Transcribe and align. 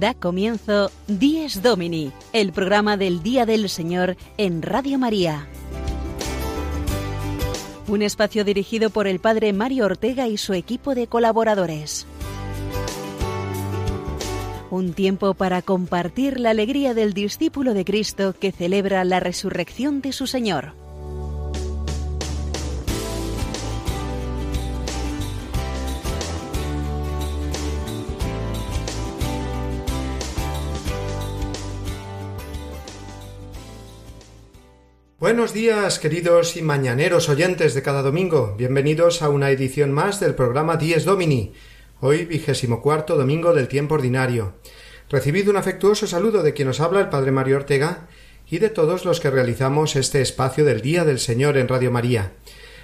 Da 0.00 0.12
comienzo 0.12 0.90
Dies 1.06 1.62
Domini, 1.62 2.12
el 2.34 2.52
programa 2.52 2.98
del 2.98 3.22
Día 3.22 3.46
del 3.46 3.70
Señor 3.70 4.18
en 4.36 4.60
Radio 4.60 4.98
María. 4.98 5.48
Un 7.88 8.02
espacio 8.02 8.44
dirigido 8.44 8.90
por 8.90 9.06
el 9.06 9.20
Padre 9.20 9.54
Mario 9.54 9.86
Ortega 9.86 10.28
y 10.28 10.36
su 10.36 10.52
equipo 10.52 10.94
de 10.94 11.06
colaboradores. 11.06 12.06
Un 14.70 14.92
tiempo 14.92 15.32
para 15.32 15.62
compartir 15.62 16.40
la 16.40 16.50
alegría 16.50 16.92
del 16.92 17.14
discípulo 17.14 17.72
de 17.72 17.86
Cristo 17.86 18.34
que 18.38 18.52
celebra 18.52 19.02
la 19.04 19.20
resurrección 19.20 20.02
de 20.02 20.12
su 20.12 20.26
Señor. 20.26 20.74
Buenos 35.26 35.52
días, 35.52 35.98
queridos 35.98 36.56
y 36.56 36.62
mañaneros 36.62 37.28
oyentes 37.28 37.74
de 37.74 37.82
cada 37.82 38.00
domingo. 38.02 38.54
Bienvenidos 38.56 39.22
a 39.22 39.28
una 39.28 39.50
edición 39.50 39.90
más 39.90 40.20
del 40.20 40.36
programa 40.36 40.76
Dies 40.76 41.04
Domini, 41.04 41.52
hoy 42.00 42.26
vigésimo 42.26 42.80
cuarto 42.80 43.16
domingo 43.16 43.52
del 43.52 43.66
tiempo 43.66 43.96
ordinario. 43.96 44.54
Recibid 45.10 45.48
un 45.48 45.56
afectuoso 45.56 46.06
saludo 46.06 46.44
de 46.44 46.54
quien 46.54 46.68
os 46.68 46.78
habla 46.78 47.00
el 47.00 47.08
Padre 47.08 47.32
Mario 47.32 47.56
Ortega 47.56 48.06
y 48.48 48.58
de 48.58 48.70
todos 48.70 49.04
los 49.04 49.18
que 49.18 49.30
realizamos 49.30 49.96
este 49.96 50.20
espacio 50.22 50.64
del 50.64 50.80
Día 50.80 51.04
del 51.04 51.18
Señor 51.18 51.56
en 51.56 51.66
Radio 51.66 51.90
María. 51.90 52.30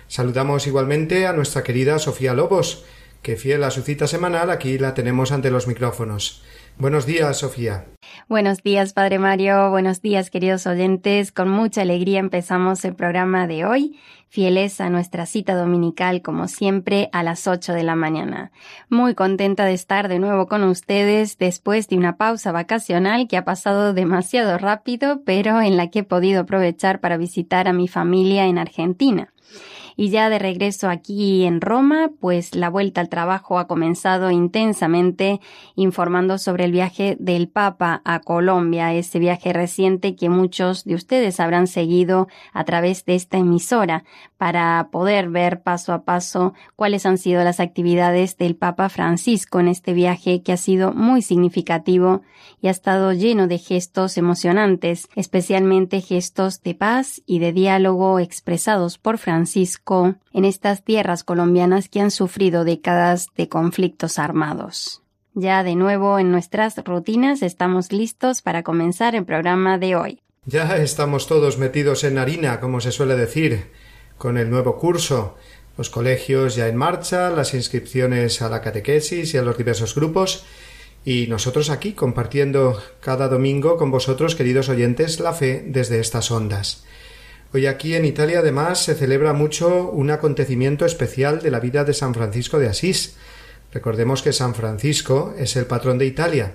Saludamos 0.09 0.67
igualmente 0.67 1.29
a 1.29 1.33
nuestra 1.33 1.63
querida 1.63 2.01
Sofía 2.01 2.35
Lobos, 2.35 2.83
que 3.23 3.37
fiel 3.37 3.63
a 3.63 3.71
su 3.71 3.83
cita 3.83 4.09
semanal 4.09 4.51
aquí 4.51 4.79
la 4.79 4.95
tenemos 4.95 5.31
ante 5.31 5.53
los 5.53 5.69
micrófonos. 5.69 6.43
Buenos 6.83 7.07
días, 7.07 7.39
Sofía. 7.39 7.87
Buenos 8.29 8.65
días, 8.65 8.93
Padre 8.93 9.21
Mario. 9.21 9.71
Buenos 9.71 10.03
días, 10.03 10.31
queridos 10.31 10.67
oyentes. 10.67 11.31
Con 11.31 11.49
mucha 11.49 11.83
alegría 11.83 12.19
empezamos 12.19 12.85
el 12.85 12.97
programa 12.97 13.47
de 13.47 13.65
hoy, 13.65 14.01
fieles 14.29 14.81
a 14.81 14.91
nuestra 14.91 15.27
cita 15.27 15.55
dominical, 15.55 16.23
como 16.23 16.49
siempre, 16.49 17.09
a 17.13 17.23
las 17.23 17.47
8 17.47 17.73
de 17.73 17.85
la 17.85 17.95
mañana. 17.95 18.51
Muy 18.89 19.15
contenta 19.15 19.65
de 19.65 19.75
estar 19.75 20.09
de 20.09 20.19
nuevo 20.19 20.49
con 20.49 20.65
ustedes 20.65 21.39
después 21.39 21.87
de 21.87 21.99
una 21.99 22.17
pausa 22.17 22.51
vacacional 22.51 23.29
que 23.29 23.37
ha 23.37 23.45
pasado 23.45 23.95
demasiado 23.95 24.59
rápido, 24.59 25.23
pero 25.25 25.61
en 25.61 25.77
la 25.77 25.89
que 25.89 26.01
he 26.01 26.05
podido 26.05 26.41
aprovechar 26.41 26.99
para 26.99 27.17
visitar 27.17 27.69
a 27.69 27.73
mi 27.73 27.87
familia 27.87 28.47
en 28.47 28.59
Argentina. 28.59 29.33
Y 29.97 30.11
ya 30.11 30.31
de 30.31 30.39
regreso 30.39 30.89
aquí 30.89 31.45
en 31.45 31.61
Roma, 31.61 32.11
pues 32.21 32.55
la 32.55 32.71
vuelta 32.71 33.01
al 33.01 33.09
trabajo 33.09 33.59
ha 33.59 33.67
comenzado 33.67 34.31
intensamente 34.31 35.41
informando 35.75 36.39
sobre 36.39 36.65
el 36.65 36.73
viaje 36.73 37.17
del 37.19 37.49
Papa 37.49 38.01
a 38.05 38.21
Colombia, 38.21 38.93
ese 38.95 39.19
viaje 39.19 39.53
reciente 39.53 40.17
que 40.17 40.29
muchos 40.29 40.85
de 40.85 40.95
ustedes 40.95 41.41
habrán 41.41 41.67
seguido 41.67 42.29
a 42.53 42.65
través 42.65 43.05
de 43.05 43.15
esta 43.15 43.39
emisora 43.39 44.05
para 44.39 44.89
poder 44.91 45.29
ver 45.29 45.63
paso 45.63 45.93
a 45.93 46.05
paso 46.05 46.55
cuáles 46.77 47.07
han 47.07 47.19
sido 47.19 47.45
las 47.45 47.61
actividades 47.61 48.37
del 48.37 48.57
Papa 48.57 48.89
Francisco 48.89 49.61
en 49.61 49.69
este 49.69 49.93
viaje 49.93 50.43
que 50.43 50.53
ha 50.53 50.57
sido 50.57 50.93
muy 50.93 51.23
significativo 51.23 52.23
y 52.61 52.69
ha 52.69 52.71
estado 52.71 53.13
lleno 53.13 53.47
de 53.47 53.59
gestos 53.59 54.17
emocionantes, 54.17 55.09
especialmente 55.17 56.01
gestos 56.01 56.63
de 56.63 56.75
paz 56.75 57.23
y 57.27 57.39
de 57.39 57.53
diálogo 57.53 58.19
expresados 58.19 58.99
por 58.99 59.19
Francisco 59.19 59.82
en 60.33 60.45
estas 60.45 60.85
tierras 60.85 61.25
colombianas 61.25 61.89
que 61.89 62.01
han 62.01 62.11
sufrido 62.11 62.65
décadas 62.65 63.27
de 63.37 63.49
conflictos 63.49 64.19
armados. 64.19 65.03
Ya 65.35 65.63
de 65.65 65.75
nuevo 65.75 66.19
en 66.19 66.31
nuestras 66.31 66.77
rutinas 66.85 67.43
estamos 67.43 67.93
listos 67.93 68.43
para 68.43 68.63
comenzar 68.63 69.15
el 69.15 69.25
programa 69.25 69.79
de 69.79 69.97
hoy. 69.97 70.21
Ya 70.45 70.77
estamos 70.77 71.27
todos 71.27 71.59
metidos 71.59 72.05
en 72.05 72.19
harina, 72.19 72.61
como 72.61 72.81
se 72.81 72.93
suele 72.93 73.17
decir, 73.17 73.71
con 74.19 74.39
el 74.39 74.51
nuevo 74.51 74.79
curso, 74.79 75.37
los 75.77 75.91
colegios 75.91 76.55
ya 76.55 76.69
en 76.69 76.77
marcha, 76.77 77.31
las 77.31 77.55
inscripciones 77.55 78.43
a 78.43 78.49
la 78.49 78.61
catequesis 78.61 79.35
y 79.35 79.39
a 79.39 79.43
los 79.43 79.57
diversos 79.57 79.95
grupos, 79.95 80.45
y 81.05 81.27
nosotros 81.27 81.71
aquí 81.71 81.93
compartiendo 81.93 82.81
cada 83.01 83.29
domingo 83.29 83.77
con 83.77 83.91
vosotros, 83.91 84.37
queridos 84.37 84.69
oyentes, 84.69 85.19
la 85.19 85.33
fe 85.33 85.65
desde 85.67 85.99
estas 85.99 86.31
ondas. 86.31 86.85
Hoy 87.55 87.67
aquí 87.67 87.95
en 87.95 88.07
Italia 88.07 88.39
además 88.39 88.83
se 88.83 88.95
celebra 88.95 89.35
mucho 89.35 89.91
un 89.91 90.11
acontecimiento 90.11 90.87
especial 90.87 91.43
de 91.43 91.51
la 91.51 91.61
vida 91.61 91.85
de 91.85 91.93
San 91.93 92.15
Francisco 92.15 92.59
de 92.59 92.69
Asís. 92.69 93.17
Recordemos 93.75 94.23
que 94.23 94.33
San 94.33 94.55
Francisco 94.55 95.35
es 95.39 95.55
el 95.57 95.67
patrón 95.67 95.99
de 95.99 96.07
Italia. 96.07 96.55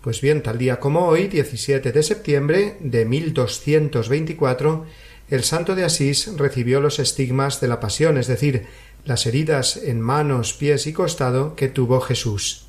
Pues 0.00 0.20
bien, 0.20 0.42
tal 0.42 0.58
día 0.58 0.80
como 0.80 1.06
hoy, 1.06 1.28
17 1.28 1.92
de 1.92 2.02
septiembre 2.02 2.76
de 2.80 3.04
1224, 3.04 4.84
el 5.30 5.44
santo 5.44 5.76
de 5.76 5.84
Asís 5.84 6.36
recibió 6.36 6.80
los 6.80 6.98
estigmas 6.98 7.60
de 7.60 7.68
la 7.68 7.78
pasión, 7.78 8.18
es 8.18 8.26
decir, 8.26 8.66
las 9.04 9.26
heridas 9.26 9.76
en 9.76 10.00
manos, 10.00 10.54
pies 10.54 10.88
y 10.88 10.92
costado 10.92 11.54
que 11.54 11.68
tuvo 11.68 12.00
Jesús. 12.00 12.66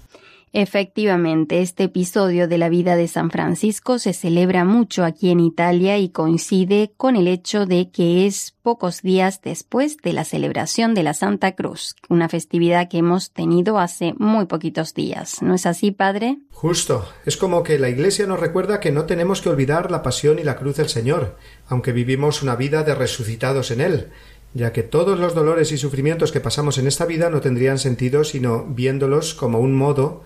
Efectivamente, 0.56 1.64
este 1.64 1.86
episodio 1.86 2.48
de 2.48 2.60
la 2.60 2.70
vida 2.70 2.96
de 2.96 3.08
San 3.08 3.32
Francisco 3.32 3.98
se 3.98 4.14
celebra 4.14 4.66
mucho 4.66 5.04
aquí 5.04 5.32
en 5.32 5.40
Italia 5.40 5.98
y 5.98 6.10
coincide 6.10 6.94
con 6.96 7.16
el 7.16 7.28
hecho 7.28 7.66
de 7.66 7.90
que 7.90 8.28
es 8.28 8.54
pocos 8.62 9.02
días 9.02 9.42
después 9.42 9.98
de 9.98 10.14
la 10.14 10.24
celebración 10.24 10.94
de 10.94 11.02
la 11.02 11.16
Santa 11.16 11.54
Cruz, 11.54 11.96
una 12.08 12.30
festividad 12.30 12.88
que 12.88 13.00
hemos 13.00 13.32
tenido 13.32 13.80
hace 13.80 14.14
muy 14.20 14.46
poquitos 14.46 14.94
días. 14.94 15.42
¿No 15.42 15.56
es 15.56 15.66
así, 15.66 15.90
Padre? 15.90 16.38
Justo. 16.52 17.04
Es 17.26 17.36
como 17.36 17.64
que 17.64 17.80
la 17.80 17.90
Iglesia 17.90 18.28
nos 18.28 18.40
recuerda 18.40 18.80
que 18.80 18.92
no 18.92 19.06
tenemos 19.06 19.42
que 19.42 19.50
olvidar 19.50 19.90
la 19.90 20.04
pasión 20.04 20.38
y 20.38 20.44
la 20.44 20.56
cruz 20.56 20.78
del 20.78 20.88
Señor, 20.88 21.36
aunque 21.68 21.94
vivimos 21.94 22.44
una 22.44 22.56
vida 22.56 22.84
de 22.84 22.94
resucitados 22.94 23.72
en 23.72 23.82
Él 23.82 24.12
ya 24.54 24.72
que 24.72 24.84
todos 24.84 25.20
los 25.20 25.34
dolores 25.34 25.72
y 25.72 25.78
sufrimientos 25.78 26.32
que 26.32 26.40
pasamos 26.40 26.78
en 26.78 26.88
esta 26.88 27.06
vida 27.06 27.30
no 27.30 27.42
tendrían 27.42 27.80
sentido 27.80 28.24
sino 28.24 28.66
viéndolos 28.66 29.34
como 29.34 29.60
un 29.60 29.76
modo 29.76 30.24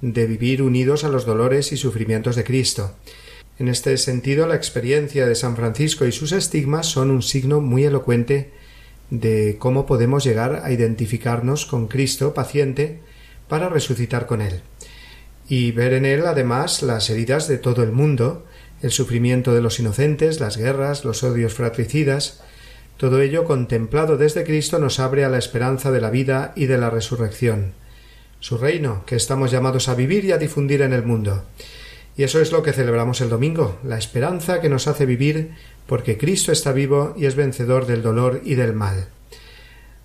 de 0.00 0.26
vivir 0.26 0.62
unidos 0.62 1.04
a 1.04 1.08
los 1.08 1.26
dolores 1.26 1.72
y 1.72 1.76
sufrimientos 1.76 2.36
de 2.36 2.44
Cristo. 2.44 2.92
En 3.58 3.68
este 3.68 3.96
sentido, 3.98 4.46
la 4.46 4.54
experiencia 4.54 5.26
de 5.26 5.34
San 5.34 5.56
Francisco 5.56 6.06
y 6.06 6.12
sus 6.12 6.32
estigmas 6.32 6.86
son 6.86 7.10
un 7.10 7.22
signo 7.22 7.60
muy 7.60 7.84
elocuente 7.84 8.50
de 9.10 9.56
cómo 9.58 9.84
podemos 9.84 10.24
llegar 10.24 10.62
a 10.64 10.72
identificarnos 10.72 11.66
con 11.66 11.86
Cristo 11.86 12.32
paciente 12.32 13.00
para 13.48 13.68
resucitar 13.68 14.26
con 14.26 14.40
Él, 14.40 14.62
y 15.48 15.72
ver 15.72 15.92
en 15.92 16.06
Él 16.06 16.26
además 16.26 16.82
las 16.82 17.10
heridas 17.10 17.48
de 17.48 17.58
todo 17.58 17.82
el 17.82 17.92
mundo, 17.92 18.46
el 18.80 18.92
sufrimiento 18.92 19.52
de 19.52 19.60
los 19.60 19.78
inocentes, 19.78 20.40
las 20.40 20.56
guerras, 20.56 21.04
los 21.04 21.22
odios 21.22 21.52
fratricidas, 21.52 22.42
todo 23.00 23.22
ello 23.22 23.44
contemplado 23.44 24.18
desde 24.18 24.44
Cristo 24.44 24.78
nos 24.78 25.00
abre 25.00 25.24
a 25.24 25.30
la 25.30 25.38
esperanza 25.38 25.90
de 25.90 26.02
la 26.02 26.10
vida 26.10 26.52
y 26.54 26.66
de 26.66 26.76
la 26.76 26.90
resurrección 26.90 27.72
su 28.40 28.56
reino, 28.56 29.04
que 29.06 29.16
estamos 29.16 29.50
llamados 29.50 29.88
a 29.88 29.94
vivir 29.94 30.24
y 30.24 30.32
a 30.32 30.38
difundir 30.38 30.82
en 30.82 30.92
el 30.92 31.04
mundo. 31.04 31.44
Y 32.16 32.24
eso 32.24 32.40
es 32.40 32.52
lo 32.52 32.62
que 32.62 32.72
celebramos 32.72 33.20
el 33.20 33.28
domingo, 33.28 33.78
la 33.84 33.98
esperanza 33.98 34.60
que 34.60 34.68
nos 34.68 34.86
hace 34.88 35.06
vivir 35.06 35.52
porque 35.86 36.18
Cristo 36.18 36.50
está 36.52 36.72
vivo 36.72 37.14
y 37.16 37.26
es 37.26 37.36
vencedor 37.36 37.86
del 37.86 38.02
dolor 38.02 38.40
y 38.44 38.54
del 38.54 38.72
mal. 38.72 39.08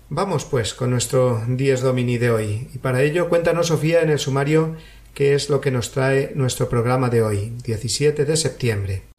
Vamos 0.08 0.44
pues 0.44 0.72
con 0.72 0.90
nuestro 0.90 1.42
Dies 1.48 1.80
Domini 1.80 2.18
de 2.18 2.30
hoy, 2.30 2.68
y 2.74 2.78
para 2.78 3.02
ello 3.02 3.28
cuéntanos 3.28 3.68
Sofía 3.68 4.02
en 4.02 4.10
el 4.10 4.18
sumario 4.18 4.76
qué 5.14 5.34
es 5.34 5.50
lo 5.50 5.60
que 5.60 5.70
nos 5.70 5.90
trae 5.90 6.32
nuestro 6.34 6.68
programa 6.68 7.10
de 7.10 7.22
hoy, 7.22 7.52
17 7.64 8.24
de 8.24 8.36
septiembre. 8.36 9.15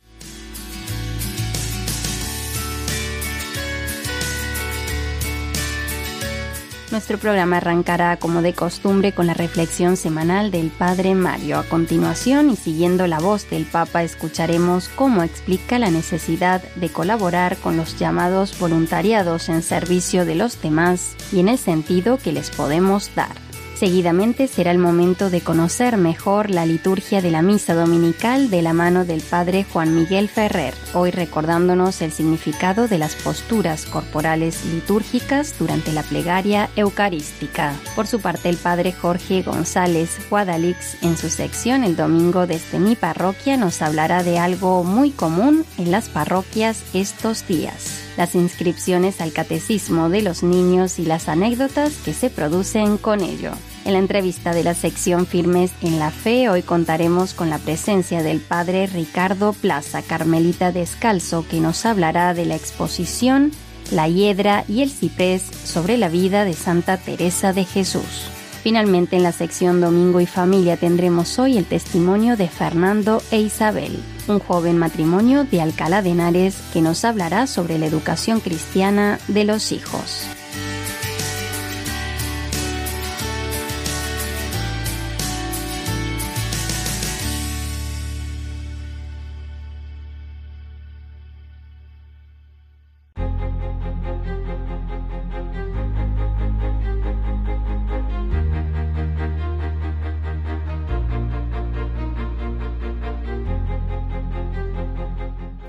Nuestro 6.90 7.18
programa 7.18 7.58
arrancará 7.58 8.16
como 8.16 8.42
de 8.42 8.54
costumbre 8.54 9.12
con 9.12 9.28
la 9.28 9.34
reflexión 9.34 9.98
semanal 9.98 10.52
del 10.52 10.70
Padre 10.70 11.16
Mario. 11.16 11.60
A 11.60 11.64
continuación 11.64 12.50
y 12.50 12.56
siguiendo 12.56 13.08
la 13.08 13.20
voz 13.20 13.50
del 13.50 13.66
Papa 13.66 14.04
escucharemos 14.04 14.88
cómo 14.88 15.22
explica 15.22 15.80
la 15.80 15.92
necesidad 15.92 16.64
de 16.76 16.90
colaborar 16.90 17.58
con 17.58 17.76
los 17.76 18.00
llamados 18.00 18.58
voluntariados 18.58 19.50
en 19.50 19.64
servicio 19.64 20.26
de 20.26 20.36
los 20.36 20.62
demás 20.62 21.18
y 21.34 21.42
en 21.42 21.50
el 21.50 21.58
sentido 21.58 22.18
que 22.18 22.32
les 22.32 22.50
podemos 22.52 23.14
dar. 23.16 23.47
Seguidamente 23.78 24.48
será 24.48 24.72
el 24.72 24.80
momento 24.80 25.30
de 25.30 25.42
conocer 25.42 25.98
mejor 25.98 26.50
la 26.50 26.66
liturgia 26.66 27.22
de 27.22 27.30
la 27.30 27.44
misa 27.44 27.76
dominical 27.76 28.50
de 28.50 28.64
la 28.64 28.74
mano 28.74 29.06
del 29.06 29.22
Padre 29.22 29.68
Juan 29.72 29.94
Miguel 29.94 30.30
Ferrer, 30.30 30.74
hoy 30.96 31.12
recordándonos 31.12 32.02
el 32.02 32.12
significado 32.12 32.88
de 32.88 32.98
las 32.98 33.14
posturas 33.14 33.86
corporales 33.86 34.66
litúrgicas 34.66 35.54
durante 35.60 35.94
la 35.94 36.02
plegaria 36.02 36.72
eucarística. 36.76 37.76
Por 37.96 38.08
su 38.08 38.20
parte, 38.20 38.50
el 38.50 38.58
Padre 38.58 38.94
Jorge 38.94 39.44
González 39.44 40.18
Guadalix, 40.28 40.98
en 41.04 41.16
su 41.16 41.30
sección 41.30 41.84
El 41.84 41.96
Domingo 41.96 42.48
desde 42.48 42.80
mi 42.80 42.96
parroquia, 42.96 43.58
nos 43.58 43.84
hablará 43.84 44.24
de 44.24 44.40
algo 44.40 44.84
muy 44.84 45.12
común 45.12 45.66
en 45.78 45.92
las 45.92 46.10
parroquias 46.10 46.84
estos 46.96 47.46
días 47.48 48.07
las 48.18 48.36
inscripciones 48.36 49.22
al 49.22 49.32
catecismo 49.32 50.10
de 50.10 50.22
los 50.22 50.44
niños 50.44 51.00
y 51.00 51.06
las 51.06 51.30
anécdotas 51.30 51.94
que 52.04 52.14
se 52.14 52.30
producen 52.30 52.98
con 52.98 53.22
ello. 53.22 53.52
En 53.86 53.94
la 53.94 54.00
entrevista 54.00 54.54
de 54.54 54.64
la 54.64 54.74
sección 54.74 55.26
Firmes 55.26 55.72
en 55.82 56.00
la 56.00 56.12
Fe, 56.12 56.50
hoy 56.50 56.62
contaremos 56.62 57.34
con 57.34 57.50
la 57.50 57.58
presencia 57.58 58.22
del 58.22 58.42
padre 58.42 58.88
Ricardo 58.88 59.54
Plaza, 59.54 60.02
Carmelita 60.02 60.74
Descalzo, 60.74 61.46
que 61.48 61.62
nos 61.62 61.86
hablará 61.86 62.34
de 62.34 62.46
la 62.46 62.56
exposición 62.56 63.52
La 63.92 64.10
Hiedra 64.10 64.66
y 64.68 64.82
el 64.82 64.90
Ciprés 64.90 65.44
sobre 65.64 65.98
la 65.98 66.10
vida 66.10 66.44
de 66.44 66.54
Santa 66.54 66.98
Teresa 66.98 67.54
de 67.54 67.64
Jesús. 67.64 68.37
Finalmente, 68.64 69.16
en 69.16 69.24
la 69.24 69.32
sección 69.32 69.80
Domingo 69.82 70.20
y 70.20 70.26
Familia 70.26 70.78
tendremos 70.78 71.40
hoy 71.40 71.58
el 71.58 71.66
testimonio 71.66 72.36
de 72.36 72.50
Fernando 72.50 73.22
e 73.32 73.40
Isabel, 73.40 73.98
un 74.28 74.40
joven 74.40 74.78
matrimonio 74.78 75.44
de 75.46 75.62
Alcalá 75.62 76.02
de 76.02 76.10
Henares 76.10 76.58
que 76.74 76.82
nos 76.82 77.06
hablará 77.06 77.48
sobre 77.48 77.78
la 77.78 77.86
educación 77.86 78.40
cristiana 78.40 79.20
de 79.28 79.46
los 79.46 79.72
hijos. 79.72 80.28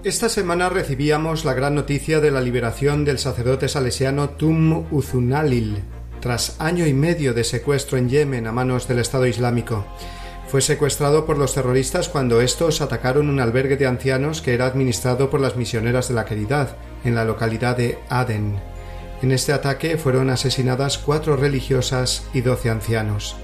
Esta 0.09 0.31
semana 0.31 0.71
recibíamos 0.71 1.45
la 1.45 1.53
gran 1.53 1.75
noticia 1.75 2.19
de 2.21 2.31
la 2.31 2.41
liberación 2.41 3.05
del 3.05 3.19
sacerdote 3.19 3.69
salesiano 3.69 4.31
Tum 4.31 4.87
Uzunalil, 4.91 5.83
tras 6.21 6.59
año 6.63 6.87
y 6.87 6.95
medio 6.95 7.35
de 7.35 7.45
secuestro 7.45 7.99
en 7.99 8.09
Yemen 8.09 8.47
a 8.47 8.53
manos 8.53 8.89
del 8.89 9.01
Estado 9.01 9.27
Islámico. 9.27 9.85
Fue 10.47 10.63
secuestrado 10.63 11.27
por 11.27 11.37
los 11.37 11.53
terroristas 11.53 12.09
cuando 12.09 12.41
estos 12.41 12.81
atacaron 12.81 13.29
un 13.29 13.39
albergue 13.39 13.77
de 13.77 13.87
ancianos 13.87 14.41
que 14.41 14.55
era 14.55 14.65
administrado 14.65 15.29
por 15.29 15.41
las 15.41 15.57
misioneras 15.57 16.09
de 16.09 16.15
la 16.15 16.25
caridad, 16.25 16.79
en 17.05 17.15
la 17.15 17.27
localidad 17.27 17.77
de 17.77 17.99
Aden. 18.09 18.59
En 19.21 19.31
este 19.31 19.53
ataque 19.53 19.99
fueron 19.99 20.31
asesinadas 20.31 20.97
cuatro 20.97 21.37
religiosas 21.37 22.27
y 22.33 22.41
doce 22.41 22.71
ancianos. 22.71 23.37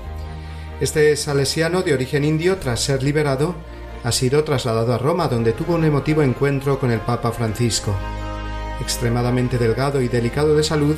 Este 0.80 1.14
salesiano 1.16 1.82
de 1.82 1.92
origen 1.92 2.24
indio, 2.24 2.56
tras 2.56 2.80
ser 2.80 3.02
liberado, 3.02 3.54
ha 4.04 4.12
sido 4.12 4.44
trasladado 4.44 4.92
a 4.92 4.98
Roma, 4.98 5.28
donde 5.28 5.54
tuvo 5.54 5.74
un 5.74 5.84
emotivo 5.84 6.22
encuentro 6.22 6.78
con 6.78 6.90
el 6.90 7.00
Papa 7.00 7.32
Francisco. 7.32 7.94
Extremadamente 8.80 9.56
delgado 9.56 10.02
y 10.02 10.08
delicado 10.08 10.54
de 10.54 10.62
salud, 10.62 10.96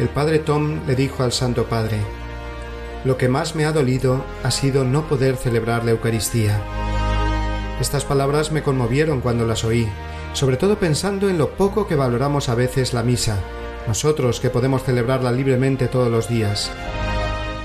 el 0.00 0.08
padre 0.08 0.40
Tom 0.40 0.80
le 0.86 0.96
dijo 0.96 1.22
al 1.22 1.30
Santo 1.30 1.66
Padre, 1.66 1.98
Lo 3.04 3.16
que 3.16 3.28
más 3.28 3.54
me 3.54 3.66
ha 3.66 3.72
dolido 3.72 4.24
ha 4.42 4.50
sido 4.50 4.84
no 4.84 5.06
poder 5.06 5.36
celebrar 5.36 5.84
la 5.84 5.92
Eucaristía. 5.92 6.60
Estas 7.80 8.04
palabras 8.04 8.50
me 8.50 8.62
conmovieron 8.62 9.20
cuando 9.20 9.46
las 9.46 9.62
oí, 9.62 9.88
sobre 10.32 10.56
todo 10.56 10.76
pensando 10.76 11.28
en 11.28 11.38
lo 11.38 11.50
poco 11.50 11.86
que 11.86 11.94
valoramos 11.94 12.48
a 12.48 12.56
veces 12.56 12.92
la 12.92 13.04
misa, 13.04 13.38
nosotros 13.86 14.40
que 14.40 14.50
podemos 14.50 14.82
celebrarla 14.82 15.30
libremente 15.30 15.86
todos 15.86 16.10
los 16.10 16.28
días. 16.28 16.70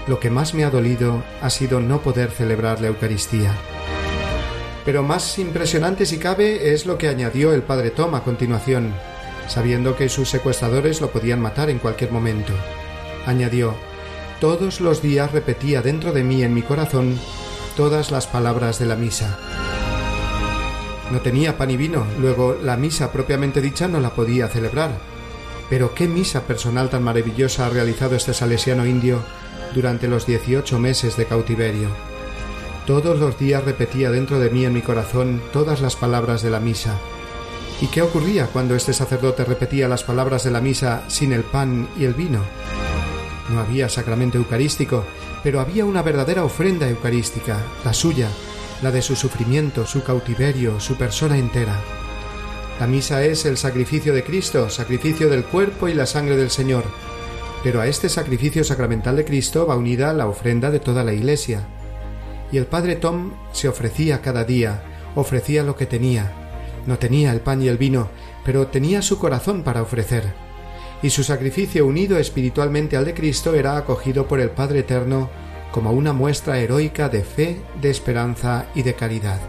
Lo 0.08 0.20
que 0.20 0.30
más 0.30 0.54
me 0.54 0.64
ha 0.64 0.70
dolido 0.70 1.24
ha 1.42 1.50
sido 1.50 1.80
no 1.80 2.02
poder 2.02 2.30
celebrar 2.30 2.82
la 2.82 2.88
Eucaristía. 2.88 3.52
Pero 4.86 5.02
más 5.02 5.40
impresionante 5.40 6.06
si 6.06 6.20
cabe 6.20 6.74
es 6.74 6.86
lo 6.86 6.98
que 6.98 7.08
añadió 7.08 7.54
el 7.54 7.64
padre 7.64 7.90
Tom 7.90 8.14
a 8.14 8.24
continuación, 8.24 8.94
sabiendo 9.48 9.96
que 9.96 10.10
sus 10.10 10.30
secuestradores 10.30 11.02
lo 11.02 11.10
podían 11.10 11.42
matar 11.42 11.72
en 11.72 11.80
cualquier 11.80 12.12
momento. 12.12 12.54
Añadió, 13.26 13.74
todos 14.40 14.82
los 14.82 15.02
días 15.02 15.32
repetía 15.32 15.82
dentro 15.82 16.14
de 16.14 16.24
mí 16.24 16.44
en 16.44 16.54
mi 16.54 16.62
corazón 16.62 17.20
todas 17.76 18.12
las 18.12 18.28
palabras 18.28 18.80
de 18.80 18.86
la 18.86 18.96
misa. 18.96 19.38
No 21.12 21.20
tenía 21.20 21.58
pan 21.58 21.72
y 21.72 21.78
vino, 21.78 22.06
luego 22.20 22.58
la 22.62 22.78
misa 22.78 23.12
propiamente 23.12 23.62
dicha 23.62 23.88
no 23.88 24.00
la 24.00 24.12
podía 24.12 24.48
celebrar. 24.48 24.92
Pero 25.70 25.94
qué 25.96 26.08
misa 26.08 26.42
personal 26.42 26.90
tan 26.90 27.04
maravillosa 27.04 27.66
ha 27.66 27.70
realizado 27.70 28.16
este 28.16 28.34
salesiano 28.34 28.86
indio 28.86 29.24
durante 29.74 30.08
los 30.08 30.26
dieciocho 30.26 30.80
meses 30.80 31.18
de 31.18 31.26
cautiverio. 31.26 32.15
Todos 32.86 33.20
los 33.20 33.40
días 33.40 33.64
repetía 33.64 34.12
dentro 34.12 34.40
de 34.40 34.52
mí 34.52 34.64
en 34.64 34.74
mi 34.74 34.84
corazón 34.84 35.42
todas 35.52 35.82
las 35.82 35.96
palabras 35.96 36.44
de 36.44 36.52
la 36.52 36.60
misa. 36.60 37.00
¿Y 37.82 37.88
qué 37.88 38.04
ocurría 38.04 38.46
cuando 38.46 38.76
este 38.76 38.94
sacerdote 38.94 39.44
repetía 39.44 39.88
las 39.88 40.04
palabras 40.04 40.44
de 40.44 40.52
la 40.52 40.62
misa 40.62 41.04
sin 41.08 41.34
el 41.34 41.44
pan 41.44 41.90
y 41.98 42.04
el 42.04 42.14
vino? 42.14 42.42
No 43.50 43.60
había 43.60 43.90
sacramento 43.90 44.38
eucarístico, 44.38 45.04
pero 45.44 45.62
había 45.62 45.84
una 45.84 46.04
verdadera 46.04 46.44
ofrenda 46.44 46.88
eucarística, 46.88 47.58
la 47.84 47.92
suya, 47.92 48.30
la 48.84 48.92
de 48.92 49.02
su 49.02 49.16
sufrimiento, 49.16 49.88
su 49.88 50.04
cautiverio, 50.04 50.80
su 50.80 50.96
persona 50.96 51.40
entera. 51.40 51.80
La 52.80 52.86
misa 52.86 53.24
es 53.26 53.46
el 53.46 53.58
sacrificio 53.58 54.14
de 54.14 54.24
Cristo, 54.24 54.70
sacrificio 54.70 55.28
del 55.28 55.44
cuerpo 55.44 55.88
y 55.88 55.96
la 55.96 56.06
sangre 56.06 56.38
del 56.38 56.52
Señor, 56.52 56.84
pero 57.64 57.82
a 57.82 57.88
este 57.88 58.10
sacrificio 58.10 58.64
sacramental 58.64 59.16
de 59.16 59.26
Cristo 59.26 59.66
va 59.66 59.76
unida 59.76 60.14
la 60.14 60.28
ofrenda 60.28 60.70
de 60.70 60.80
toda 60.80 61.04
la 61.04 61.14
Iglesia 61.14 61.68
y 62.52 62.58
el 62.58 62.66
padre 62.66 62.96
Tom 62.96 63.32
se 63.52 63.68
ofrecía 63.68 64.22
cada 64.22 64.44
día, 64.44 64.84
ofrecía 65.16 65.64
lo 65.64 65.76
que 65.76 65.86
tenía. 65.86 66.32
No 66.86 66.98
tenía 66.98 67.32
el 67.32 67.42
pan 67.42 67.62
y 67.62 67.68
el 67.68 67.78
vino, 67.78 68.10
pero 68.44 68.68
tenía 68.68 69.02
su 69.02 69.18
corazón 69.18 69.64
para 69.64 69.82
ofrecer. 69.82 70.34
Y 71.02 71.10
su 71.10 71.24
sacrificio 71.24 71.86
unido 71.86 72.18
espiritualmente 72.18 72.98
al 72.98 73.06
de 73.06 73.14
Cristo 73.14 73.54
era 73.54 73.78
acogido 73.78 74.28
por 74.28 74.40
el 74.40 74.52
Padre 74.52 74.80
Eterno 74.80 75.30
como 75.72 75.92
una 75.92 76.14
muestra 76.14 76.60
heroica 76.60 77.10
de 77.10 77.24
fe, 77.24 77.62
de 77.82 77.90
esperanza 77.90 78.68
y 78.76 78.84
de 78.84 78.94
caridad. 78.94 79.40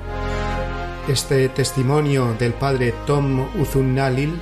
Este 1.08 1.48
testimonio 1.50 2.34
del 2.38 2.52
Padre 2.52 2.92
Tom 3.06 3.46
Uzunnalil 3.60 4.40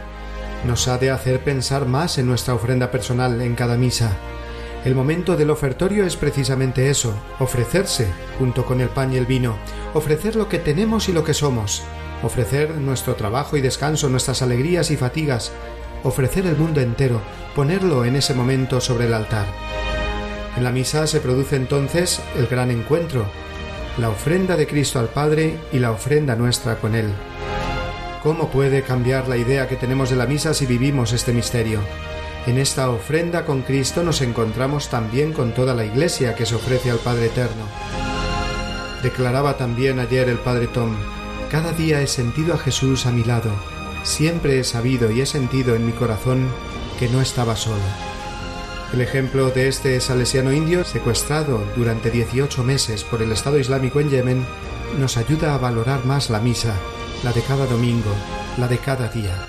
nos 0.66 0.88
ha 0.88 0.96
de 0.96 1.10
hacer 1.10 1.40
pensar 1.40 1.86
más 1.86 2.16
en 2.16 2.26
nuestra 2.26 2.54
ofrenda 2.54 2.90
personal 2.90 3.42
en 3.42 3.54
cada 3.54 3.76
misa 3.76 4.16
el 4.84 4.94
momento 4.94 5.36
del 5.36 5.48
ofertorio 5.48 6.04
es 6.04 6.16
precisamente 6.16 6.90
eso, 6.90 7.14
ofrecerse, 7.38 8.06
junto 8.38 8.66
con 8.66 8.82
el 8.82 8.90
pan 8.90 9.12
y 9.12 9.16
el 9.16 9.24
vino, 9.24 9.56
ofrecer 9.94 10.36
lo 10.36 10.48
que 10.50 10.58
tenemos 10.58 11.08
y 11.08 11.12
lo 11.12 11.24
que 11.24 11.32
somos, 11.32 11.82
ofrecer 12.22 12.70
nuestro 12.74 13.14
trabajo 13.14 13.56
y 13.56 13.62
descanso, 13.62 14.10
nuestras 14.10 14.42
alegrías 14.42 14.90
y 14.90 14.96
fatigas, 14.98 15.52
ofrecer 16.02 16.46
el 16.46 16.56
mundo 16.56 16.82
entero, 16.82 17.22
ponerlo 17.56 18.04
en 18.04 18.16
ese 18.16 18.34
momento 18.34 18.78
sobre 18.82 19.06
el 19.06 19.14
altar. 19.14 19.46
En 20.56 20.64
la 20.64 20.70
misa 20.70 21.06
se 21.06 21.20
produce 21.20 21.56
entonces 21.56 22.20
el 22.36 22.46
gran 22.46 22.70
encuentro, 22.70 23.24
la 23.96 24.10
ofrenda 24.10 24.54
de 24.56 24.66
Cristo 24.66 24.98
al 24.98 25.08
Padre 25.08 25.58
y 25.72 25.78
la 25.78 25.92
ofrenda 25.92 26.36
nuestra 26.36 26.76
con 26.76 26.94
Él. 26.94 27.10
¿Cómo 28.22 28.50
puede 28.50 28.82
cambiar 28.82 29.28
la 29.28 29.38
idea 29.38 29.66
que 29.66 29.76
tenemos 29.76 30.10
de 30.10 30.16
la 30.16 30.26
misa 30.26 30.52
si 30.52 30.66
vivimos 30.66 31.12
este 31.12 31.32
misterio? 31.32 31.80
En 32.46 32.58
esta 32.58 32.90
ofrenda 32.90 33.46
con 33.46 33.62
Cristo 33.62 34.02
nos 34.02 34.20
encontramos 34.20 34.90
también 34.90 35.32
con 35.32 35.54
toda 35.54 35.74
la 35.74 35.86
Iglesia 35.86 36.34
que 36.34 36.44
se 36.44 36.54
ofrece 36.54 36.90
al 36.90 36.98
Padre 36.98 37.26
Eterno. 37.26 37.64
Declaraba 39.02 39.56
también 39.56 39.98
ayer 39.98 40.28
el 40.28 40.38
Padre 40.38 40.66
Tom, 40.66 40.94
cada 41.50 41.72
día 41.72 42.02
he 42.02 42.06
sentido 42.06 42.54
a 42.54 42.58
Jesús 42.58 43.06
a 43.06 43.12
mi 43.12 43.24
lado, 43.24 43.50
siempre 44.02 44.58
he 44.58 44.64
sabido 44.64 45.10
y 45.10 45.22
he 45.22 45.26
sentido 45.26 45.74
en 45.74 45.86
mi 45.86 45.92
corazón 45.92 46.48
que 46.98 47.08
no 47.08 47.22
estaba 47.22 47.56
solo. 47.56 47.82
El 48.92 49.00
ejemplo 49.00 49.50
de 49.50 49.68
este 49.68 49.98
salesiano 50.00 50.52
indio, 50.52 50.84
secuestrado 50.84 51.64
durante 51.76 52.10
18 52.10 52.62
meses 52.62 53.04
por 53.04 53.22
el 53.22 53.32
Estado 53.32 53.58
Islámico 53.58 54.00
en 54.00 54.10
Yemen, 54.10 54.46
nos 54.98 55.16
ayuda 55.16 55.54
a 55.54 55.58
valorar 55.58 56.04
más 56.04 56.28
la 56.28 56.40
misa, 56.40 56.74
la 57.22 57.32
de 57.32 57.40
cada 57.42 57.66
domingo, 57.66 58.14
la 58.58 58.68
de 58.68 58.78
cada 58.78 59.08
día. 59.08 59.48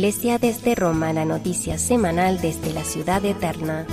Iglesia 0.00 0.38
desde 0.38 0.74
Roma, 0.74 1.12
la 1.12 1.26
noticia 1.26 1.76
semanal 1.76 2.40
desde 2.40 2.72
la 2.72 2.84
ciudad 2.84 3.22
eterna. 3.22 3.86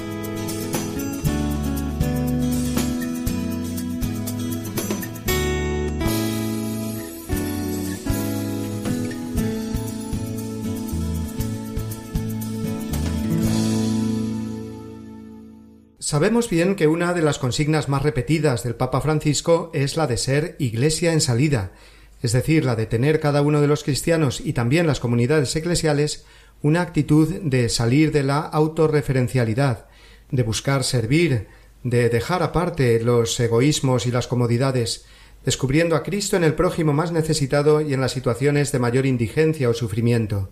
Sabemos 15.99 16.49
bien 16.49 16.77
que 16.77 16.87
una 16.87 17.13
de 17.13 17.21
las 17.21 17.37
consignas 17.37 17.89
más 17.89 18.01
repetidas 18.01 18.63
del 18.63 18.75
Papa 18.75 19.01
Francisco 19.01 19.71
es 19.73 19.97
la 19.97 20.07
de 20.07 20.15
ser 20.15 20.55
Iglesia 20.57 21.11
en 21.11 21.19
salida, 21.19 21.73
es 22.21 22.31
decir, 22.31 22.65
la 22.65 22.75
de 22.75 22.85
tener 22.85 23.19
cada 23.19 23.41
uno 23.41 23.61
de 23.61 23.67
los 23.67 23.83
cristianos 23.83 24.41
y 24.41 24.53
también 24.53 24.87
las 24.87 24.99
comunidades 24.99 25.55
eclesiales 25.55 26.25
una 26.61 26.81
actitud 26.81 27.29
de 27.41 27.69
salir 27.69 28.11
de 28.11 28.23
la 28.23 28.39
autorreferencialidad, 28.39 29.85
de 30.31 30.43
buscar 30.43 30.83
servir, 30.83 31.47
de 31.83 32.09
dejar 32.09 32.41
aparte 32.43 32.99
los 32.99 33.39
egoísmos 33.39 34.07
y 34.07 34.11
las 34.11 34.27
comodidades, 34.27 35.05
descubriendo 35.45 35.95
a 35.95 36.03
Cristo 36.03 36.35
en 36.35 36.43
el 36.43 36.55
prójimo 36.55 36.93
más 36.93 37.11
necesitado 37.11 37.81
y 37.81 37.93
en 37.93 38.01
las 38.01 38.11
situaciones 38.11 38.71
de 38.71 38.79
mayor 38.79 39.05
indigencia 39.05 39.69
o 39.69 39.73
sufrimiento. 39.73 40.49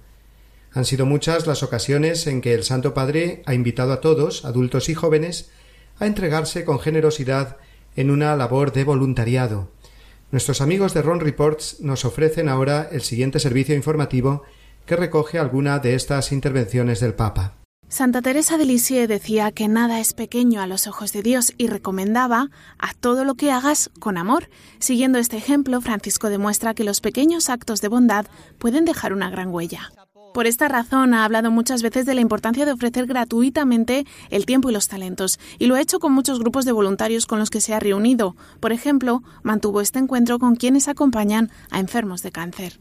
Han 0.71 0.85
sido 0.85 1.05
muchas 1.05 1.47
las 1.47 1.63
ocasiones 1.63 2.27
en 2.27 2.41
que 2.41 2.53
el 2.53 2.63
Santo 2.63 2.93
Padre 2.93 3.41
ha 3.45 3.53
invitado 3.53 3.93
a 3.93 4.01
todos, 4.01 4.45
adultos 4.45 4.89
y 4.89 4.93
jóvenes, 4.93 5.49
a 5.99 6.05
entregarse 6.05 6.65
con 6.65 6.79
generosidad 6.79 7.57
en 7.95 8.11
una 8.11 8.35
labor 8.35 8.73
de 8.73 8.83
voluntariado. 8.83 9.71
Nuestros 10.31 10.61
amigos 10.61 10.93
de 10.93 11.01
Ron 11.01 11.19
Reports 11.19 11.81
nos 11.81 12.03
ofrecen 12.03 12.49
ahora 12.49 12.89
el 12.91 13.01
siguiente 13.01 13.39
servicio 13.39 13.75
informativo 13.75 14.43
que 14.85 14.95
recoge 14.95 15.39
alguna 15.39 15.79
de 15.79 15.95
estas 15.95 16.31
intervenciones 16.31 16.99
del 16.99 17.13
Papa. 17.13 17.57
Santa 17.87 18.21
Teresa 18.21 18.57
de 18.57 18.65
Lisieux 18.65 19.07
decía 19.07 19.51
que 19.51 19.67
nada 19.67 19.99
es 19.99 20.13
pequeño 20.13 20.59
a 20.59 20.67
los 20.67 20.87
ojos 20.87 21.13
de 21.13 21.21
Dios 21.21 21.53
y 21.57 21.67
recomendaba 21.67 22.49
a 22.79 22.93
todo 22.99 23.23
lo 23.23 23.35
que 23.35 23.51
hagas 23.51 23.91
con 23.99 24.17
amor. 24.17 24.49
Siguiendo 24.79 25.19
este 25.19 25.37
ejemplo, 25.37 25.79
Francisco 25.81 26.29
demuestra 26.29 26.73
que 26.73 26.83
los 26.83 26.99
pequeños 26.99 27.49
actos 27.49 27.81
de 27.81 27.87
bondad 27.87 28.25
pueden 28.57 28.85
dejar 28.85 29.13
una 29.13 29.29
gran 29.29 29.49
huella. 29.49 29.91
Por 30.35 30.47
esta 30.47 30.67
razón 30.67 31.13
ha 31.13 31.23
hablado 31.23 31.49
muchas 31.49 31.81
veces 31.81 32.05
de 32.05 32.13
la 32.13 32.19
importancia 32.19 32.65
de 32.65 32.73
ofrecer 32.73 33.05
gratuitamente 33.05 34.05
el 34.29 34.45
tiempo 34.45 34.69
y 34.69 34.73
los 34.73 34.89
talentos, 34.89 35.39
y 35.59 35.67
lo 35.67 35.75
ha 35.75 35.81
hecho 35.81 35.99
con 35.99 36.11
muchos 36.11 36.39
grupos 36.39 36.65
de 36.65 36.73
voluntarios 36.73 37.25
con 37.25 37.39
los 37.39 37.49
que 37.49 37.61
se 37.61 37.73
ha 37.73 37.79
reunido. 37.79 38.35
Por 38.59 38.73
ejemplo, 38.73 39.23
mantuvo 39.43 39.79
este 39.79 39.99
encuentro 39.99 40.37
con 40.37 40.57
quienes 40.57 40.89
acompañan 40.89 41.51
a 41.71 41.79
enfermos 41.79 42.21
de 42.21 42.33
cáncer. 42.33 42.79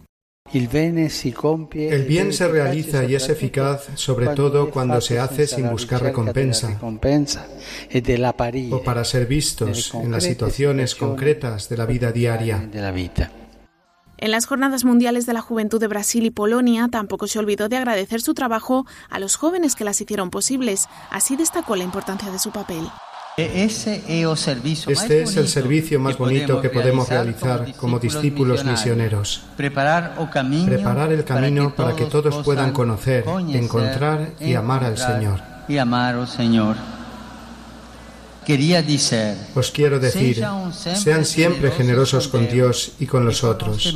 El 0.53 0.67
bien 0.67 2.33
se 2.33 2.49
realiza 2.49 3.05
y 3.05 3.15
es 3.15 3.29
eficaz 3.29 3.87
sobre 3.95 4.27
todo 4.35 4.73
cuando 4.73 5.01
se 5.01 5.21
hace 5.21 5.47
sin 5.47 5.71
buscar 5.71 6.03
recompensa 6.03 6.77
o 8.73 8.83
para 8.83 9.05
ser 9.05 9.27
vistos 9.27 9.95
en 9.95 10.11
las 10.11 10.25
situaciones 10.25 10.97
concretas 10.97 11.69
de 11.69 11.77
la 11.77 11.87
vida 11.87 12.11
diaria. 12.11 12.69
En 14.25 14.31
las 14.31 14.47
Jornadas 14.47 14.87
Mundiales 14.87 15.27
de 15.27 15.35
la 15.35 15.43
Juventud 15.43 15.79
de 15.79 15.87
Brasil 15.87 16.25
y 16.25 16.31
Polonia 16.31 16.89
tampoco 16.91 17.27
se 17.27 17.39
olvidó 17.39 17.69
de 17.69 17.77
agradecer 17.77 18.23
su 18.23 18.33
trabajo 18.33 18.87
a 19.11 19.19
los 19.19 19.37
jóvenes 19.37 19.75
que 19.75 19.85
las 19.85 20.01
hicieron 20.01 20.31
posibles. 20.31 20.89
Así 21.11 21.37
destacó 21.37 21.77
la 21.77 21.85
importancia 21.85 22.33
de 22.33 22.39
su 22.39 22.51
papel. 22.51 22.89
Este 23.37 25.23
es 25.23 25.37
el 25.37 25.47
servicio 25.47 26.01
más 26.01 26.17
bonito 26.17 26.63
que 26.63 26.71
podemos 26.71 27.07
realizar 27.07 27.75
como 27.77 27.99
discípulos 27.99 28.65
misioneros. 28.65 29.45
Preparar 29.59 30.15
el 30.17 31.25
camino 31.25 31.75
para 31.75 31.95
que 31.95 32.07
todos 32.07 32.43
puedan 32.43 32.73
conocer, 32.73 33.27
encontrar 33.53 34.31
y 34.41 34.55
amar 34.55 34.85
al 34.85 34.97
Señor. 34.97 35.43
Os 39.55 39.71
quiero 39.71 39.99
decir, 39.99 40.45
sean 40.73 41.25
siempre 41.25 41.71
generosos 41.71 42.29
con 42.29 42.49
Dios 42.49 42.93
y 43.01 43.07
con 43.07 43.25
los 43.25 43.43
otros. 43.45 43.95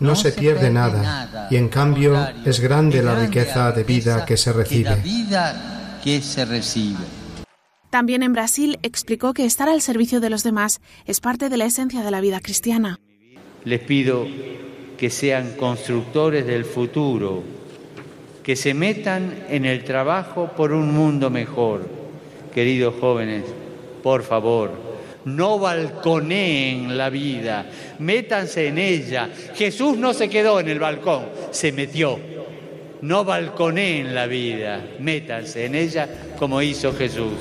No 0.00 0.16
se 0.16 0.32
pierde 0.32 0.70
nada 0.70 1.48
y 1.50 1.56
en 1.56 1.68
cambio 1.68 2.16
es 2.44 2.60
grande 2.60 3.02
la 3.02 3.14
riqueza 3.14 3.70
de 3.72 3.84
vida 3.84 4.24
que 4.24 4.36
se 4.36 4.52
recibe. 4.52 4.96
También 7.90 8.24
en 8.24 8.32
Brasil 8.32 8.78
explicó 8.82 9.34
que 9.34 9.44
estar 9.46 9.68
al 9.68 9.80
servicio 9.80 10.20
de 10.20 10.30
los 10.30 10.42
demás 10.42 10.80
es 11.06 11.20
parte 11.20 11.48
de 11.48 11.56
la 11.56 11.66
esencia 11.66 12.02
de 12.02 12.10
la 12.10 12.20
vida 12.20 12.40
cristiana. 12.40 12.98
Les 13.64 13.80
pido 13.80 14.26
que 14.98 15.10
sean 15.10 15.52
constructores 15.52 16.44
del 16.44 16.64
futuro, 16.64 17.44
que 18.42 18.56
se 18.56 18.74
metan 18.74 19.44
en 19.48 19.64
el 19.64 19.84
trabajo 19.84 20.50
por 20.56 20.72
un 20.72 20.92
mundo 20.92 21.30
mejor 21.30 22.03
Queridos 22.54 22.94
jóvenes, 23.00 23.44
por 24.02 24.22
favor, 24.22 24.70
no 25.24 25.58
balconeen 25.58 26.96
la 26.96 27.10
vida, 27.10 27.66
métanse 27.98 28.68
en 28.68 28.78
ella. 28.78 29.28
Jesús 29.54 29.96
no 29.96 30.14
se 30.14 30.28
quedó 30.28 30.60
en 30.60 30.68
el 30.68 30.78
balcón, 30.78 31.24
se 31.50 31.72
metió. 31.72 32.18
No 33.02 33.24
balconeen 33.24 34.14
la 34.14 34.26
vida, 34.26 34.80
métanse 35.00 35.66
en 35.66 35.74
ella 35.74 36.08
como 36.38 36.62
hizo 36.62 36.92
Jesús. 36.94 37.32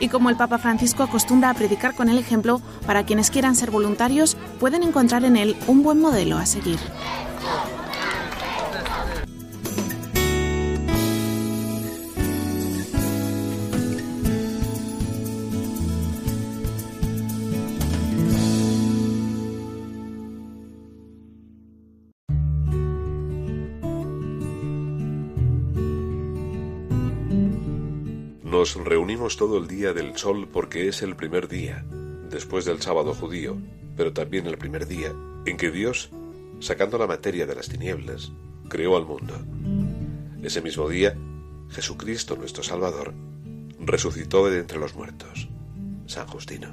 Y 0.00 0.08
como 0.08 0.30
el 0.30 0.36
Papa 0.36 0.58
Francisco 0.58 1.02
acostumbra 1.02 1.50
a 1.50 1.54
predicar 1.54 1.94
con 1.94 2.08
el 2.08 2.18
ejemplo, 2.18 2.60
para 2.86 3.04
quienes 3.04 3.30
quieran 3.30 3.56
ser 3.56 3.72
voluntarios, 3.72 4.36
pueden 4.60 4.84
encontrar 4.84 5.24
en 5.24 5.36
él 5.36 5.56
un 5.66 5.82
buen 5.82 5.98
modelo 5.98 6.38
a 6.38 6.46
seguir. 6.46 6.78
Nos 28.76 28.86
reunimos 28.86 29.38
todo 29.38 29.56
el 29.56 29.66
día 29.66 29.94
del 29.94 30.16
sol 30.18 30.46
porque 30.52 30.88
es 30.88 31.00
el 31.00 31.16
primer 31.16 31.48
día, 31.48 31.86
después 32.30 32.66
del 32.66 32.82
sábado 32.82 33.14
judío, 33.14 33.56
pero 33.96 34.12
también 34.12 34.46
el 34.46 34.58
primer 34.58 34.86
día 34.86 35.14
en 35.46 35.56
que 35.56 35.70
Dios, 35.70 36.10
sacando 36.60 36.98
la 36.98 37.06
materia 37.06 37.46
de 37.46 37.54
las 37.54 37.70
tinieblas, 37.70 38.30
creó 38.68 38.98
al 38.98 39.06
mundo. 39.06 39.34
Ese 40.42 40.60
mismo 40.60 40.86
día, 40.86 41.16
Jesucristo 41.70 42.36
nuestro 42.36 42.62
Salvador 42.62 43.14
resucitó 43.80 44.48
de 44.50 44.58
entre 44.58 44.78
los 44.78 44.94
muertos. 44.94 45.48
San 46.06 46.26
Justino. 46.26 46.68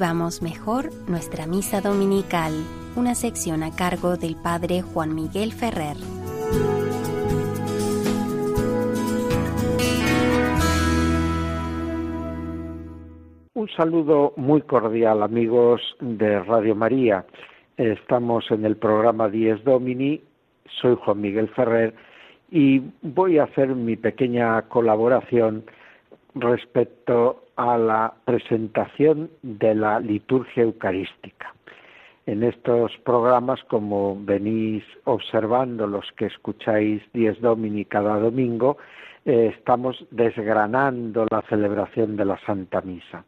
Vivamos 0.00 0.40
mejor 0.40 0.88
nuestra 1.10 1.46
misa 1.46 1.82
dominical, 1.82 2.52
una 2.96 3.14
sección 3.14 3.62
a 3.62 3.76
cargo 3.76 4.16
del 4.16 4.34
Padre 4.34 4.80
Juan 4.80 5.14
Miguel 5.14 5.52
Ferrer. 5.52 5.98
Un 13.52 13.68
saludo 13.76 14.32
muy 14.38 14.62
cordial 14.62 15.22
amigos 15.22 15.82
de 16.00 16.40
Radio 16.44 16.74
María. 16.74 17.26
Estamos 17.76 18.50
en 18.50 18.64
el 18.64 18.78
programa 18.78 19.28
Dies 19.28 19.62
Domini, 19.64 20.22
soy 20.80 20.96
Juan 21.04 21.20
Miguel 21.20 21.50
Ferrer 21.50 21.92
y 22.50 22.80
voy 23.02 23.36
a 23.36 23.44
hacer 23.44 23.68
mi 23.76 23.96
pequeña 23.96 24.62
colaboración 24.62 25.66
respecto 26.34 27.49
a 27.60 27.76
la 27.76 28.14
presentación 28.24 29.30
de 29.42 29.74
la 29.74 30.00
liturgia 30.00 30.62
eucarística. 30.62 31.54
En 32.24 32.42
estos 32.42 32.96
programas, 33.04 33.62
como 33.64 34.16
venís 34.18 34.82
observando 35.04 35.86
los 35.86 36.10
que 36.16 36.24
escucháis 36.26 37.02
Dies 37.12 37.38
Domini 37.42 37.84
cada 37.84 38.18
domingo, 38.18 38.78
eh, 39.26 39.52
estamos 39.54 40.02
desgranando 40.10 41.26
la 41.30 41.42
celebración 41.50 42.16
de 42.16 42.24
la 42.24 42.38
Santa 42.46 42.80
Misa. 42.80 43.24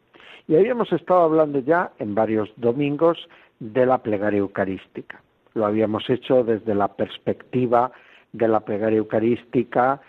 Y 0.47 0.55
habíamos 0.55 0.91
estado 0.91 1.21
hablando 1.21 1.59
ya 1.59 1.91
en 1.99 2.15
varios 2.15 2.51
domingos 2.57 3.29
de 3.59 3.85
la 3.85 3.99
plegaria 3.99 4.39
eucarística. 4.39 5.21
Lo 5.53 5.67
habíamos 5.67 6.09
hecho 6.09 6.43
desde 6.43 6.73
la 6.73 6.87
perspectiva 6.87 7.91
de 8.31 8.47
la 8.47 8.61
plegaria 8.61 8.97
eucarística 8.97 10.01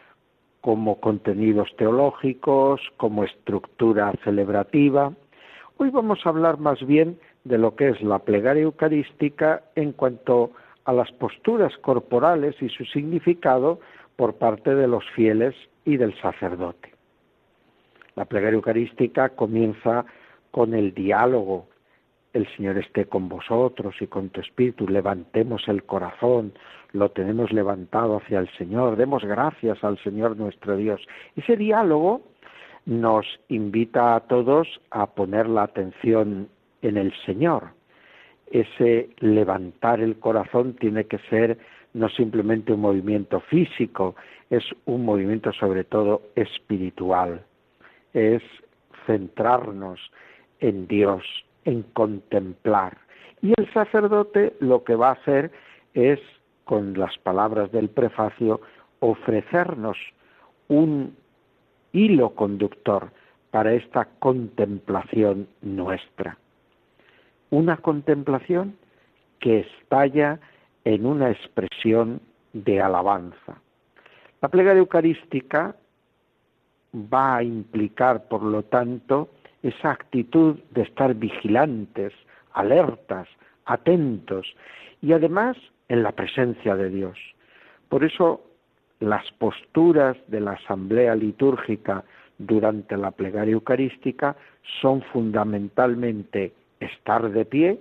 como 0.64 0.99
contenidos 0.99 1.68
teológicos, 1.76 2.80
como 2.97 3.25
estructura 3.25 4.14
celebrativa. 4.25 5.12
Hoy 5.76 5.90
vamos 5.90 6.21
a 6.25 6.30
hablar 6.30 6.59
más 6.59 6.80
bien 6.87 7.18
de 7.44 7.59
lo 7.59 7.76
que 7.76 7.90
es 7.90 8.00
la 8.00 8.21
plegaria 8.21 8.62
eucarística 8.62 9.62
en 9.75 9.92
cuanto 9.92 10.52
a 10.87 10.94
las 10.94 11.12
posturas 11.12 11.76
corporales 11.83 12.56
y 12.62 12.71
su 12.71 12.87
significado 12.87 13.78
por 14.16 14.37
parte 14.37 14.75
de 14.75 14.88
los 14.88 15.04
fieles 15.11 15.54
y 15.85 15.99
del 15.99 16.18
sacerdote. 16.23 16.94
La 18.16 18.25
plegaria 18.25 18.56
eucarística 18.56 19.28
comienza 19.28 20.06
con 20.50 20.73
el 20.73 20.94
diálogo. 20.94 21.66
El 22.35 22.49
Señor 22.57 22.76
esté 22.79 23.07
con 23.07 23.29
vosotros 23.29 23.95
y 24.00 24.09
con 24.09 24.29
tu 24.29 24.41
espíritu. 24.41 24.88
Levantemos 24.88 25.67
el 25.69 25.85
corazón, 25.85 26.53
lo 26.93 27.11
tenemos 27.11 27.53
levantado 27.53 28.17
hacia 28.17 28.41
el 28.41 28.49
Señor. 28.59 28.97
Demos 28.97 29.25
gracias 29.25 29.83
al 29.85 29.99
Señor 30.03 30.37
nuestro 30.37 30.76
Dios. 30.76 31.00
Ese 31.37 31.57
diálogo 31.57 32.23
nos 32.87 33.25
invita 33.49 34.17
a 34.17 34.21
todos 34.21 34.69
a 34.91 35.07
poner 35.07 35.49
la 35.49 35.62
atención 35.62 36.49
en 36.83 36.97
el 36.97 37.14
Señor. 37.25 37.70
Ese 38.51 39.11
levantar 39.20 40.01
el 40.01 40.18
corazón 40.18 40.75
tiene 40.75 41.05
que 41.05 41.18
ser 41.31 41.57
no 41.94 42.09
simplemente 42.09 42.73
un 42.73 42.81
movimiento 42.81 43.40
físico, 43.40 44.16
es 44.51 44.64
un 44.85 45.05
movimiento 45.05 45.53
sobre 45.53 45.85
todo 45.85 46.23
espiritual. 46.35 47.44
Es 48.12 48.42
centrarnos 49.07 50.01
en 50.61 50.87
Dios, 50.88 51.23
en 51.64 51.83
contemplar. 51.83 52.98
Y 53.42 53.53
el 53.57 53.72
sacerdote 53.72 54.55
lo 54.61 54.85
que 54.85 54.94
va 54.94 55.09
a 55.11 55.12
hacer 55.12 55.50
es, 55.94 56.20
con 56.64 56.98
las 56.98 57.16
palabras 57.18 57.70
del 57.72 57.88
prefacio, 57.88 58.61
ofrecernos 59.00 59.98
un 60.68 61.16
hilo 61.92 62.31
conductor 62.31 63.11
para 63.50 63.72
esta 63.74 64.07
contemplación 64.18 65.46
nuestra. 65.62 66.38
Una 67.50 67.77
contemplación 67.77 68.77
que 69.38 69.61
estalla 69.61 70.40
en 70.85 71.07
una 71.07 71.31
expresión 71.31 72.20
de 72.53 72.81
alabanza. 72.81 73.61
La 74.40 74.48
plegaria 74.48 74.81
eucarística 74.81 75.77
va 76.94 77.37
a 77.37 77.42
implicar, 77.42 78.27
por 78.29 78.42
lo 78.42 78.62
tanto, 78.64 79.29
esa 79.64 79.92
actitud 79.92 80.59
de 80.72 80.83
estar 80.83 81.14
vigilantes, 81.14 82.12
alertas, 82.53 83.27
atentos 83.64 84.46
y 85.00 85.12
además 85.12 85.57
en 85.88 86.03
la 86.03 86.12
presencia 86.12 86.77
de 86.77 86.90
Dios. 86.90 87.18
Por 87.88 88.05
eso 88.05 88.42
las 89.00 89.31
posturas 89.33 90.16
de 90.29 90.40
la 90.40 90.53
asamblea 90.53 91.16
litúrgica 91.16 92.05
durante 92.38 92.96
la 92.96 93.11
plegaria 93.11 93.55
eucarística 93.55 94.37
son 94.81 95.03
fundamentalmente 95.03 96.53
estar 96.81 97.31
de 97.31 97.44
pie, 97.46 97.81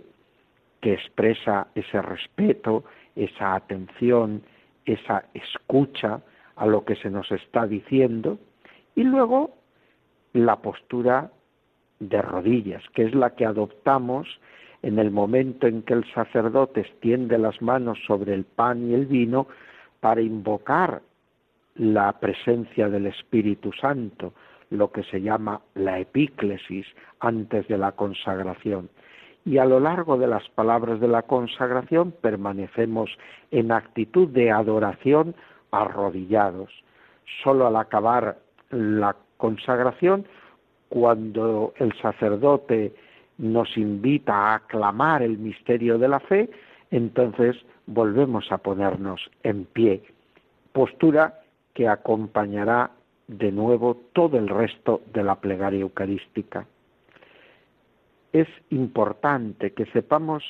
que 0.80 0.94
expresa 0.94 1.68
ese 1.76 2.02
respeto, 2.02 2.84
esa 3.16 3.56
atención, 3.56 4.42
esa 4.86 5.26
escucha 5.34 6.22
a 6.56 6.66
lo 6.66 6.86
que 6.86 6.96
se 6.96 7.10
nos 7.10 7.30
está 7.32 7.68
diciendo, 7.68 8.38
y 8.96 9.04
luego 9.04 9.52
la 10.34 10.58
postura 10.58 11.32
de 12.10 12.22
rodillas, 12.22 12.84
que 12.94 13.04
es 13.04 13.16
la 13.16 13.32
que 13.32 13.46
adoptamos 13.46 14.28
en 14.82 15.00
el 15.00 15.12
momento 15.12 15.66
en 15.68 15.82
que 15.84 15.94
el 15.94 16.06
sacerdote 16.14 16.82
extiende 16.82 17.38
las 17.38 17.62
manos 17.62 17.98
sobre 18.06 18.34
el 18.34 18.44
pan 18.44 18.90
y 18.90 18.94
el 18.94 19.06
vino 19.06 19.48
para 20.02 20.22
invocar 20.22 21.02
la 21.76 22.12
presencia 22.20 22.90
del 22.90 23.08
Espíritu 23.08 23.72
Santo, 23.74 24.34
lo 24.70 24.92
que 24.92 25.04
se 25.04 25.22
llama 25.22 25.62
la 25.76 26.00
epíclesis 26.00 26.86
antes 27.20 27.68
de 27.68 27.78
la 27.78 27.94
consagración. 27.94 28.90
Y 29.46 29.58
a 29.58 29.66
lo 29.66 29.80
largo 29.80 30.18
de 30.18 30.28
las 30.28 30.48
palabras 30.50 31.00
de 31.00 31.08
la 31.08 31.24
consagración 31.24 32.12
permanecemos 32.12 33.10
en 33.52 33.72
actitud 33.72 34.28
de 34.30 34.52
adoración 34.52 35.36
arrodillados. 35.72 36.72
Solo 37.44 37.68
al 37.68 37.76
acabar 37.76 38.38
la 38.70 39.16
consagración 39.38 40.26
cuando 40.94 41.74
el 41.78 41.92
sacerdote 42.00 42.94
nos 43.40 43.76
invita 43.78 44.32
a 44.32 44.56
aclamar 44.58 45.24
el 45.24 45.40
misterio 45.40 45.98
de 45.98 46.08
la 46.08 46.20
fe, 46.20 46.52
entonces 46.92 47.56
volvemos 47.88 48.52
a 48.52 48.60
ponernos 48.60 49.20
en 49.42 49.66
pie, 49.66 50.04
postura 50.72 51.42
que 51.74 51.88
acompañará 51.88 52.92
de 53.28 53.52
nuevo 53.52 54.04
todo 54.14 54.38
el 54.38 54.48
resto 54.48 55.02
de 55.12 55.24
la 55.24 55.34
plegaria 55.34 55.80
eucarística. 55.80 56.68
Es 58.32 58.48
importante 58.70 59.72
que 59.72 59.88
sepamos 59.88 60.44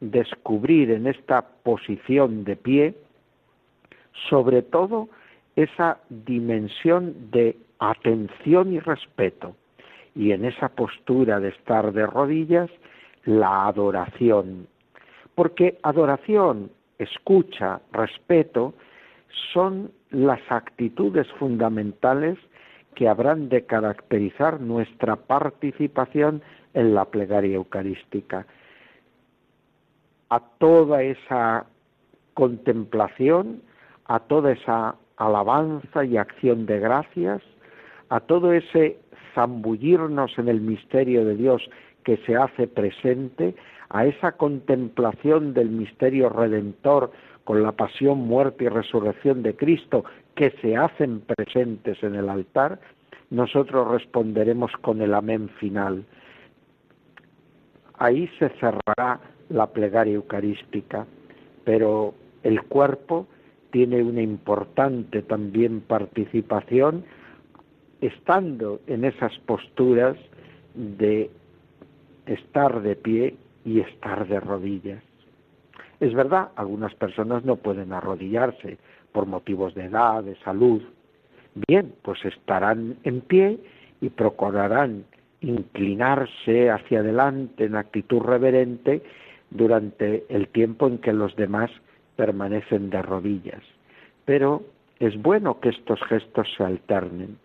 descubrir 0.00 0.90
en 0.90 1.06
esta 1.06 1.42
posición 1.42 2.44
de 2.44 2.56
pie 2.56 2.94
sobre 4.30 4.62
todo 4.62 5.10
esa 5.54 5.98
dimensión 6.08 7.30
de 7.30 7.58
atención 7.78 8.72
y 8.72 8.78
respeto 8.78 9.54
y 10.14 10.32
en 10.32 10.44
esa 10.44 10.68
postura 10.68 11.40
de 11.40 11.48
estar 11.48 11.92
de 11.92 12.06
rodillas, 12.06 12.70
la 13.24 13.66
adoración. 13.66 14.66
Porque 15.34 15.78
adoración, 15.82 16.70
escucha, 16.98 17.80
respeto, 17.92 18.74
son 19.52 19.90
las 20.10 20.40
actitudes 20.50 21.26
fundamentales 21.38 22.38
que 22.94 23.08
habrán 23.08 23.48
de 23.48 23.64
caracterizar 23.64 24.60
nuestra 24.60 25.16
participación 25.16 26.42
en 26.74 26.94
la 26.94 27.06
plegaria 27.06 27.56
eucarística. 27.56 28.46
A 30.28 30.40
toda 30.58 31.02
esa 31.02 31.66
contemplación, 32.34 33.62
a 34.06 34.20
toda 34.20 34.52
esa 34.52 34.96
alabanza 35.16 36.04
y 36.04 36.16
acción 36.16 36.66
de 36.66 36.80
gracias, 36.80 37.42
a 38.08 38.20
todo 38.20 38.52
ese 38.52 38.98
zambullirnos 39.34 40.38
en 40.38 40.48
el 40.48 40.60
misterio 40.60 41.24
de 41.24 41.36
Dios 41.36 41.62
que 42.04 42.16
se 42.18 42.36
hace 42.36 42.66
presente, 42.66 43.54
a 43.90 44.06
esa 44.06 44.32
contemplación 44.32 45.52
del 45.52 45.68
misterio 45.68 46.30
redentor 46.30 47.12
con 47.44 47.62
la 47.62 47.72
pasión, 47.72 48.20
muerte 48.20 48.64
y 48.64 48.68
resurrección 48.68 49.42
de 49.42 49.54
Cristo 49.54 50.04
que 50.34 50.50
se 50.62 50.76
hacen 50.76 51.20
presentes 51.20 52.02
en 52.02 52.14
el 52.14 52.28
altar, 52.28 52.80
nosotros 53.30 53.90
responderemos 53.90 54.72
con 54.80 55.02
el 55.02 55.14
amén 55.14 55.48
final. 55.60 56.04
Ahí 57.98 58.28
se 58.38 58.48
cerrará 58.60 59.20
la 59.48 59.66
plegaria 59.66 60.14
eucarística, 60.14 61.06
pero 61.64 62.14
el 62.42 62.62
cuerpo 62.62 63.26
tiene 63.70 64.02
una 64.02 64.22
importante 64.22 65.22
también 65.22 65.80
participación 65.80 67.04
estando 68.02 68.80
en 68.86 69.04
esas 69.04 69.32
posturas 69.46 70.16
de 70.74 71.30
estar 72.26 72.82
de 72.82 72.96
pie 72.96 73.36
y 73.64 73.80
estar 73.80 74.26
de 74.26 74.40
rodillas. 74.40 75.02
Es 76.00 76.12
verdad, 76.12 76.50
algunas 76.56 76.94
personas 76.96 77.44
no 77.44 77.56
pueden 77.56 77.92
arrodillarse 77.92 78.76
por 79.12 79.26
motivos 79.26 79.74
de 79.74 79.84
edad, 79.84 80.24
de 80.24 80.34
salud. 80.40 80.82
Bien, 81.68 81.94
pues 82.02 82.24
estarán 82.24 82.96
en 83.04 83.20
pie 83.20 83.58
y 84.00 84.08
procurarán 84.08 85.04
inclinarse 85.40 86.70
hacia 86.70 87.00
adelante 87.00 87.64
en 87.64 87.76
actitud 87.76 88.20
reverente 88.20 89.02
durante 89.50 90.24
el 90.28 90.48
tiempo 90.48 90.88
en 90.88 90.98
que 90.98 91.12
los 91.12 91.36
demás 91.36 91.70
permanecen 92.16 92.90
de 92.90 93.00
rodillas. 93.00 93.62
Pero 94.24 94.64
es 94.98 95.20
bueno 95.20 95.60
que 95.60 95.68
estos 95.68 96.00
gestos 96.08 96.48
se 96.56 96.64
alternen. 96.64 97.38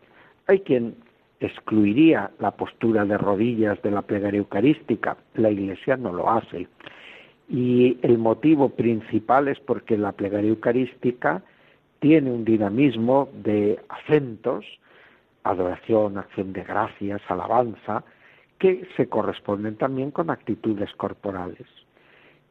Hay 0.47 0.61
quien 0.61 0.95
excluiría 1.39 2.31
la 2.39 2.51
postura 2.51 3.05
de 3.05 3.17
rodillas 3.17 3.81
de 3.81 3.91
la 3.91 4.01
plegaria 4.01 4.39
eucarística, 4.39 5.17
la 5.35 5.51
Iglesia 5.51 5.97
no 5.97 6.11
lo 6.11 6.29
hace. 6.29 6.67
Y 7.49 7.97
el 8.01 8.17
motivo 8.17 8.69
principal 8.69 9.47
es 9.47 9.59
porque 9.59 9.97
la 9.97 10.13
plegaria 10.13 10.49
eucarística 10.49 11.43
tiene 11.99 12.31
un 12.31 12.43
dinamismo 12.43 13.29
de 13.33 13.79
acentos, 13.89 14.65
adoración, 15.43 16.17
acción 16.17 16.53
de 16.53 16.63
gracias, 16.63 17.21
alabanza, 17.27 18.03
que 18.57 18.87
se 18.97 19.07
corresponden 19.07 19.75
también 19.75 20.11
con 20.11 20.29
actitudes 20.29 20.91
corporales 20.95 21.67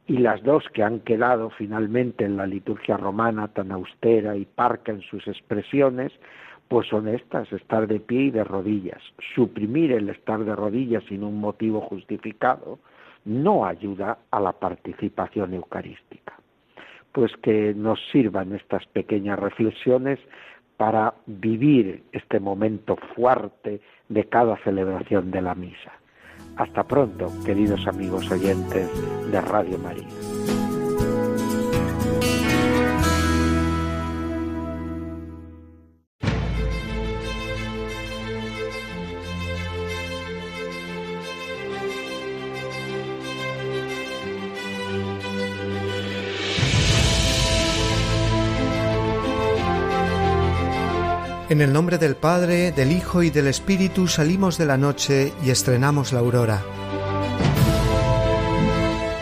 y 0.07 0.19
las 0.19 0.43
dos 0.43 0.65
que 0.73 0.83
han 0.83 1.01
quedado 1.01 1.51
finalmente 1.51 2.25
en 2.25 2.37
la 2.37 2.47
liturgia 2.47 2.97
romana 2.97 3.49
tan 3.49 3.73
austera 3.73 4.37
y 4.37 4.45
parca 4.45 4.93
en 4.93 5.03
sus 5.03 5.27
expresiones, 5.27 6.13
pues 6.69 6.89
son 6.89 7.09
estas, 7.09 7.53
estar 7.53 7.87
de 7.87 8.01
pie 8.01 8.23
y 8.23 8.31
de 8.31 8.45
rodillas. 8.45 9.01
Suprimir 9.35 9.93
el 9.93 10.09
estar 10.09 10.45
de 10.45 10.55
rodillas 10.55 11.05
sin 11.09 11.23
un 11.23 11.41
motivo 11.41 11.81
justificado 11.81 12.79
no 13.25 13.67
ayuda 13.67 14.19
a 14.31 14.41
la 14.41 14.53
participación 14.53 15.55
eucarística. 15.55 16.35
Pues 17.13 17.33
que 17.43 17.75
nos 17.75 17.99
sirvan 18.11 18.53
estas 18.53 18.87
pequeñas 18.87 19.39
reflexiones 19.39 20.19
para 20.77 21.15
vivir 21.27 22.05
este 22.13 22.41
momento 22.41 22.97
fuerte 23.15 23.81
de 24.09 24.25
cada 24.25 24.57
celebración 24.59 25.31
de 25.31 25.43
la 25.43 25.55
misa. 25.55 25.93
Hasta 26.57 26.85
pronto, 26.85 27.33
queridos 27.45 27.87
amigos 27.87 28.31
oyentes 28.31 28.91
de 29.31 29.41
Radio 29.41 29.79
María. 29.79 30.66
En 51.49 51.61
el 51.61 51.73
nombre 51.73 51.97
del 51.99 52.17
Padre, 52.17 52.73
del 52.73 52.91
Hijo 52.91 53.23
y 53.23 53.31
del 53.31 53.47
Espíritu 53.47 54.09
salimos 54.09 54.59
de 54.59 54.67
la 54.67 54.77
noche 54.77 55.33
y 55.45 55.51
estrenamos 55.51 56.13
la 56.13 56.19
aurora. 56.19 56.61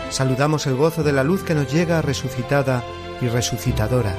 Saludamos 0.08 0.66
el 0.66 0.74
gozo 0.74 1.02
de 1.02 1.12
la 1.12 1.22
luz 1.22 1.42
que 1.42 1.54
nos 1.54 1.70
llega 1.70 2.00
resucitada 2.00 2.82
y 3.20 3.28
resucitadora. 3.28 4.14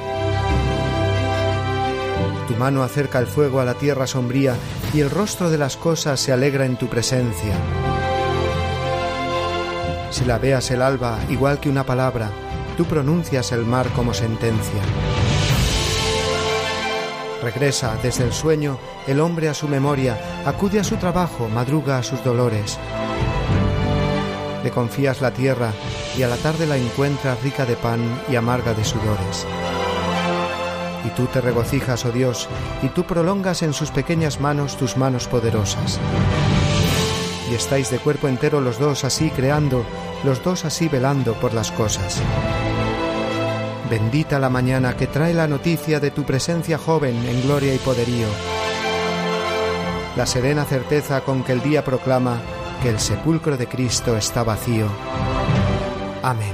Tu 2.46 2.54
mano 2.54 2.84
acerca 2.84 3.18
el 3.18 3.26
fuego 3.26 3.58
a 3.58 3.64
la 3.64 3.74
tierra 3.74 4.06
sombría 4.06 4.54
y 4.94 5.00
el 5.00 5.10
rostro 5.10 5.50
de 5.50 5.58
las 5.58 5.76
cosas 5.76 6.20
se 6.20 6.32
alegra 6.32 6.64
en 6.64 6.76
tu 6.76 6.86
presencia. 6.86 7.56
Si 10.10 10.24
la 10.24 10.38
veas 10.38 10.70
el 10.70 10.80
alba 10.80 11.18
igual 11.28 11.58
que 11.58 11.70
una 11.70 11.84
palabra, 11.84 12.30
tú 12.76 12.84
pronuncias 12.84 13.50
el 13.50 13.64
mar 13.64 13.88
como 13.96 14.14
sentencia. 14.14 15.15
Regresa 17.46 17.96
desde 18.02 18.24
el 18.24 18.32
sueño 18.32 18.76
el 19.06 19.20
hombre 19.20 19.48
a 19.48 19.54
su 19.54 19.68
memoria, 19.68 20.18
acude 20.44 20.80
a 20.80 20.84
su 20.84 20.96
trabajo, 20.96 21.48
madruga 21.48 21.96
a 21.96 22.02
sus 22.02 22.24
dolores. 22.24 22.76
Le 24.64 24.72
confías 24.72 25.20
la 25.20 25.30
tierra 25.30 25.70
y 26.18 26.24
a 26.24 26.28
la 26.28 26.38
tarde 26.38 26.66
la 26.66 26.76
encuentras 26.76 27.40
rica 27.44 27.64
de 27.64 27.76
pan 27.76 28.00
y 28.28 28.34
amarga 28.34 28.74
de 28.74 28.84
sudores. 28.84 29.46
Y 31.04 31.10
tú 31.10 31.26
te 31.26 31.40
regocijas, 31.40 32.04
oh 32.04 32.10
Dios, 32.10 32.48
y 32.82 32.88
tú 32.88 33.04
prolongas 33.04 33.62
en 33.62 33.74
sus 33.74 33.92
pequeñas 33.92 34.40
manos 34.40 34.76
tus 34.76 34.96
manos 34.96 35.28
poderosas. 35.28 36.00
Y 37.48 37.54
estáis 37.54 37.92
de 37.92 38.00
cuerpo 38.00 38.26
entero 38.26 38.60
los 38.60 38.80
dos 38.80 39.04
así 39.04 39.30
creando, 39.30 39.86
los 40.24 40.42
dos 40.42 40.64
así 40.64 40.88
velando 40.88 41.34
por 41.34 41.54
las 41.54 41.70
cosas. 41.70 42.20
Bendita 43.88 44.40
la 44.40 44.50
mañana 44.50 44.96
que 44.96 45.06
trae 45.06 45.32
la 45.32 45.46
noticia 45.46 46.00
de 46.00 46.10
tu 46.10 46.24
presencia 46.24 46.76
joven 46.76 47.24
en 47.24 47.42
gloria 47.42 47.72
y 47.72 47.78
poderío. 47.78 48.26
La 50.16 50.26
serena 50.26 50.64
certeza 50.64 51.20
con 51.20 51.44
que 51.44 51.52
el 51.52 51.62
día 51.62 51.84
proclama 51.84 52.40
que 52.82 52.88
el 52.88 52.98
sepulcro 52.98 53.56
de 53.56 53.68
Cristo 53.68 54.16
está 54.16 54.42
vacío. 54.42 54.88
Amén. 56.22 56.52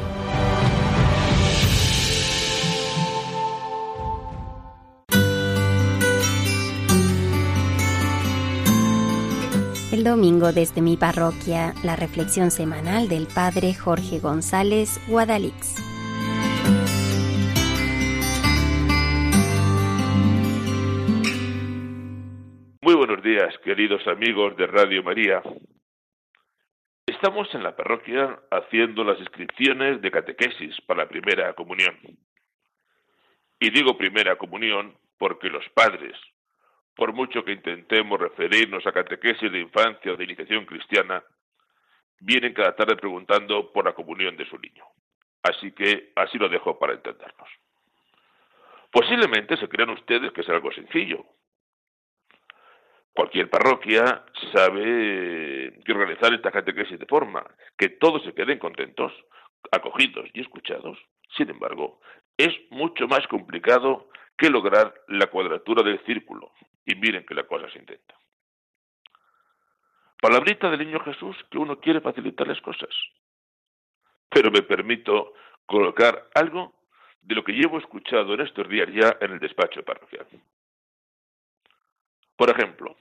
El 9.90 10.04
domingo 10.04 10.52
desde 10.52 10.82
mi 10.82 10.98
parroquia, 10.98 11.72
la 11.82 11.96
reflexión 11.96 12.50
semanal 12.50 13.08
del 13.08 13.26
Padre 13.26 13.72
Jorge 13.72 14.18
González 14.18 15.00
Guadalix. 15.08 15.91
Días, 23.20 23.58
queridos 23.58 24.06
amigos 24.06 24.56
de 24.56 24.66
Radio 24.66 25.02
María. 25.02 25.42
Estamos 27.04 27.52
en 27.54 27.62
la 27.62 27.76
parroquia 27.76 28.40
haciendo 28.50 29.04
las 29.04 29.18
inscripciones 29.18 30.00
de 30.00 30.10
catequesis 30.10 30.80
para 30.86 31.02
la 31.02 31.08
primera 31.08 31.52
comunión. 31.52 31.98
Y 33.58 33.70
digo 33.70 33.98
primera 33.98 34.36
comunión 34.36 34.96
porque 35.18 35.48
los 35.48 35.68
padres, 35.70 36.16
por 36.94 37.12
mucho 37.12 37.44
que 37.44 37.52
intentemos 37.52 38.18
referirnos 38.18 38.86
a 38.86 38.92
catequesis 38.92 39.50
de 39.50 39.60
infancia 39.60 40.12
o 40.12 40.16
de 40.16 40.24
iniciación 40.24 40.64
cristiana, 40.64 41.22
vienen 42.20 42.54
cada 42.54 42.74
tarde 42.74 42.96
preguntando 42.96 43.72
por 43.72 43.84
la 43.84 43.92
comunión 43.92 44.36
de 44.36 44.46
su 44.46 44.56
niño. 44.58 44.84
Así 45.42 45.72
que 45.72 46.12
así 46.16 46.38
lo 46.38 46.48
dejo 46.48 46.78
para 46.78 46.94
entendernos. 46.94 47.48
Posiblemente 48.90 49.56
se 49.56 49.68
crean 49.68 49.90
ustedes 49.90 50.32
que 50.32 50.42
es 50.42 50.48
algo 50.48 50.72
sencillo, 50.72 51.26
Cualquier 53.14 53.50
parroquia 53.50 54.24
sabe 54.54 55.78
que 55.84 55.92
organizar 55.92 56.32
esta 56.32 56.50
catequesis 56.50 56.98
de 56.98 57.06
forma 57.06 57.44
que 57.76 57.90
todos 57.90 58.22
se 58.24 58.32
queden 58.32 58.58
contentos, 58.58 59.12
acogidos 59.70 60.28
y 60.32 60.40
escuchados. 60.40 60.98
Sin 61.36 61.50
embargo, 61.50 62.00
es 62.36 62.54
mucho 62.70 63.06
más 63.08 63.26
complicado 63.26 64.08
que 64.36 64.48
lograr 64.48 64.94
la 65.08 65.26
cuadratura 65.26 65.82
del 65.82 66.02
círculo. 66.04 66.52
Y 66.86 66.94
miren 66.96 67.24
que 67.26 67.34
la 67.34 67.44
cosa 67.44 67.70
se 67.70 67.78
intenta. 67.78 68.14
Palabrita 70.20 70.70
del 70.70 70.86
niño 70.86 71.00
Jesús 71.00 71.36
que 71.50 71.58
uno 71.58 71.80
quiere 71.80 72.00
facilitar 72.00 72.46
las 72.46 72.60
cosas. 72.60 72.94
Pero 74.30 74.50
me 74.50 74.62
permito 74.62 75.34
colocar 75.66 76.28
algo 76.34 76.74
de 77.20 77.34
lo 77.34 77.44
que 77.44 77.52
llevo 77.52 77.78
escuchado 77.78 78.34
en 78.34 78.40
estos 78.40 78.68
días 78.68 78.88
ya 78.92 79.16
en 79.20 79.32
el 79.32 79.38
despacho 79.38 79.82
parroquial. 79.84 80.26
Por 82.42 82.50
ejemplo, 82.50 82.96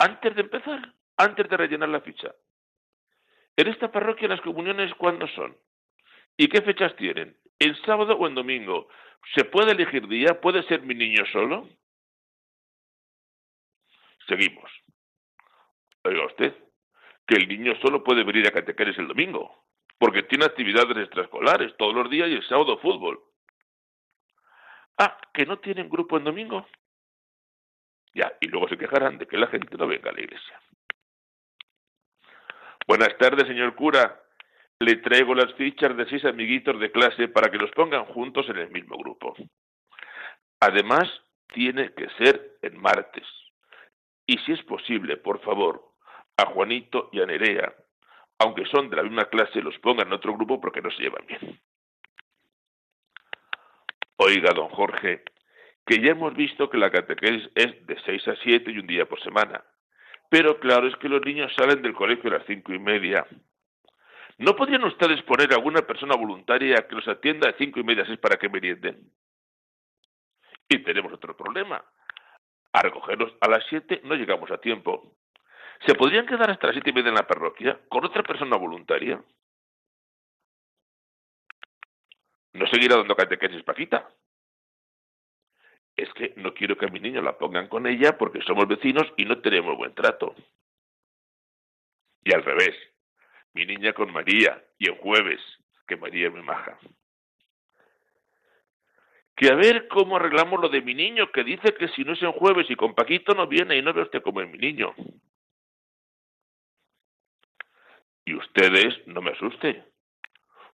antes 0.00 0.34
de 0.34 0.40
empezar, 0.40 0.94
antes 1.16 1.48
de 1.48 1.56
rellenar 1.56 1.90
la 1.90 2.00
ficha, 2.00 2.34
en 3.56 3.68
esta 3.68 3.92
parroquia 3.92 4.26
las 4.26 4.40
comuniones 4.40 4.92
cuándo 4.94 5.28
son 5.28 5.56
y 6.36 6.48
qué 6.48 6.60
fechas 6.60 6.96
tienen, 6.96 7.36
¿En 7.60 7.76
sábado 7.82 8.16
o 8.16 8.26
en 8.26 8.34
domingo. 8.34 8.88
¿Se 9.36 9.44
puede 9.44 9.70
elegir 9.70 10.08
día? 10.08 10.40
¿Puede 10.40 10.64
ser 10.64 10.82
mi 10.82 10.96
niño 10.96 11.24
solo? 11.30 11.68
Seguimos. 14.26 14.72
Oiga 16.02 16.26
usted, 16.26 16.52
que 17.28 17.36
el 17.36 17.46
niño 17.46 17.76
solo 17.80 18.02
puede 18.02 18.24
venir 18.24 18.44
a 18.48 18.50
catequeres 18.50 18.98
el 18.98 19.06
domingo, 19.06 19.66
porque 19.98 20.24
tiene 20.24 20.46
actividades 20.46 20.96
extraescolares 20.96 21.76
todos 21.76 21.94
los 21.94 22.10
días 22.10 22.28
y 22.28 22.32
el 22.32 22.48
sábado 22.48 22.76
fútbol. 22.78 23.20
Ah, 24.98 25.16
que 25.32 25.46
no 25.46 25.60
tienen 25.60 25.88
grupo 25.88 26.16
en 26.16 26.24
domingo. 26.24 26.66
Ya, 28.14 28.32
y 28.40 28.48
luego 28.48 28.68
se 28.68 28.76
quejarán 28.76 29.18
de 29.18 29.26
que 29.26 29.38
la 29.38 29.46
gente 29.46 29.76
no 29.76 29.86
venga 29.86 30.10
a 30.10 30.12
la 30.12 30.20
iglesia. 30.20 30.60
Buenas 32.86 33.16
tardes, 33.18 33.46
señor 33.46 33.74
cura. 33.76 34.20
Le 34.80 34.96
traigo 34.96 35.34
las 35.34 35.52
fichas 35.54 35.96
de 35.96 36.06
seis 36.06 36.24
amiguitos 36.24 36.80
de 36.80 36.90
clase 36.90 37.28
para 37.28 37.50
que 37.50 37.58
los 37.58 37.70
pongan 37.72 38.04
juntos 38.06 38.48
en 38.48 38.56
el 38.56 38.70
mismo 38.70 38.96
grupo. 38.96 39.36
Además, 40.58 41.08
tiene 41.52 41.92
que 41.94 42.08
ser 42.18 42.58
en 42.62 42.80
martes. 42.80 43.26
Y 44.26 44.38
si 44.38 44.52
es 44.52 44.62
posible, 44.64 45.16
por 45.16 45.40
favor, 45.40 45.82
a 46.36 46.46
Juanito 46.46 47.10
y 47.12 47.20
a 47.20 47.26
Nerea, 47.26 47.74
aunque 48.38 48.64
son 48.66 48.88
de 48.88 48.96
la 48.96 49.02
misma 49.02 49.26
clase, 49.26 49.60
los 49.60 49.78
pongan 49.78 50.08
en 50.08 50.14
otro 50.14 50.34
grupo 50.34 50.60
porque 50.60 50.80
no 50.80 50.90
se 50.90 51.02
llevan 51.02 51.26
bien. 51.26 51.60
Oiga, 54.16 54.52
don 54.54 54.68
Jorge, 54.68 55.24
que 55.86 56.00
ya 56.00 56.12
hemos 56.12 56.34
visto 56.34 56.70
que 56.70 56.78
la 56.78 56.90
catequesis 56.90 57.50
es 57.54 57.86
de 57.86 58.00
6 58.04 58.28
a 58.28 58.36
7 58.36 58.70
y 58.70 58.78
un 58.78 58.86
día 58.86 59.06
por 59.06 59.20
semana. 59.22 59.64
Pero 60.30 60.60
claro, 60.60 60.86
es 60.86 60.96
que 60.96 61.08
los 61.08 61.20
niños 61.24 61.52
salen 61.56 61.82
del 61.82 61.92
colegio 61.92 62.30
a 62.30 62.38
las 62.38 62.46
cinco 62.46 62.72
y 62.72 62.78
media. 62.78 63.26
¿No 64.38 64.54
podrían 64.54 64.84
ustedes 64.84 65.20
poner 65.24 65.52
a 65.52 65.56
alguna 65.56 65.82
persona 65.82 66.14
voluntaria 66.14 66.86
que 66.88 66.94
los 66.94 67.06
atienda 67.08 67.50
a 67.50 67.54
cinco 67.58 67.80
y 67.80 67.84
media 67.84 68.06
seis 68.06 68.18
para 68.18 68.36
que 68.36 68.48
merienden? 68.48 69.10
Y 70.68 70.78
tenemos 70.78 71.12
otro 71.12 71.36
problema. 71.36 71.84
A 72.72 72.80
recogerlos 72.80 73.34
a 73.40 73.48
las 73.48 73.66
siete 73.68 74.00
no 74.04 74.14
llegamos 74.14 74.50
a 74.52 74.58
tiempo. 74.58 75.16
¿Se 75.84 75.96
podrían 75.96 76.26
quedar 76.26 76.50
hasta 76.50 76.68
las 76.68 76.74
siete 76.74 76.90
y 76.90 76.92
media 76.92 77.08
en 77.08 77.16
la 77.16 77.26
parroquia 77.26 77.80
con 77.88 78.04
otra 78.04 78.22
persona 78.22 78.56
voluntaria? 78.56 79.20
No 82.52 82.66
seguirá 82.68 82.96
dando 82.96 83.16
catequesis 83.16 83.64
Paquita. 83.64 84.08
Es 86.00 86.10
que 86.14 86.32
no 86.36 86.54
quiero 86.54 86.78
que 86.78 86.86
a 86.86 86.88
mi 86.88 86.98
niño 86.98 87.20
la 87.20 87.36
pongan 87.36 87.68
con 87.68 87.86
ella 87.86 88.16
porque 88.16 88.40
somos 88.40 88.66
vecinos 88.66 89.06
y 89.18 89.26
no 89.26 89.42
tenemos 89.42 89.76
buen 89.76 89.94
trato. 89.94 90.34
Y 92.24 92.34
al 92.34 92.42
revés, 92.42 92.74
mi 93.52 93.66
niña 93.66 93.92
con 93.92 94.10
María 94.10 94.64
y 94.78 94.88
en 94.88 94.96
jueves, 94.96 95.40
que 95.86 95.98
María 95.98 96.30
me 96.30 96.40
maja. 96.40 96.78
Que 99.36 99.48
a 99.48 99.54
ver 99.56 99.88
cómo 99.88 100.16
arreglamos 100.16 100.58
lo 100.58 100.70
de 100.70 100.80
mi 100.80 100.94
niño, 100.94 101.30
que 101.32 101.44
dice 101.44 101.74
que 101.74 101.88
si 101.88 102.02
no 102.02 102.14
es 102.14 102.22
en 102.22 102.32
jueves 102.32 102.70
y 102.70 102.76
con 102.76 102.94
Paquito 102.94 103.34
no 103.34 103.46
viene 103.46 103.76
y 103.76 103.82
no 103.82 103.92
ve 103.92 104.00
usted 104.00 104.22
como 104.22 104.40
es 104.40 104.48
mi 104.48 104.56
niño. 104.56 104.94
Y 108.24 108.34
ustedes, 108.34 109.06
no 109.06 109.20
me 109.20 109.32
asuste, 109.32 109.84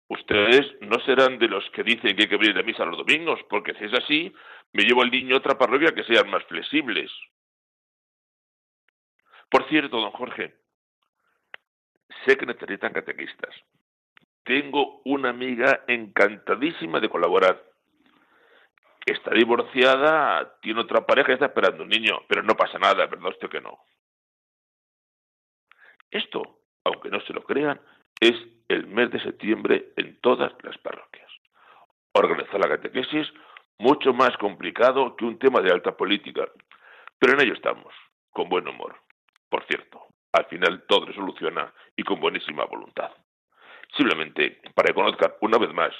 ustedes 0.08 0.80
no 0.80 0.98
serán 1.00 1.38
de 1.38 1.48
los 1.48 1.68
que 1.70 1.82
dicen 1.82 2.16
que 2.16 2.22
hay 2.22 2.28
que 2.28 2.36
venir 2.36 2.58
a 2.58 2.62
misa 2.62 2.84
los 2.84 2.98
domingos, 2.98 3.40
porque 3.48 3.74
si 3.74 3.84
es 3.84 3.94
así, 3.94 4.34
me 4.72 4.82
llevo 4.82 5.02
al 5.02 5.10
niño 5.10 5.34
a 5.34 5.38
otra 5.38 5.58
parroquia 5.58 5.94
que 5.94 6.04
sean 6.04 6.30
más 6.30 6.44
flexibles. 6.44 7.10
Por 9.50 9.68
cierto, 9.68 10.00
don 10.00 10.10
Jorge, 10.12 10.54
sé 12.24 12.36
que 12.36 12.46
necesitan 12.46 12.92
catequistas. 12.92 13.54
Tengo 14.44 15.02
una 15.04 15.30
amiga 15.30 15.84
encantadísima 15.86 17.00
de 17.00 17.08
colaborar. 17.08 17.62
Está 19.04 19.30
divorciada, 19.32 20.58
tiene 20.60 20.80
otra 20.80 21.06
pareja 21.06 21.30
y 21.30 21.34
está 21.34 21.46
esperando 21.46 21.84
un 21.84 21.88
niño, 21.88 22.22
pero 22.28 22.42
no 22.42 22.54
pasa 22.54 22.78
nada, 22.78 23.06
¿verdad 23.06 23.30
usted 23.30 23.48
que 23.48 23.60
no? 23.60 23.78
Esto 26.10 26.56
aunque 26.86 27.10
no 27.10 27.20
se 27.20 27.32
lo 27.32 27.42
crean, 27.42 27.80
es 28.20 28.34
el 28.68 28.86
mes 28.86 29.10
de 29.10 29.20
septiembre 29.20 29.92
en 29.96 30.18
todas 30.20 30.52
las 30.62 30.76
parroquias. 30.78 31.30
Organizar 32.12 32.58
la 32.60 32.68
catequesis, 32.68 33.32
mucho 33.78 34.12
más 34.12 34.36
complicado 34.38 35.16
que 35.16 35.24
un 35.24 35.38
tema 35.38 35.60
de 35.60 35.70
alta 35.70 35.96
política, 35.96 36.48
pero 37.18 37.34
en 37.34 37.42
ello 37.42 37.54
estamos, 37.54 37.92
con 38.30 38.48
buen 38.48 38.66
humor. 38.66 38.96
Por 39.48 39.64
cierto, 39.66 40.06
al 40.32 40.46
final 40.46 40.84
todo 40.88 41.06
se 41.06 41.14
soluciona 41.14 41.72
y 41.96 42.02
con 42.02 42.20
buenísima 42.20 42.64
voluntad. 42.64 43.10
Simplemente 43.96 44.60
para 44.74 44.88
que 44.88 44.94
conozcan 44.94 45.32
una 45.40 45.58
vez 45.58 45.72
más 45.72 45.92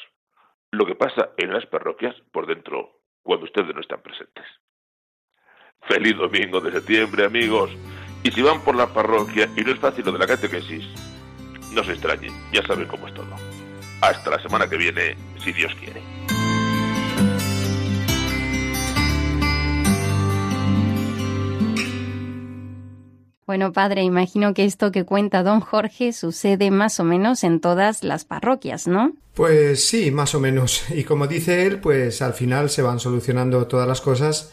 lo 0.72 0.84
que 0.84 0.94
pasa 0.94 1.30
en 1.36 1.52
las 1.52 1.66
parroquias 1.66 2.14
por 2.32 2.46
dentro 2.46 3.00
cuando 3.22 3.44
ustedes 3.44 3.74
no 3.74 3.80
están 3.80 4.02
presentes. 4.02 4.44
Feliz 5.82 6.16
domingo 6.16 6.60
de 6.60 6.72
septiembre, 6.72 7.24
amigos. 7.24 7.70
Y 8.24 8.30
si 8.32 8.42
van 8.42 8.62
por 8.64 8.74
la 8.74 8.92
parroquia 8.92 9.48
y 9.56 9.60
no 9.60 9.72
es 9.72 9.78
fácil 9.78 10.04
lo 10.04 10.12
de 10.12 10.18
la 10.18 10.26
catequesis, 10.26 10.84
no 11.76 11.84
se 11.84 11.92
extrañen, 11.92 12.32
ya 12.52 12.66
saben 12.66 12.88
cómo 12.88 13.06
es 13.06 13.14
todo. 13.14 13.28
Hasta 14.00 14.30
la 14.30 14.42
semana 14.42 14.68
que 14.68 14.78
viene, 14.78 15.14
si 15.44 15.52
Dios 15.52 15.72
quiere. 15.74 16.00
Bueno, 23.46 23.72
padre, 23.72 24.02
imagino 24.02 24.54
que 24.54 24.64
esto 24.64 24.90
que 24.90 25.04
cuenta 25.04 25.44
don 25.44 25.60
Jorge 25.60 26.12
sucede 26.12 26.72
más 26.72 26.98
o 26.98 27.04
menos 27.04 27.44
en 27.44 27.60
todas 27.60 28.02
las 28.02 28.24
parroquias, 28.24 28.88
¿no? 28.88 29.12
Pues 29.34 29.86
sí, 29.86 30.10
más 30.10 30.34
o 30.34 30.40
menos. 30.40 30.82
Y 30.90 31.04
como 31.04 31.28
dice 31.28 31.66
él, 31.66 31.78
pues 31.78 32.22
al 32.22 32.32
final 32.32 32.70
se 32.70 32.82
van 32.82 32.98
solucionando 32.98 33.66
todas 33.66 33.86
las 33.86 34.00
cosas 34.00 34.52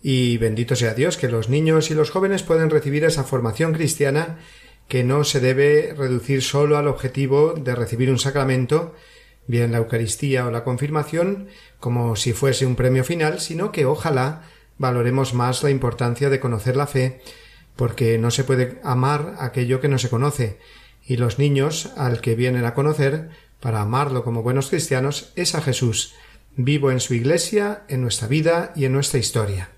y 0.00 0.38
bendito 0.38 0.76
sea 0.76 0.94
Dios 0.94 1.16
que 1.16 1.28
los 1.28 1.48
niños 1.48 1.90
y 1.90 1.94
los 1.94 2.10
jóvenes 2.10 2.42
pueden 2.42 2.70
recibir 2.70 3.04
esa 3.04 3.24
formación 3.24 3.72
cristiana 3.72 4.38
que 4.88 5.04
no 5.04 5.24
se 5.24 5.40
debe 5.40 5.94
reducir 5.96 6.42
solo 6.42 6.76
al 6.76 6.88
objetivo 6.88 7.54
de 7.54 7.74
recibir 7.74 8.10
un 8.10 8.18
sacramento, 8.18 8.94
bien 9.46 9.72
la 9.72 9.78
Eucaristía 9.78 10.46
o 10.46 10.50
la 10.50 10.64
confirmación, 10.64 11.48
como 11.80 12.16
si 12.16 12.32
fuese 12.32 12.66
un 12.66 12.76
premio 12.76 13.04
final, 13.04 13.40
sino 13.40 13.72
que 13.72 13.86
ojalá 13.86 14.42
valoremos 14.78 15.34
más 15.34 15.62
la 15.62 15.70
importancia 15.70 16.30
de 16.30 16.40
conocer 16.40 16.76
la 16.76 16.86
fe, 16.86 17.20
porque 17.76 18.18
no 18.18 18.30
se 18.30 18.44
puede 18.44 18.80
amar 18.82 19.36
aquello 19.38 19.80
que 19.80 19.88
no 19.88 19.98
se 19.98 20.10
conoce, 20.10 20.58
y 21.04 21.16
los 21.16 21.38
niños 21.38 21.92
al 21.96 22.20
que 22.20 22.34
vienen 22.34 22.64
a 22.64 22.74
conocer, 22.74 23.30
para 23.60 23.80
amarlo 23.80 24.24
como 24.24 24.42
buenos 24.42 24.68
cristianos, 24.70 25.32
es 25.36 25.54
a 25.54 25.62
Jesús, 25.62 26.14
vivo 26.56 26.90
en 26.90 27.00
su 27.00 27.14
iglesia, 27.14 27.84
en 27.88 28.02
nuestra 28.02 28.28
vida 28.28 28.72
y 28.76 28.84
en 28.84 28.92
nuestra 28.92 29.18
historia. 29.18 29.70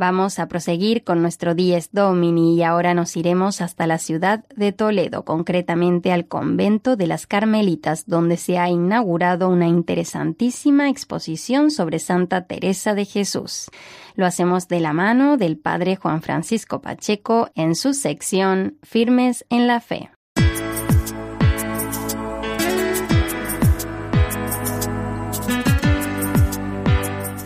Vamos 0.00 0.38
a 0.38 0.48
proseguir 0.48 1.04
con 1.04 1.20
nuestro 1.20 1.54
Dies 1.54 1.90
Domini 1.92 2.56
y 2.56 2.62
ahora 2.62 2.94
nos 2.94 3.18
iremos 3.18 3.60
hasta 3.60 3.86
la 3.86 3.98
ciudad 3.98 4.46
de 4.56 4.72
Toledo, 4.72 5.26
concretamente 5.26 6.10
al 6.10 6.26
convento 6.26 6.96
de 6.96 7.06
las 7.06 7.26
Carmelitas, 7.26 8.06
donde 8.06 8.38
se 8.38 8.56
ha 8.56 8.70
inaugurado 8.70 9.50
una 9.50 9.66
interesantísima 9.66 10.88
exposición 10.88 11.70
sobre 11.70 11.98
Santa 11.98 12.46
Teresa 12.46 12.94
de 12.94 13.04
Jesús. 13.04 13.66
Lo 14.14 14.24
hacemos 14.24 14.68
de 14.68 14.80
la 14.80 14.94
mano 14.94 15.36
del 15.36 15.58
padre 15.58 15.96
Juan 15.96 16.22
Francisco 16.22 16.80
Pacheco 16.80 17.50
en 17.54 17.74
su 17.74 17.92
sección 17.92 18.78
Firmes 18.82 19.44
en 19.50 19.66
la 19.66 19.80
Fe. 19.80 20.08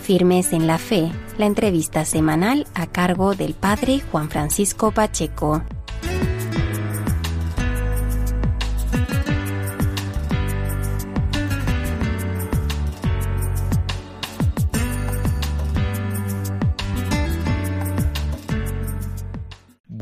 Firmes 0.05 0.53
en 0.53 0.69
la 0.69 0.79
Fe 0.79 1.11
la 1.39 1.47
entrevista 1.47 2.05
semanal 2.05 2.67
a 2.75 2.87
cargo 2.87 3.35
del 3.35 3.55
padre 3.55 4.01
Juan 4.11 4.31
Francisco 4.31 4.93
Pacheco. 4.93 5.63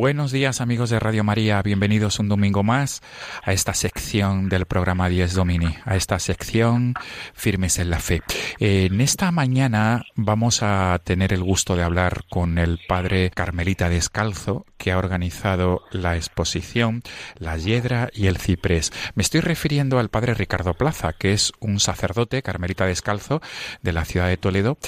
Buenos 0.03 0.33
días 0.33 0.61
amigos 0.61 0.91
de 0.91 0.99
Radio 0.99 1.23
María, 1.23 1.63
bienvenidos 1.63 2.19
un 2.19 2.29
domingo 2.29 2.65
más 2.65 3.03
a 3.45 3.53
esta 3.53 3.73
sección 3.73 4.49
del 4.49 4.67
programa 4.67 5.09
10 5.09 5.33
Domini, 5.35 5.77
a 5.85 5.95
esta 5.95 6.19
sección 6.19 6.95
Firmes 7.35 7.79
en 7.79 7.89
la 7.89 8.01
Fe. 8.01 8.21
En 8.59 9.01
esta 9.01 9.31
mañana 9.31 10.05
vamos 10.17 10.65
a 10.65 11.01
tener 11.05 11.33
el 11.33 11.45
gusto 11.45 11.77
de 11.77 11.85
hablar 11.85 12.25
con 12.29 12.59
el 12.59 12.81
padre 12.89 13.31
Carmelita 13.31 13.89
Descalzo, 13.89 14.67
que 14.77 14.91
ha 14.91 14.99
organizado 14.99 15.83
la 15.93 16.17
exposición 16.17 17.05
La 17.39 17.57
Hiedra 17.57 18.11
y 18.13 18.27
el 18.27 18.39
Ciprés. 18.39 18.93
Me 19.15 19.23
estoy 19.23 19.41
refiriendo 19.41 20.01
al 20.01 20.09
padre 20.09 20.35
Ricardo 20.35 20.75
Plaza, 20.75 21.13
que 21.13 21.33
es 21.33 21.53
un 21.61 21.79
sacerdote 21.79 22.43
Carmelita 22.43 22.87
Descalzo 22.87 23.41
de 23.83 23.93
la 23.93 24.05
ciudad 24.05 24.27
de 24.27 24.37
Toledo, 24.37 24.79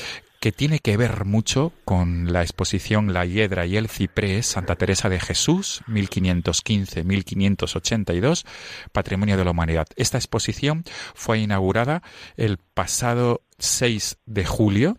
que 0.45 0.53
tiene 0.53 0.81
que 0.81 0.99
ver 0.99 1.25
mucho 1.25 1.73
con 1.87 2.31
la 2.31 2.43
exposición 2.43 3.15
La 3.15 3.25
Hiedra 3.25 3.65
y 3.65 3.79
el 3.79 3.89
Ciprés, 3.89 4.45
Santa 4.45 4.77
Teresa 4.77 5.09
de 5.09 5.19
Jesús, 5.19 5.83
1515-1582, 5.87 8.45
Patrimonio 8.93 9.39
de 9.39 9.45
la 9.47 9.53
Humanidad. 9.53 9.87
Esta 9.97 10.19
exposición 10.19 10.85
fue 11.15 11.39
inaugurada 11.39 12.03
el 12.37 12.59
pasado 12.59 13.41
6 13.59 14.19
de 14.27 14.45
julio 14.45 14.99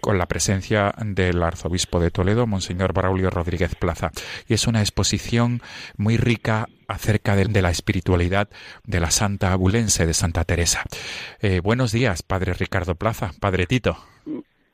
con 0.00 0.18
la 0.18 0.26
presencia 0.26 0.92
del 1.04 1.40
arzobispo 1.40 2.00
de 2.00 2.10
Toledo, 2.10 2.48
Monseñor 2.48 2.92
Braulio 2.92 3.30
Rodríguez 3.30 3.76
Plaza. 3.76 4.10
Y 4.48 4.54
es 4.54 4.66
una 4.66 4.80
exposición 4.80 5.62
muy 5.98 6.16
rica 6.16 6.66
acerca 6.88 7.36
de, 7.36 7.62
la 7.62 7.70
espiritualidad 7.70 8.48
de 8.82 8.98
la 8.98 9.12
Santa 9.12 9.52
Abulense 9.52 10.04
de 10.04 10.14
Santa 10.14 10.42
Teresa. 10.42 10.82
Eh, 11.40 11.60
buenos 11.60 11.92
días, 11.92 12.24
Padre 12.24 12.54
Ricardo 12.54 12.96
Plaza, 12.96 13.30
Padre 13.38 13.68
Tito. 13.68 13.96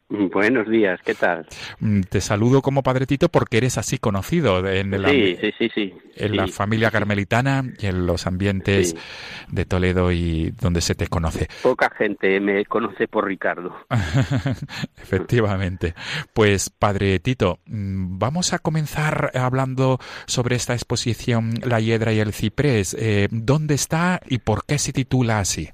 Buenos 0.09 0.69
días, 0.69 1.01
¿qué 1.05 1.15
tal? 1.15 1.47
Mm, 1.81 2.03
te 2.03 2.21
saludo 2.21 2.63
como 2.63 2.85
Padre 2.85 3.07
Tito 3.07 3.29
porque 3.29 3.57
eres 3.57 3.77
así 3.77 3.99
conocido 3.99 4.59
en, 4.69 5.03
la, 5.03 5.11
en 5.11 6.37
la 6.37 6.47
familia 6.47 6.93
carmelitana 6.93 7.65
y 7.81 7.87
en 7.87 8.07
los 8.07 8.29
ambientes 8.29 8.95
de 9.49 9.65
Toledo 9.65 10.13
y 10.13 10.53
donde 10.53 10.81
se 10.81 10.95
te 10.95 11.09
conoce. 11.09 11.49
Poca 11.61 11.91
gente 11.91 12.39
me 12.39 12.65
conoce 12.67 13.09
por 13.09 13.27
Ricardo. 13.27 13.75
Efectivamente. 15.03 15.95
Pues 16.33 16.71
Padre 16.71 17.19
Tito, 17.19 17.59
mm, 17.67 18.19
vamos 18.19 18.53
a 18.53 18.61
comenzar 18.61 19.33
hablando 19.35 19.99
sobre 20.27 20.55
esta 20.55 20.75
exposición 20.75 21.55
La 21.65 21.81
Hiedra 21.81 22.13
y 22.13 22.21
el 22.21 22.33
Ciprés. 22.33 22.95
Eh, 22.97 23.27
¿Dónde 23.33 23.75
está 23.75 24.21
y 24.29 24.39
por 24.39 24.67
qué 24.67 24.79
se 24.79 24.93
titula 24.93 25.41
así? 25.41 25.71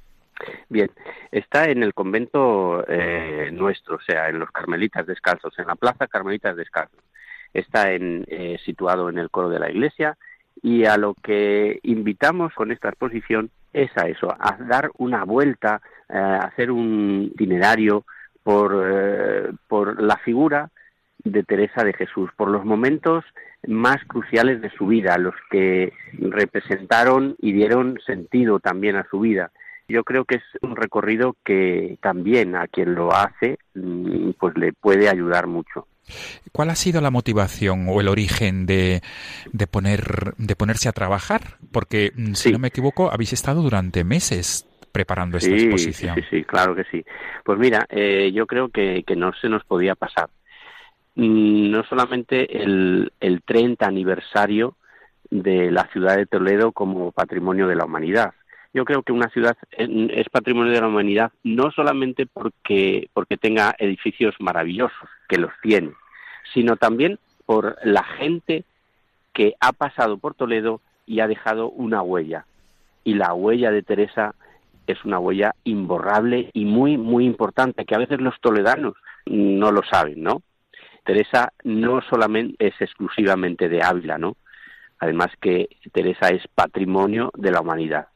Bien, 0.73 0.91
está 1.31 1.67
en 1.67 1.83
el 1.83 1.93
convento 1.93 2.83
eh, 2.89 3.51
nuestro, 3.53 3.97
o 3.97 4.01
sea, 4.01 4.31
en 4.31 4.39
los 4.39 4.51
Carmelitas 4.51 5.07
Descalzos, 5.07 5.53
en 5.59 5.67
la 5.67 5.75
Plaza 5.75 6.07
Carmelitas 6.07 6.57
Descalzos. 6.57 6.99
está 7.53 7.93
en, 7.93 8.25
eh, 8.27 8.59
situado 8.65 9.11
en 9.11 9.19
el 9.19 9.29
coro 9.29 9.51
de 9.51 9.59
la 9.59 9.71
iglesia 9.71 10.17
y 10.63 10.87
a 10.87 10.97
lo 10.97 11.13
que 11.13 11.79
invitamos 11.83 12.55
con 12.55 12.73
esta 12.73 12.89
exposición 12.89 13.51
es 13.75 13.91
a 13.99 14.09
eso, 14.09 14.33
a 14.33 14.57
dar 14.61 14.91
una 14.97 15.25
vuelta, 15.25 15.83
eh, 16.09 16.17
a 16.17 16.39
hacer 16.39 16.71
un 16.71 17.31
itinerario 17.35 18.07
por, 18.43 18.73
eh, 18.83 19.53
por 19.69 20.03
la 20.03 20.17
figura 20.25 20.71
de 21.23 21.43
Teresa 21.43 21.85
de 21.85 21.93
Jesús, 21.93 22.31
por 22.35 22.49
los 22.49 22.65
momentos 22.65 23.27
más 23.67 24.03
cruciales 24.07 24.63
de 24.63 24.71
su 24.71 24.87
vida, 24.87 25.19
los 25.19 25.35
que 25.51 25.93
representaron 26.15 27.37
y 27.41 27.53
dieron 27.53 28.01
sentido 28.07 28.59
también 28.59 28.97
a 28.97 29.07
su 29.11 29.21
vida. 29.21 29.53
Yo 29.93 30.05
creo 30.05 30.25
que 30.25 30.37
es 30.37 30.43
un 30.63 30.75
recorrido 30.75 31.37
que 31.45 31.99
también 32.01 32.57
a 32.57 32.67
quien 32.67 32.95
lo 32.95 33.13
hace 33.13 33.59
mm, 33.75 34.31
pues 34.39 34.57
le 34.57 34.73
puede 34.73 35.11
ayudar 35.11 35.47
mucho. 35.47 35.87
¿Cuál 36.51 36.71
ha 36.71 36.75
sido 36.75 37.03
la 37.03 37.11
motivación 37.11 37.87
o 37.89 38.01
el 38.01 38.09
origen 38.09 38.65
de, 38.65 39.03
de, 39.53 39.67
poner, 39.67 40.35
de 40.39 40.57
ponerse 40.57 40.89
a 40.89 40.93
trabajar? 40.93 41.59
Porque, 41.71 42.11
mm, 42.17 42.33
si 42.33 42.53
no 42.53 42.59
me 42.59 42.69
equivoco, 42.69 43.13
habéis 43.13 43.35
estado 43.35 43.63
durante 43.63 44.03
meses 44.03 44.67
preparando 44.93 45.37
esta 45.37 45.55
exposición. 45.55 46.15
Sí, 46.17 46.23
sí, 46.31 46.45
claro 46.45 46.75
que 46.75 46.85
sí. 46.85 47.05
Pues 47.45 47.59
mira, 47.59 47.87
eh, 47.91 48.33
yo 48.33 48.47
creo 48.47 48.71
que, 48.71 49.05
que, 49.07 49.15
no 49.15 49.33
se 49.35 49.51
nos 49.51 49.63
podía 49.65 49.95
pasar. 49.95 50.31
Mm, 51.17 51.71
no 51.71 51.85
solamente 51.85 52.63
el, 52.63 53.13
el 53.21 53.43
30 53.43 53.87
aniversario 53.87 54.77
de 55.31 55.71
la 55.71 55.87
ciudad 55.93 56.17
de 56.17 56.27
Toledo 56.27 56.73
como 56.73 57.13
patrimonio 57.13 57.67
de 57.67 57.77
la 57.77 57.85
humanidad. 57.85 58.33
Yo 58.75 58.85
creo 58.85 59.03
que 59.03 59.13
una 59.13 59.29
ciudad 59.29 59.57
es 59.77 60.29
patrimonio 60.31 60.73
de 60.73 60.81
la 60.81 60.89
humanidad 60.89 61.31
no 61.43 61.71
solamente 61.73 62.27
porque, 62.27 63.11
porque 63.13 63.37
tenga 63.37 63.75
edificios 63.79 64.35
maravillosos, 64.39 65.09
que 65.29 65.39
los 65.39 65.53
tiene, 65.63 65.93
sino 66.55 66.77
también 66.77 67.19
por 67.45 67.77
la 67.85 68.03
gente 68.03 68.65
que 69.35 69.55
ha 69.61 69.73
pasado 69.73 70.17
por 70.19 70.35
Toledo 70.35 70.81
y 71.07 71.21
ha 71.21 71.27
dejado 71.27 71.71
una 71.71 72.03
huella. 72.03 72.47
Y 73.05 73.15
la 73.15 73.35
huella 73.35 73.71
de 73.71 73.83
Teresa 73.83 74.35
es 74.87 75.05
una 75.05 75.19
huella 75.19 75.55
imborrable 75.65 76.51
y 76.53 76.65
muy, 76.65 76.97
muy 76.97 77.25
importante, 77.25 77.85
que 77.85 77.95
a 77.95 77.99
veces 77.99 78.21
los 78.21 78.41
toledanos 78.41 78.95
no 79.27 79.71
lo 79.71 79.83
saben, 79.83 80.23
¿no? 80.23 80.43
Teresa 81.05 81.53
no 81.65 82.01
solamente 82.03 82.67
es 82.67 82.81
exclusivamente 82.81 83.69
de 83.69 83.83
Ávila, 83.83 84.19
¿no? 84.19 84.37
Además 84.99 85.31
que 85.41 85.69
Teresa 85.93 86.29
es 86.29 86.47
patrimonio 86.55 87.33
de 87.37 87.51
la 87.51 87.61
humanidad. 87.61 88.09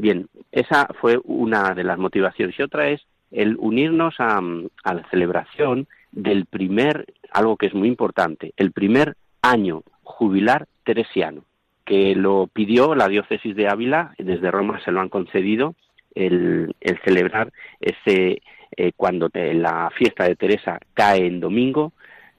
Bien, 0.00 0.28
esa 0.52 0.86
fue 1.00 1.18
una 1.24 1.74
de 1.74 1.82
las 1.82 1.98
motivaciones 1.98 2.56
y 2.56 2.62
otra 2.62 2.88
es 2.88 3.04
el 3.32 3.56
unirnos 3.58 4.14
a, 4.18 4.40
la 4.40 5.08
celebración 5.10 5.88
del 6.12 6.46
primer, 6.46 7.04
algo 7.32 7.56
que 7.56 7.66
es 7.66 7.74
muy 7.74 7.88
importante, 7.88 8.52
el 8.56 8.70
primer 8.70 9.16
año 9.42 9.82
jubilar 10.04 10.68
teresiano, 10.84 11.42
que 11.84 12.14
lo 12.14 12.46
pidió 12.46 12.94
la 12.94 13.08
diócesis 13.08 13.56
de 13.56 13.68
Ávila, 13.68 14.14
desde 14.18 14.52
Roma 14.52 14.80
se 14.84 14.92
lo 14.92 15.00
han 15.00 15.08
concedido, 15.08 15.74
el, 16.14 16.76
el 16.80 17.00
celebrar 17.04 17.52
ese, 17.80 18.40
eh, 18.76 18.92
cuando 18.96 19.28
la 19.34 19.90
fiesta 19.96 20.28
de 20.28 20.36
Teresa 20.36 20.78
cae 20.94 21.26
en 21.26 21.40
domingo, 21.40 21.92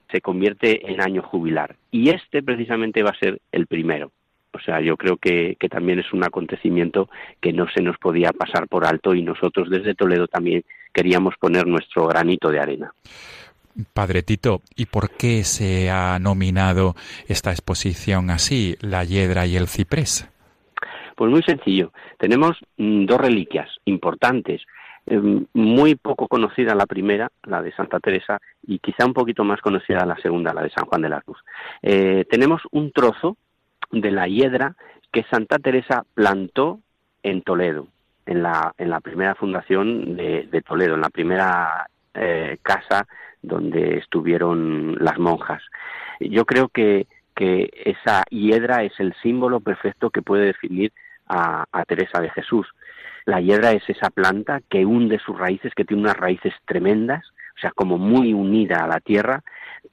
se 0.09 0.21
convierte 0.21 0.89
en 0.89 1.01
año 1.01 1.23
jubilar. 1.23 1.75
Y 1.91 2.09
este 2.09 2.41
precisamente 2.41 3.03
va 3.03 3.09
a 3.09 3.19
ser 3.19 3.41
el 3.51 3.67
primero. 3.67 4.11
O 4.51 4.59
sea, 4.59 4.81
yo 4.81 4.97
creo 4.97 5.17
que, 5.17 5.55
que, 5.59 5.69
también 5.69 5.99
es 5.99 6.11
un 6.11 6.23
acontecimiento 6.23 7.09
que 7.39 7.53
no 7.53 7.67
se 7.69 7.81
nos 7.81 7.97
podía 7.97 8.31
pasar 8.31 8.67
por 8.67 8.85
alto 8.85 9.13
y 9.13 9.21
nosotros 9.21 9.69
desde 9.69 9.95
Toledo 9.95 10.27
también 10.27 10.63
queríamos 10.93 11.35
poner 11.39 11.67
nuestro 11.67 12.07
granito 12.07 12.49
de 12.49 12.59
arena. 12.59 12.93
Padre 13.93 14.23
Tito, 14.23 14.61
¿y 14.75 14.87
por 14.87 15.11
qué 15.11 15.43
se 15.43 15.89
ha 15.89 16.17
nominado 16.19 16.95
esta 17.27 17.51
exposición 17.51 18.29
así, 18.31 18.75
la 18.81 19.03
hiedra 19.03 19.45
y 19.45 19.55
el 19.55 19.67
ciprés? 19.67 20.27
Pues 21.15 21.31
muy 21.31 21.43
sencillo. 21.43 21.91
Tenemos 22.17 22.57
mm, 22.77 23.05
dos 23.05 23.21
reliquias 23.21 23.69
importantes 23.85 24.61
Em, 25.09 25.43
muy 25.53 25.95
poco 25.95 26.27
conocida 26.27 26.75
la 26.75 26.85
primera, 26.85 27.31
la 27.43 27.63
de 27.63 27.71
Santa 27.71 27.99
Teresa, 27.99 28.37
y 28.61 28.77
quizá 28.77 29.07
un 29.07 29.13
poquito 29.13 29.43
más 29.43 29.59
conocida 29.59 30.05
la 30.05 30.15
segunda, 30.17 30.53
la 30.53 30.61
de 30.61 30.69
San 30.69 30.85
Juan 30.85 31.01
de 31.01 31.09
la 31.09 31.21
Cruz. 31.21 31.39
Eh, 31.81 32.25
tenemos 32.29 32.61
un 32.71 32.91
trozo 32.91 33.35
de 33.91 34.11
la 34.11 34.27
hiedra 34.27 34.75
que 35.11 35.23
Santa 35.23 35.57
Teresa 35.59 36.03
plantó 36.13 36.79
en 37.23 37.41
Toledo, 37.41 37.87
en 38.25 38.43
la, 38.43 38.73
en 38.77 38.89
la 38.89 38.99
primera 38.99 39.35
fundación 39.35 40.15
de, 40.15 40.63
Toledo, 40.67 40.95
en 40.95 41.01
la 41.01 41.09
primera 41.09 41.89
eh, 42.13 42.57
casa 42.61 43.07
donde 43.41 43.97
estuvieron 43.97 44.95
las 44.99 45.17
monjas. 45.17 45.63
Yo 46.19 46.45
creo 46.45 46.69
que, 46.69 47.07
que 47.35 47.69
esa 47.85 48.23
hiedra 48.29 48.83
es 48.83 48.99
el 48.99 49.13
símbolo 49.21 49.59
perfecto 49.59 50.09
que 50.09 50.21
puede 50.21 50.45
definir 50.45 50.91
a 51.31 51.83
Teresa 51.87 52.19
de 52.19 52.31
Jesús. 52.31 52.65
La 53.25 53.41
hiedra 53.41 53.73
es 53.73 53.87
esa 53.87 54.09
planta 54.09 54.59
que 54.69 54.85
hunde 54.85 55.19
sus 55.19 55.37
raíces, 55.37 55.75
que 55.75 55.85
tiene 55.85 56.01
unas 56.01 56.17
raíces 56.17 56.51
tremendas, 56.65 57.23
o 57.55 57.59
sea, 57.59 57.69
como 57.71 57.99
muy 57.99 58.33
unida 58.33 58.83
a 58.83 58.87
la 58.87 58.99
tierra, 58.99 59.43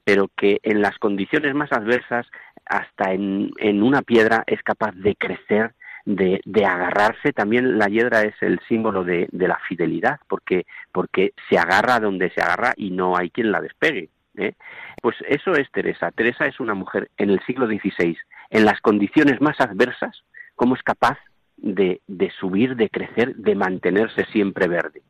pero 0.03 0.29
que 0.35 0.59
en 0.63 0.81
las 0.81 0.97
condiciones 0.97 1.53
más 1.53 1.71
adversas, 1.71 2.25
hasta 2.69 3.13
en, 3.13 3.51
una 3.83 4.01
piedra, 4.01 4.43
es 4.47 4.61
capaz 4.63 4.93
de 4.95 5.15
crecer, 5.15 5.73
de, 6.05 6.41
agarrarse. 6.65 7.33
También 7.33 7.77
la 7.77 7.87
hiedra 7.87 8.21
es 8.21 8.35
el 8.41 8.59
símbolo 8.67 9.03
de, 9.03 9.27
la 9.31 9.59
fidelidad, 9.67 10.19
porque, 10.27 10.65
porque 10.91 11.33
se 11.49 11.57
agarra 11.57 11.99
donde 11.99 12.29
se 12.31 12.41
agarra 12.41 12.73
y 12.77 12.91
no 12.91 13.17
hay 13.17 13.29
quien 13.29 13.51
la 13.51 13.61
despegue. 13.61 14.09
¿eh? 14.37 14.53
Pues 15.01 15.15
eso 15.27 15.53
es 15.53 15.69
Teresa. 15.71 16.11
Teresa 16.11 16.45
es 16.45 16.59
una 16.59 16.73
mujer 16.73 17.09
en 17.17 17.29
el 17.29 17.39
siglo 17.45 17.67
XVI, 17.67 18.17
en 18.49 18.65
las 18.65 18.79
condiciones 18.81 19.41
más 19.41 19.59
adversas, 19.59 20.23
cómo 20.55 20.75
es 20.75 20.83
capaz 20.83 21.17
de, 21.57 22.01
de 22.07 22.31
subir, 22.39 22.75
de 22.75 22.89
crecer, 22.89 23.35
de 23.35 23.55
mantenerse 23.55 24.25
siempre 24.31 24.67
verde. 24.67 25.01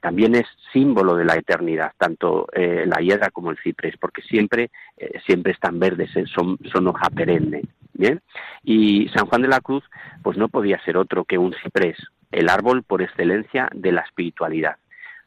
También 0.00 0.34
es 0.34 0.46
símbolo 0.72 1.14
de 1.14 1.24
la 1.24 1.36
eternidad, 1.36 1.92
tanto 1.96 2.46
eh, 2.52 2.84
la 2.86 3.00
hiedra 3.00 3.30
como 3.30 3.50
el 3.50 3.58
ciprés, 3.58 3.96
porque 3.98 4.22
siempre, 4.22 4.70
eh, 4.96 5.20
siempre 5.26 5.52
están 5.52 5.78
verdes, 5.78 6.14
eh, 6.16 6.24
son, 6.26 6.58
son 6.72 6.88
hoja 6.88 7.08
perenne. 7.10 7.62
¿bien? 7.92 8.20
Y 8.62 9.08
San 9.08 9.26
Juan 9.26 9.42
de 9.42 9.48
la 9.48 9.60
Cruz, 9.60 9.84
pues 10.22 10.36
no 10.36 10.48
podía 10.48 10.82
ser 10.84 10.96
otro 10.96 11.24
que 11.24 11.38
un 11.38 11.54
ciprés, 11.62 11.96
el 12.32 12.48
árbol 12.48 12.82
por 12.82 13.02
excelencia 13.02 13.68
de 13.72 13.92
la 13.92 14.00
espiritualidad. 14.00 14.76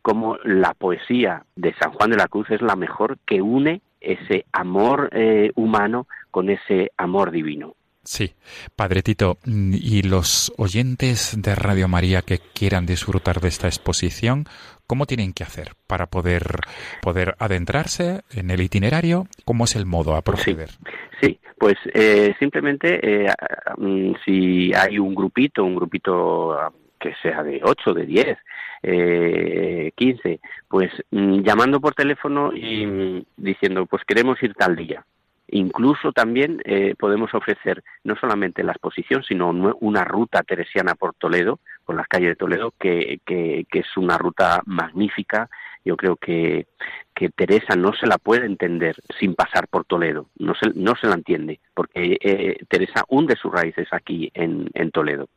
Como 0.01 0.37
la 0.43 0.73
poesía 0.73 1.43
de 1.55 1.73
San 1.75 1.91
Juan 1.91 2.11
de 2.11 2.17
la 2.17 2.27
Cruz 2.27 2.49
es 2.51 2.61
la 2.61 2.75
mejor 2.75 3.17
que 3.25 3.41
une 3.41 3.81
ese 3.99 4.45
amor 4.51 5.09
humano 5.55 6.07
con 6.31 6.49
ese 6.49 6.91
amor 6.97 7.31
divino. 7.31 7.76
Sí, 8.07 8.35
Padre 8.77 9.03
Tito, 9.03 9.37
y 9.45 10.01
los 10.01 10.53
oyentes 10.57 11.35
de 11.41 11.55
Radio 11.55 11.89
María 11.89 12.21
que 12.21 12.39
quieran 12.39 12.85
disfrutar 12.85 13.41
de 13.41 13.49
esta 13.49 13.67
exposición, 13.67 14.45
¿cómo 14.87 15.05
tienen 15.05 15.33
que 15.33 15.43
hacer 15.43 15.73
para 15.87 16.05
poder, 16.05 16.61
poder 17.01 17.35
adentrarse 17.37 18.21
en 18.31 18.49
el 18.49 18.61
itinerario? 18.61 19.25
¿Cómo 19.43 19.65
es 19.65 19.75
el 19.75 19.85
modo 19.85 20.15
a 20.15 20.21
proceder? 20.21 20.69
Sí, 21.21 21.37
pues 21.59 21.75
eh, 21.93 22.33
simplemente 22.39 23.25
eh, 23.25 23.29
mm, 23.75 24.13
si 24.23 24.71
hay 24.73 24.99
un 24.99 25.13
grupito, 25.13 25.65
un 25.65 25.75
grupito 25.75 26.57
que 26.97 27.13
sea 27.21 27.43
de 27.43 27.59
8, 27.61 27.93
de 27.93 28.05
10, 28.05 28.37
eh, 28.83 29.91
15, 29.97 30.39
pues 30.69 30.91
mm, 31.11 31.41
llamando 31.41 31.81
por 31.81 31.93
teléfono 31.93 32.53
y 32.55 32.85
mm, 32.85 33.23
diciendo, 33.35 33.85
pues 33.85 34.03
queremos 34.05 34.41
ir 34.41 34.53
tal 34.53 34.77
día 34.77 35.05
Incluso 35.49 36.11
también 36.11 36.61
eh, 36.65 36.95
podemos 36.99 37.33
ofrecer 37.33 37.83
no 38.03 38.15
solamente 38.17 38.63
la 38.63 38.73
exposición, 38.73 39.23
sino 39.23 39.49
una 39.49 40.03
ruta 40.03 40.43
teresiana 40.43 40.93
por 40.95 41.13
Toledo, 41.13 41.59
por 41.85 41.95
las 41.95 42.07
calles 42.07 42.29
de 42.29 42.35
Toledo, 42.35 42.73
que, 42.77 43.21
que, 43.25 43.65
es 43.71 43.97
una 43.97 44.17
ruta 44.17 44.61
magnífica. 44.65 45.49
Yo 45.87 45.95
creo 45.95 46.17
que, 46.17 46.67
que, 47.15 47.29
Teresa 47.29 47.77
no 47.77 47.93
se 47.93 48.07
la 48.07 48.17
puede 48.17 48.45
entender 48.45 48.95
sin 49.17 49.35
pasar 49.35 49.69
por 49.69 49.85
Toledo, 49.85 50.27
no 50.37 50.53
se, 50.53 50.69
no 50.75 50.95
se 50.95 51.07
la 51.07 51.15
entiende, 51.15 51.61
porque 51.73 52.17
eh, 52.19 52.57
Teresa 52.67 53.05
hunde 53.07 53.37
sus 53.37 53.53
raíces 53.53 53.87
aquí 53.91 54.29
en, 54.33 54.69
en 54.73 54.91
Toledo. 54.91 55.29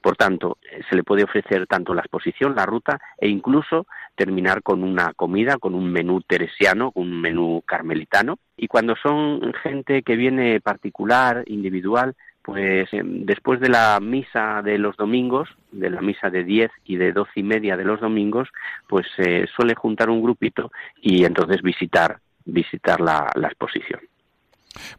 Por 0.00 0.16
tanto, 0.16 0.58
se 0.88 0.94
le 0.94 1.02
puede 1.02 1.24
ofrecer 1.24 1.66
tanto 1.66 1.94
la 1.94 2.02
exposición, 2.02 2.54
la 2.54 2.64
ruta, 2.64 3.00
e 3.18 3.28
incluso 3.28 3.88
terminar 4.14 4.62
con 4.62 4.84
una 4.84 5.12
comida, 5.14 5.58
con 5.58 5.74
un 5.74 5.90
menú 5.90 6.20
teresiano, 6.20 6.92
un 6.94 7.20
menú 7.20 7.62
carmelitano. 7.66 8.38
Y 8.56 8.68
cuando 8.68 8.94
son 8.94 9.52
gente 9.62 10.02
que 10.02 10.14
viene 10.14 10.60
particular, 10.60 11.42
individual, 11.46 12.14
pues 12.42 12.88
eh, 12.92 13.02
después 13.04 13.60
de 13.60 13.68
la 13.68 13.98
misa 14.00 14.62
de 14.62 14.78
los 14.78 14.96
domingos, 14.96 15.48
de 15.70 15.90
la 15.90 16.00
misa 16.00 16.30
de 16.30 16.44
10 16.44 16.70
y 16.84 16.96
de 16.96 17.12
doce 17.12 17.32
y 17.36 17.42
media 17.42 17.76
de 17.76 17.84
los 17.84 18.00
domingos, 18.00 18.48
pues 18.88 19.06
se 19.16 19.46
suele 19.48 19.74
juntar 19.74 20.10
un 20.10 20.22
grupito 20.22 20.70
y 21.00 21.24
entonces 21.24 21.62
visitar, 21.62 22.18
visitar 22.44 23.00
la, 23.00 23.30
la 23.34 23.48
exposición. 23.48 24.00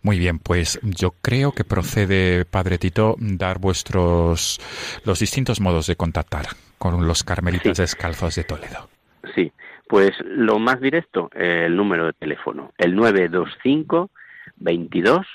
Muy 0.02 0.20
bien, 0.20 0.40
pues 0.40 0.80
yo 0.84 1.12
creo 1.22 1.52
que 1.52 1.64
procede, 1.64 2.46
Padre 2.46 2.78
Tito, 2.78 3.16
dar 3.18 3.60
vuestros 3.60 4.60
los 5.06 5.20
distintos 5.20 5.62
modos 5.62 5.88
de 5.88 5.96
contactar 5.96 6.48
con 6.78 7.08
los 7.08 7.24
carmelitas 7.24 7.78
descalzos 7.78 8.36
de 8.36 8.44
Toledo. 8.44 8.90
Sí, 9.36 9.52
pues 9.88 10.12
lo 10.24 10.60
más 10.60 10.80
directo, 10.82 11.30
el 11.34 11.76
número 11.76 12.08
de 12.08 12.14
teléfono, 12.14 12.74
el 12.78 12.96
925 12.96 14.10
22 14.58 15.26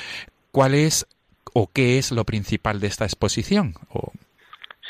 cuál 0.51 0.75
es 0.75 1.07
o 1.53 1.69
qué 1.73 1.99
es 1.99 2.13
lo 2.13 2.25
principal 2.25 2.81
de 2.81 2.87
esta 2.87 3.05
exposición. 3.05 3.75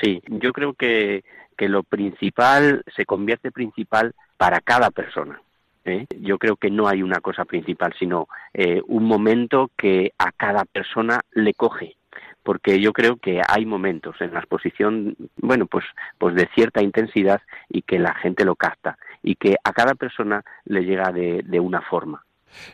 Sí, 0.01 0.23
yo 0.29 0.53
creo 0.53 0.75
que, 0.75 1.25
que 1.57 1.69
lo 1.69 1.83
principal 1.83 2.83
se 2.97 3.05
convierte 3.05 3.51
principal 3.51 4.15
para 4.37 4.61
cada 4.61 4.91
persona. 4.91 5.41
¿eh? 5.85 6.07
Yo 6.21 6.39
creo 6.39 6.57
que 6.57 6.71
no 6.71 6.89
hay 6.89 7.03
una 7.03 7.21
cosa 7.21 7.45
principal, 7.45 7.95
sino 7.99 8.29
eh, 8.55 8.81
un 8.87 9.05
momento 9.05 9.71
que 9.77 10.13
a 10.19 10.33
cada 10.33 10.65
persona 10.65 11.21
le 11.33 11.55
coge 11.55 11.97
porque 12.43 12.81
yo 12.81 12.93
creo 12.93 13.17
que 13.17 13.41
hay 13.47 13.65
momentos 13.65 14.17
en 14.21 14.35
la 14.35 14.41
exposición, 14.41 15.17
bueno, 15.37 15.67
pues, 15.67 15.85
pues 16.19 16.35
de 16.35 16.49
cierta 16.55 16.83
intensidad 16.83 17.41
y 17.69 17.83
que 17.83 17.99
la 17.99 18.15
gente 18.15 18.45
lo 18.45 18.57
capta 18.57 18.99
y 19.23 19.37
que 19.37 19.57
a 19.63 19.73
cada 19.73 19.95
persona 19.95 20.43
le 20.65 20.85
llega 20.85 21.13
de, 21.13 21.43
de 21.45 21.61
una 21.61 21.81
forma. 21.83 22.25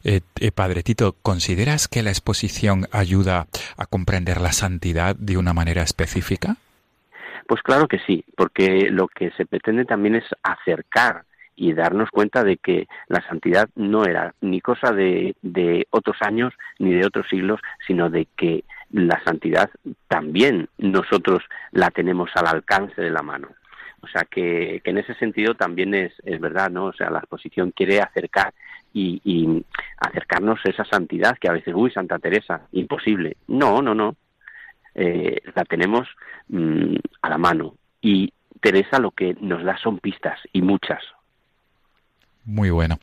Eh, 0.04 0.20
eh, 0.40 0.52
padre 0.52 0.82
Tito, 0.82 1.16
¿consideras 1.22 1.88
que 1.88 2.02
la 2.02 2.10
exposición 2.10 2.86
ayuda 2.92 3.46
a 3.76 3.86
comprender 3.86 4.40
la 4.40 4.52
santidad 4.52 5.16
de 5.16 5.36
una 5.36 5.52
manera 5.52 5.82
específica? 5.82 6.56
Pues 7.46 7.62
claro 7.62 7.88
que 7.88 7.98
sí, 8.06 8.24
porque 8.36 8.88
lo 8.90 9.08
que 9.08 9.30
se 9.30 9.46
pretende 9.46 9.86
también 9.86 10.16
es 10.16 10.24
acercar 10.42 11.24
y 11.58 11.72
darnos 11.72 12.10
cuenta 12.10 12.44
de 12.44 12.56
que 12.56 12.86
la 13.08 13.20
santidad 13.26 13.68
no 13.74 14.04
era 14.04 14.32
ni 14.40 14.60
cosa 14.60 14.92
de, 14.92 15.34
otros 15.90 16.16
años 16.20 16.54
ni 16.78 16.94
de 16.94 17.04
otros 17.04 17.26
siglos, 17.28 17.60
sino 17.86 18.10
de 18.10 18.28
que 18.36 18.64
la 18.92 19.20
santidad 19.24 19.68
también 20.06 20.68
nosotros 20.78 21.42
la 21.72 21.90
tenemos 21.90 22.30
al 22.34 22.46
alcance 22.46 23.02
de 23.02 23.10
la 23.10 23.22
mano. 23.22 23.48
O 24.00 24.06
sea 24.06 24.24
que, 24.30 24.80
en 24.84 24.98
ese 24.98 25.14
sentido 25.14 25.54
también 25.54 25.94
es, 25.94 26.12
es, 26.24 26.40
verdad, 26.40 26.70
¿no? 26.70 26.86
O 26.86 26.92
sea, 26.92 27.10
la 27.10 27.18
exposición 27.18 27.72
quiere 27.72 28.00
acercar 28.00 28.54
y, 28.92 29.20
y, 29.24 29.64
acercarnos 29.98 30.60
a 30.64 30.70
esa 30.70 30.84
santidad 30.84 31.36
que 31.38 31.48
a 31.48 31.52
veces, 31.52 31.74
uy, 31.76 31.90
Santa 31.90 32.18
Teresa, 32.18 32.62
imposible. 32.72 33.36
No, 33.48 33.82
no, 33.82 33.94
no. 33.94 34.16
Eh, 34.94 35.40
la 35.54 35.64
tenemos 35.64 36.08
mm, 36.48 36.96
a 37.22 37.28
la 37.28 37.38
mano. 37.38 37.74
Y 38.00 38.32
Teresa 38.60 38.98
lo 38.98 39.10
que 39.10 39.36
nos 39.40 39.64
da 39.64 39.76
son 39.78 39.98
pistas 39.98 40.38
y 40.52 40.62
muchas. 40.62 41.02
Muy 42.44 42.70
bueno. 42.70 42.98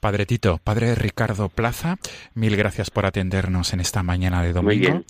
Padre 0.00 0.26
Tito, 0.26 0.58
Padre 0.62 0.94
Ricardo 0.94 1.48
Plaza, 1.48 1.96
mil 2.34 2.56
gracias 2.56 2.90
por 2.90 3.06
atendernos 3.06 3.72
en 3.72 3.80
esta 3.80 4.02
mañana 4.02 4.42
de 4.42 4.52
domingo. 4.52 5.04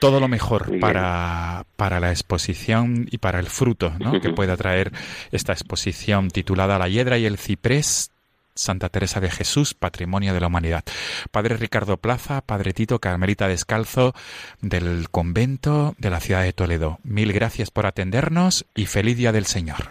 Todo 0.00 0.20
lo 0.20 0.28
mejor 0.28 0.78
para, 0.78 1.64
para, 1.76 1.98
la 1.98 2.10
exposición 2.10 3.08
y 3.10 3.18
para 3.18 3.40
el 3.40 3.46
fruto 3.46 3.92
¿no? 3.98 4.20
que 4.20 4.30
pueda 4.30 4.56
traer 4.56 4.92
esta 5.32 5.52
exposición 5.52 6.30
titulada 6.30 6.78
La 6.78 6.88
Hiedra 6.88 7.18
y 7.18 7.26
el 7.26 7.36
Ciprés 7.36 8.12
Santa 8.58 8.88
Teresa 8.88 9.20
de 9.20 9.30
Jesús, 9.30 9.74
Patrimonio 9.74 10.34
de 10.34 10.40
la 10.40 10.48
Humanidad. 10.48 10.82
Padre 11.30 11.56
Ricardo 11.56 11.96
Plaza, 11.96 12.40
Padre 12.40 12.72
Tito 12.72 12.98
Carmelita 12.98 13.46
Descalzo 13.46 14.14
del 14.60 15.08
convento 15.10 15.94
de 15.98 16.10
la 16.10 16.20
ciudad 16.20 16.42
de 16.42 16.52
Toledo. 16.52 16.98
Mil 17.04 17.32
gracias 17.32 17.70
por 17.70 17.86
atendernos 17.86 18.66
y 18.74 18.86
feliz 18.86 19.16
Día 19.16 19.32
del 19.32 19.46
Señor. 19.46 19.88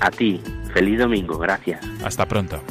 A 0.00 0.10
ti, 0.10 0.40
feliz 0.72 0.98
domingo, 0.98 1.38
gracias. 1.38 1.84
Hasta 2.02 2.26
pronto. 2.26 2.62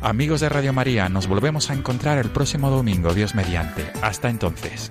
Amigos 0.00 0.40
de 0.40 0.48
Radio 0.48 0.72
María, 0.72 1.08
nos 1.08 1.26
volvemos 1.26 1.70
a 1.70 1.74
encontrar 1.74 2.18
el 2.18 2.30
próximo 2.30 2.70
domingo, 2.70 3.12
Dios 3.14 3.34
mediante. 3.34 3.90
Hasta 4.00 4.30
entonces. 4.30 4.90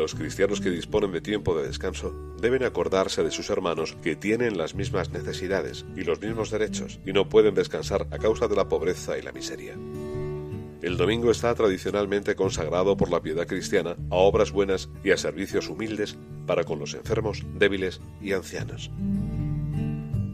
Los 0.00 0.14
cristianos 0.14 0.62
que 0.62 0.70
disponen 0.70 1.12
de 1.12 1.20
tiempo 1.20 1.54
de 1.54 1.66
descanso 1.66 2.14
deben 2.40 2.64
acordarse 2.64 3.22
de 3.22 3.30
sus 3.30 3.50
hermanos 3.50 3.98
que 4.02 4.16
tienen 4.16 4.56
las 4.56 4.74
mismas 4.74 5.10
necesidades 5.10 5.84
y 5.94 6.04
los 6.04 6.22
mismos 6.22 6.50
derechos 6.50 6.98
y 7.04 7.12
no 7.12 7.28
pueden 7.28 7.54
descansar 7.54 8.06
a 8.10 8.16
causa 8.16 8.48
de 8.48 8.56
la 8.56 8.66
pobreza 8.66 9.18
y 9.18 9.22
la 9.22 9.30
miseria. 9.30 9.74
El 10.80 10.96
domingo 10.96 11.30
está 11.30 11.54
tradicionalmente 11.54 12.34
consagrado 12.34 12.96
por 12.96 13.10
la 13.10 13.20
piedad 13.20 13.46
cristiana 13.46 13.98
a 14.10 14.14
obras 14.14 14.52
buenas 14.52 14.88
y 15.04 15.10
a 15.10 15.18
servicios 15.18 15.68
humildes 15.68 16.16
para 16.46 16.64
con 16.64 16.78
los 16.78 16.94
enfermos, 16.94 17.44
débiles 17.58 18.00
y 18.22 18.32
ancianos. 18.32 18.90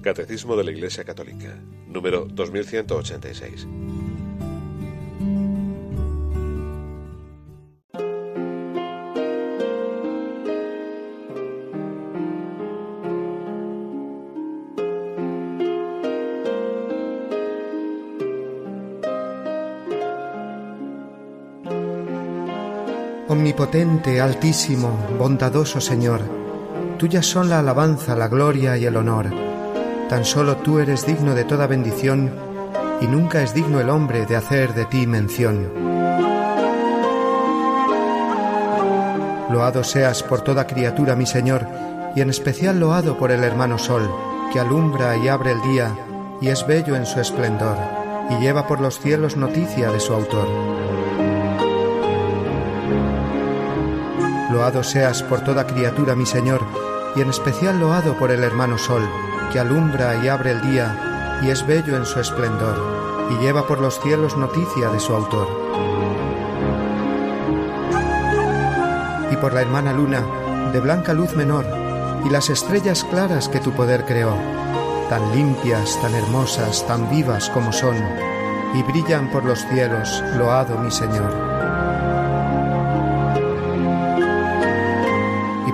Catecismo 0.01 0.55
de 0.55 0.63
la 0.63 0.71
Iglesia 0.71 1.03
Católica, 1.03 1.61
número 1.89 2.29
2186. 2.31 3.67
Omnipotente, 23.59 24.21
altísimo, 24.21 24.91
bondadoso 25.19 25.81
Señor, 25.81 26.21
tuyas 26.99 27.25
son 27.25 27.49
la 27.49 27.61
alabanza, 27.61 28.15
la 28.15 28.29
gloria 28.29 28.77
y 28.77 28.85
el 28.85 28.99
honor. 28.99 29.31
Tan 30.11 30.27
solo 30.27 30.59
tú 30.59 30.79
eres 30.79 31.07
digno 31.07 31.35
de 31.35 31.45
toda 31.45 31.67
bendición, 31.67 32.31
y 33.01 33.07
nunca 33.07 33.43
es 33.43 33.55
digno 33.55 33.81
el 33.81 33.89
hombre 33.89 34.27
de 34.27 34.37
hacer 34.37 34.75
de 34.75 34.85
ti 34.85 35.07
mención. 35.07 35.73
Loado 39.51 39.83
seas 39.83 40.23
por 40.23 40.43
toda 40.43 40.67
criatura, 40.67 41.17
mi 41.17 41.25
Señor, 41.25 41.67
y 42.15 42.21
en 42.21 42.29
especial 42.29 42.79
loado 42.79 43.17
por 43.17 43.31
el 43.31 43.43
hermano 43.43 43.79
Sol, 43.79 44.07
que 44.53 44.61
alumbra 44.61 45.17
y 45.17 45.29
abre 45.29 45.53
el 45.53 45.63
día, 45.63 45.97
y 46.43 46.49
es 46.49 46.67
bello 46.67 46.95
en 46.95 47.07
su 47.07 47.21
esplendor, 47.21 47.79
y 48.29 48.35
lleva 48.35 48.67
por 48.67 48.83
los 48.83 49.01
cielos 49.01 49.35
noticia 49.35 49.91
de 49.91 50.01
su 50.01 50.13
autor. 50.13 51.06
Loado 54.57 54.83
seas 54.83 55.23
por 55.23 55.43
toda 55.43 55.67
criatura, 55.67 56.15
mi 56.15 56.25
Señor, 56.25 56.63
y 57.15 57.21
en 57.21 57.29
especial 57.29 57.79
loado 57.79 58.17
por 58.17 58.31
el 58.31 58.43
hermano 58.43 58.79
Sol, 58.79 59.07
que 59.53 59.61
alumbra 59.61 60.17
y 60.25 60.29
abre 60.29 60.53
el 60.53 60.63
día, 60.63 61.39
y 61.43 61.51
es 61.51 61.67
bello 61.67 61.95
en 61.95 62.07
su 62.07 62.21
esplendor, 62.21 63.29
y 63.31 63.35
lleva 63.45 63.67
por 63.67 63.83
los 63.83 64.01
cielos 64.01 64.35
noticia 64.39 64.89
de 64.89 64.99
su 64.99 65.13
autor. 65.13 65.47
Y 69.31 69.37
por 69.37 69.53
la 69.53 69.61
hermana 69.61 69.93
Luna, 69.93 70.23
de 70.73 70.81
blanca 70.81 71.13
luz 71.13 71.37
menor, 71.37 71.67
y 72.25 72.31
las 72.31 72.49
estrellas 72.49 73.05
claras 73.05 73.51
que 73.51 73.61
tu 73.61 73.73
poder 73.73 74.07
creó, 74.07 74.39
tan 75.11 75.37
limpias, 75.37 76.01
tan 76.01 76.15
hermosas, 76.15 76.87
tan 76.87 77.11
vivas 77.11 77.51
como 77.51 77.75
son, 77.75 77.97
y 78.73 78.83
brillan 78.85 79.31
por 79.31 79.45
los 79.45 79.67
cielos, 79.67 80.25
loado 80.35 80.79
mi 80.79 80.91
Señor. 80.91 81.86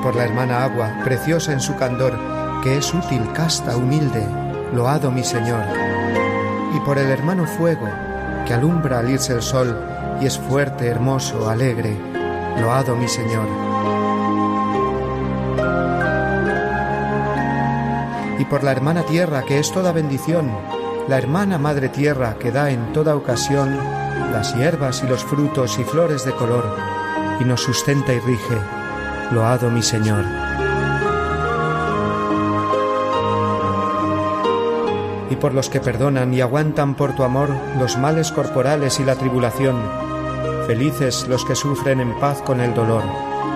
Por 0.02 0.16
la 0.16 0.24
hermana 0.24 0.64
agua, 0.64 0.92
preciosa 1.04 1.52
en 1.52 1.60
su 1.60 1.76
candor, 1.76 2.18
que 2.62 2.76
es 2.76 2.92
útil, 2.92 3.22
casta, 3.32 3.76
humilde, 3.76 4.26
loado 4.74 5.10
mi 5.10 5.22
Señor. 5.22 5.62
Y 6.74 6.80
por 6.80 6.98
el 6.98 7.08
hermano 7.08 7.46
fuego, 7.46 7.88
que 8.46 8.52
alumbra 8.52 8.98
al 8.98 9.10
irse 9.10 9.32
el 9.32 9.42
sol, 9.42 9.78
y 10.20 10.26
es 10.26 10.38
fuerte, 10.38 10.88
hermoso, 10.88 11.48
alegre, 11.48 11.96
loado 12.60 12.96
mi 12.96 13.06
Señor. 13.06 13.46
Y 18.38 18.44
por 18.46 18.64
la 18.64 18.72
hermana 18.72 19.04
tierra, 19.04 19.44
que 19.44 19.60
es 19.60 19.70
toda 19.70 19.92
bendición, 19.92 20.50
la 21.08 21.18
hermana 21.18 21.58
madre 21.58 21.88
tierra, 21.88 22.36
que 22.38 22.50
da 22.50 22.70
en 22.70 22.92
toda 22.92 23.14
ocasión 23.14 23.76
las 24.32 24.54
hierbas 24.56 25.02
y 25.04 25.06
los 25.06 25.24
frutos 25.24 25.78
y 25.78 25.84
flores 25.84 26.24
de 26.24 26.32
color, 26.32 26.76
y 27.40 27.44
nos 27.44 27.60
sustenta 27.60 28.12
y 28.12 28.18
rige, 28.20 28.81
loado 29.32 29.70
mi 29.70 29.82
Señor. 29.82 30.24
Y 35.30 35.36
por 35.36 35.54
los 35.54 35.70
que 35.70 35.80
perdonan 35.80 36.34
y 36.34 36.40
aguantan 36.40 36.94
por 36.94 37.14
tu 37.14 37.22
amor 37.22 37.48
los 37.78 37.96
males 37.96 38.30
corporales 38.30 39.00
y 39.00 39.04
la 39.04 39.16
tribulación, 39.16 39.76
felices 40.66 41.26
los 41.28 41.44
que 41.44 41.54
sufren 41.54 42.00
en 42.00 42.18
paz 42.20 42.42
con 42.42 42.60
el 42.60 42.74
dolor, 42.74 43.02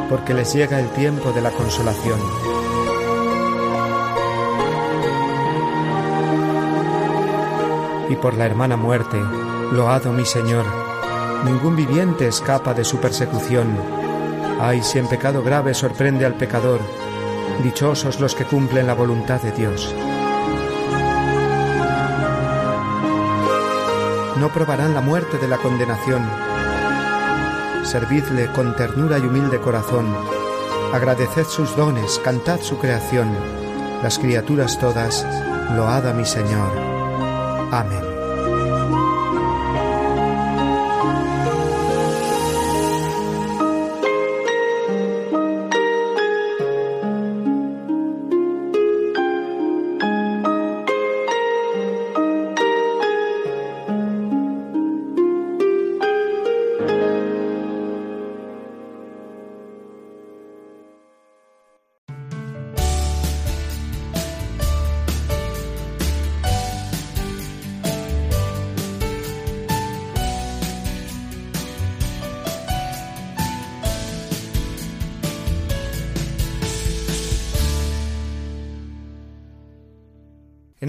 porque 0.08 0.32
les 0.32 0.54
llega 0.54 0.80
el 0.80 0.88
tiempo 0.90 1.32
de 1.32 1.42
la 1.42 1.50
consolación. 1.50 2.18
Y 8.08 8.16
por 8.16 8.34
la 8.34 8.46
hermana 8.46 8.76
muerte, 8.76 9.20
loado 9.72 10.12
mi 10.12 10.24
Señor, 10.24 10.64
ningún 11.44 11.76
viviente 11.76 12.26
escapa 12.28 12.72
de 12.72 12.84
su 12.84 12.98
persecución 12.98 13.95
Ay, 14.60 14.82
si 14.82 14.98
en 14.98 15.06
pecado 15.06 15.42
grave 15.42 15.74
sorprende 15.74 16.24
al 16.24 16.34
pecador, 16.34 16.80
dichosos 17.62 18.20
los 18.20 18.34
que 18.34 18.44
cumplen 18.44 18.86
la 18.86 18.94
voluntad 18.94 19.40
de 19.42 19.52
Dios. 19.52 19.94
No 24.38 24.52
probarán 24.52 24.94
la 24.94 25.00
muerte 25.00 25.38
de 25.38 25.48
la 25.48 25.58
condenación. 25.58 26.22
Servidle 27.84 28.50
con 28.52 28.76
ternura 28.76 29.18
y 29.18 29.22
humilde 29.22 29.60
corazón. 29.60 30.06
Agradeced 30.92 31.46
sus 31.46 31.76
dones, 31.76 32.20
cantad 32.22 32.60
su 32.60 32.78
creación. 32.78 33.28
Las 34.02 34.18
criaturas 34.18 34.78
todas, 34.78 35.26
load 35.74 36.06
a 36.06 36.12
mi 36.12 36.24
Señor. 36.24 36.70
Amén. 37.72 38.05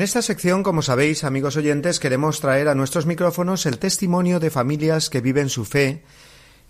Esta 0.07 0.21
sección, 0.21 0.63
como 0.63 0.81
sabéis, 0.81 1.25
amigos 1.25 1.57
oyentes, 1.57 1.99
queremos 1.99 2.39
traer 2.39 2.69
a 2.69 2.75
nuestros 2.75 3.05
micrófonos 3.05 3.65
el 3.65 3.77
testimonio 3.77 4.39
de 4.39 4.49
familias 4.49 5.09
que 5.09 5.19
viven 5.19 5.49
su 5.49 5.65
fe 5.65 6.01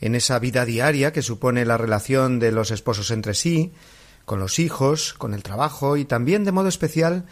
en 0.02 0.16
esa 0.16 0.40
vida 0.40 0.66
diaria 0.66 1.14
que 1.14 1.22
supone 1.22 1.64
la 1.64 1.78
relación 1.78 2.40
de 2.40 2.52
los 2.52 2.72
esposos 2.72 3.12
entre 3.12 3.36
sí, 3.36 3.74
con 4.26 4.40
los 4.40 4.58
hijos, 4.58 5.14
con 5.14 5.36
el 5.36 5.44
trabajo 5.44 5.98
y 5.98 6.06
también 6.06 6.46
de 6.46 6.52
modo 6.52 6.68
especial 6.68 7.28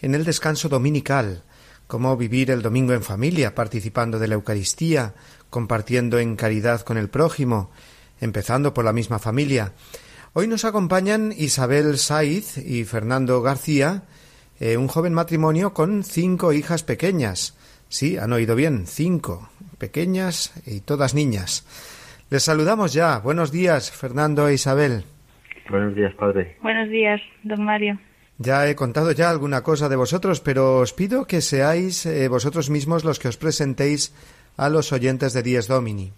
en 0.00 0.14
el 0.14 0.24
descanso 0.24 0.68
dominical, 0.68 1.42
cómo 1.88 2.16
vivir 2.16 2.52
el 2.52 2.62
domingo 2.62 2.92
en 2.92 3.02
familia, 3.02 3.56
participando 3.56 4.20
de 4.20 4.28
la 4.28 4.34
Eucaristía, 4.34 5.14
compartiendo 5.50 6.20
en 6.20 6.36
caridad 6.36 6.82
con 6.82 6.98
el 6.98 7.08
prójimo, 7.08 7.72
empezando 8.20 8.72
por 8.72 8.84
la 8.84 8.92
misma 8.92 9.18
familia. 9.18 9.72
Hoy 10.34 10.46
nos 10.46 10.64
acompañan 10.64 11.34
Isabel 11.36 11.98
Saiz 11.98 12.58
y 12.58 12.84
Fernando 12.84 13.42
García, 13.42 14.04
eh, 14.60 14.76
un 14.76 14.88
joven 14.88 15.14
matrimonio 15.14 15.72
con 15.72 16.02
cinco 16.02 16.52
hijas 16.52 16.82
pequeñas. 16.82 17.56
Sí, 17.88 18.18
han 18.18 18.32
oído 18.32 18.54
bien, 18.56 18.86
cinco, 18.86 19.48
pequeñas 19.78 20.52
y 20.66 20.80
todas 20.80 21.14
niñas. 21.14 21.64
Les 22.30 22.42
saludamos 22.42 22.92
ya. 22.92 23.18
Buenos 23.20 23.50
días, 23.50 23.90
Fernando 23.90 24.48
e 24.48 24.54
Isabel. 24.54 25.04
Buenos 25.70 25.94
días, 25.94 26.14
padre. 26.14 26.56
Buenos 26.62 26.88
días, 26.90 27.20
don 27.42 27.64
Mario. 27.64 27.98
Ya 28.38 28.68
he 28.68 28.76
contado 28.76 29.12
ya 29.12 29.30
alguna 29.30 29.62
cosa 29.62 29.88
de 29.88 29.96
vosotros, 29.96 30.40
pero 30.40 30.78
os 30.78 30.92
pido 30.92 31.26
que 31.26 31.40
seáis 31.40 32.06
eh, 32.06 32.28
vosotros 32.28 32.70
mismos 32.70 33.04
los 33.04 33.18
que 33.18 33.28
os 33.28 33.36
presentéis 33.36 34.14
a 34.56 34.68
los 34.68 34.92
oyentes 34.92 35.32
de 35.32 35.42
Dies 35.42 35.66
Domini. 35.66 36.12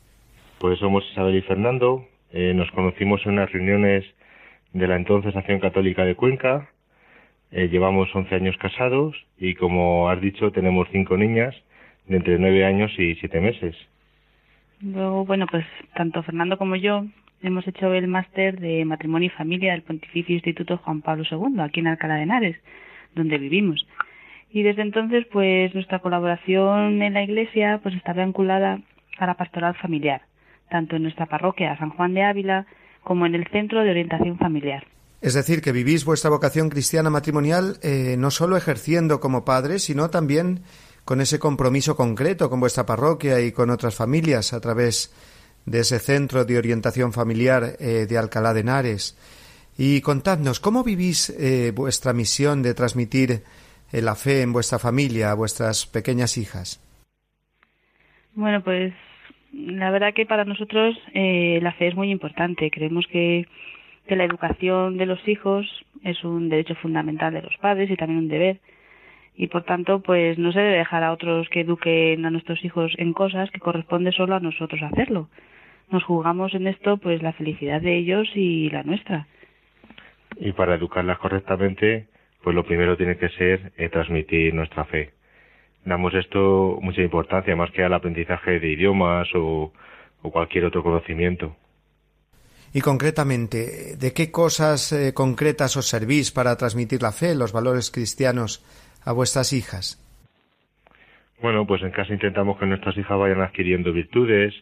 Pues 0.59 0.79
somos 0.79 1.05
Isabel 1.13 1.37
y 1.37 1.43
Fernando. 1.43 2.05
Eh, 2.33 2.53
nos 2.55 2.71
conocimos 2.73 3.21
en 3.25 3.33
unas 3.33 3.51
reuniones 3.51 4.05
de 4.73 4.87
la 4.87 4.97
entonces 4.97 5.35
Acción 5.35 5.61
Católica 5.61 6.05
de 6.05 6.15
Cuenca 6.15 6.69
eh, 7.53 7.69
llevamos 7.69 8.15
11 8.15 8.35
años 8.35 8.57
casados 8.59 9.17
y, 9.39 9.55
como 9.55 10.09
has 10.09 10.21
dicho, 10.21 10.53
tenemos 10.53 10.89
cinco 10.93 11.17
niñas 11.17 11.55
de 12.07 12.17
entre 12.17 12.39
9 12.39 12.65
años 12.65 12.93
y 12.99 13.15
7 13.17 13.41
meses. 13.41 13.77
Luego, 14.81 15.25
bueno, 15.25 15.47
pues 15.51 15.67
tanto 15.95 16.23
Fernando 16.23 16.57
como 16.57 16.77
yo 16.77 17.05
hemos 17.43 17.67
hecho 17.67 17.93
el 17.93 18.09
máster 18.09 18.61
de 18.61 18.85
matrimonio 18.85 19.27
y 19.27 19.31
familia 19.31 19.73
del 19.73 19.83
Pontificio 19.83 20.35
Instituto 20.35 20.79
Juan 20.79 21.03
Pablo 21.03 21.25
II, 21.31 21.61
aquí 21.61 21.81
en 21.81 21.89
Alcalá 21.89 22.17
de 22.17 22.23
Henares, 22.23 22.57
donde 23.15 23.39
vivimos. 23.39 23.87
Y 24.53 24.63
desde 24.63 24.83
entonces, 24.83 25.27
pues 25.31 25.75
nuestra 25.75 26.01
colaboración 26.01 27.03
en 27.03 27.15
la 27.15 27.23
Iglesia 27.23 27.81
pues 27.83 27.95
está 27.95 28.13
vinculada 28.13 28.81
a 29.19 29.27
la 29.27 29.35
pastoral 29.35 29.75
familiar, 29.75 30.23
tanto 30.71 30.97
en 30.97 31.03
nuestra 31.03 31.27
parroquia 31.27 31.77
San 31.79 31.91
Juan 31.91 32.15
de 32.15 32.23
Ávila 32.23 32.67
como 33.03 33.27
en 33.27 33.35
el 33.35 33.47
Centro 33.49 33.83
de 33.83 33.91
Orientación 33.91 34.39
Familiar. 34.39 34.85
Es 35.21 35.35
decir, 35.35 35.61
que 35.61 35.73
vivís 35.73 36.07
vuestra 36.07 36.31
vocación 36.31 36.71
cristiana 36.71 37.11
matrimonial 37.11 37.77
eh, 37.83 38.17
no 38.19 38.31
solo 38.31 38.57
ejerciendo 38.57 39.21
como 39.21 39.45
padres, 39.45 39.85
sino 39.85 40.09
también 40.09 40.63
con 41.05 41.21
ese 41.21 41.39
compromiso 41.39 41.95
concreto 41.95 42.49
con 42.49 42.61
vuestra 42.61 42.87
parroquia 42.87 43.41
y 43.41 43.53
con 43.53 43.69
otras 43.69 43.95
familias 43.95 44.55
a 44.55 44.61
través 44.61 45.15
de 45.67 45.81
ese 45.81 45.99
centro 45.99 46.47
de 46.47 46.57
orientación 46.57 47.13
familiar 47.13 47.77
eh, 47.81 48.07
de 48.09 48.17
Alcalá 48.17 48.55
de 48.55 48.61
Henares. 48.61 49.19
Y 49.77 50.01
contadnos, 50.01 50.59
¿cómo 50.59 50.85
vivís 50.85 51.29
eh, 51.31 51.73
vuestra 51.75 52.15
misión 52.15 52.63
de 52.63 52.75
transmitir 52.75 53.43
la 53.93 54.15
fe 54.15 54.43
en 54.43 54.53
vuestra 54.53 54.79
familia 54.79 55.33
a 55.33 55.35
vuestras 55.35 55.87
pequeñas 55.87 56.39
hijas? 56.39 56.81
Bueno, 58.35 58.63
pues 58.63 58.95
la 59.53 59.91
verdad 59.91 60.15
que 60.15 60.27
para 60.27 60.45
nosotros 60.45 60.97
la 61.13 61.73
fe 61.73 61.89
es 61.89 61.97
muy 61.97 62.11
importante. 62.11 62.71
Creemos 62.71 63.07
que 63.11 63.49
que 64.07 64.17
la 64.17 64.25
educación 64.25 64.97
de 64.97 65.07
los 65.07 65.27
hijos 65.29 65.67
es 66.03 66.25
un 66.25 66.49
derecho 66.49 66.75
fundamental 66.77 67.33
de 67.33 67.43
los 67.43 67.57
padres 67.59 67.91
y 67.91 67.97
también 67.97 68.19
un 68.19 68.29
deber 68.29 68.59
y 69.37 69.47
por 69.47 69.65
tanto 69.65 70.01
pues 70.01 70.39
no 70.39 70.53
se 70.53 70.61
debe 70.61 70.79
dejar 70.79 71.03
a 71.03 71.13
otros 71.13 71.49
que 71.49 71.61
eduquen 71.61 72.27
a 72.27 72.31
nuestros 72.31 72.65
hijos 72.65 72.93
en 72.99 73.13
cosas 73.13 73.51
que 73.51 73.61
corresponde 73.61 74.13
solo 74.13 74.35
a 74.35 74.41
nosotros 74.41 74.83
hacerlo. 74.83 75.29
Nos 75.91 76.05
jugamos 76.05 76.55
en 76.55 76.67
esto 76.67 76.99
pues 76.99 77.23
la 77.23 77.33
felicidad 77.33 77.81
de 77.81 77.97
ellos 77.97 78.29
y 78.35 78.71
la 78.71 78.83
nuestra. 78.83 79.27
Y 80.37 80.53
para 80.53 80.75
educarlas 80.75 81.19
correctamente 81.19 82.07
pues 82.43 82.55
lo 82.55 82.65
primero 82.65 82.97
tiene 82.97 83.17
que 83.17 83.29
ser 83.31 83.73
eh, 83.77 83.89
transmitir 83.89 84.55
nuestra 84.55 84.85
fe. 84.85 85.13
Damos 85.85 86.13
esto 86.15 86.79
mucha 86.83 87.01
importancia 87.01 87.57
más 87.57 87.71
que 87.71 87.83
al 87.83 87.95
aprendizaje 87.95 88.61
de 88.61 88.69
idiomas 88.69 89.29
o 89.35 89.73
cualquier 90.21 90.67
otro 90.67 90.83
conocimiento. 90.83 91.57
Y 92.73 92.81
concretamente, 92.83 93.97
¿de 93.97 94.13
qué 94.13 94.31
cosas 94.31 94.93
eh, 94.93 95.13
concretas 95.13 95.77
os 95.77 95.89
servís 95.89 96.31
para 96.31 96.57
transmitir 96.57 97.03
la 97.03 97.11
fe, 97.11 97.35
los 97.35 97.53
valores 97.53 97.91
cristianos 97.91 98.65
a 99.05 99.13
vuestras 99.13 99.53
hijas? 99.53 99.99
Bueno, 101.43 101.67
pues 101.67 101.83
en 101.83 101.91
casa 101.91 102.13
intentamos 102.13 102.59
que 102.59 102.67
nuestras 102.67 102.97
hijas 102.97 103.19
vayan 103.19 103.41
adquiriendo 103.41 103.93
virtudes, 103.93 104.55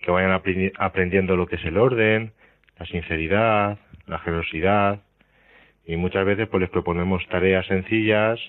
que 0.00 0.10
vayan 0.10 0.32
aprendiendo 0.78 1.36
lo 1.36 1.46
que 1.46 1.56
es 1.56 1.64
el 1.64 1.76
orden, 1.76 2.32
la 2.78 2.86
sinceridad, 2.86 3.78
la 4.06 4.18
generosidad, 4.20 5.00
y 5.84 5.96
muchas 5.96 6.24
veces 6.24 6.48
pues 6.48 6.60
les 6.60 6.70
proponemos 6.70 7.26
tareas 7.28 7.66
sencillas, 7.66 8.40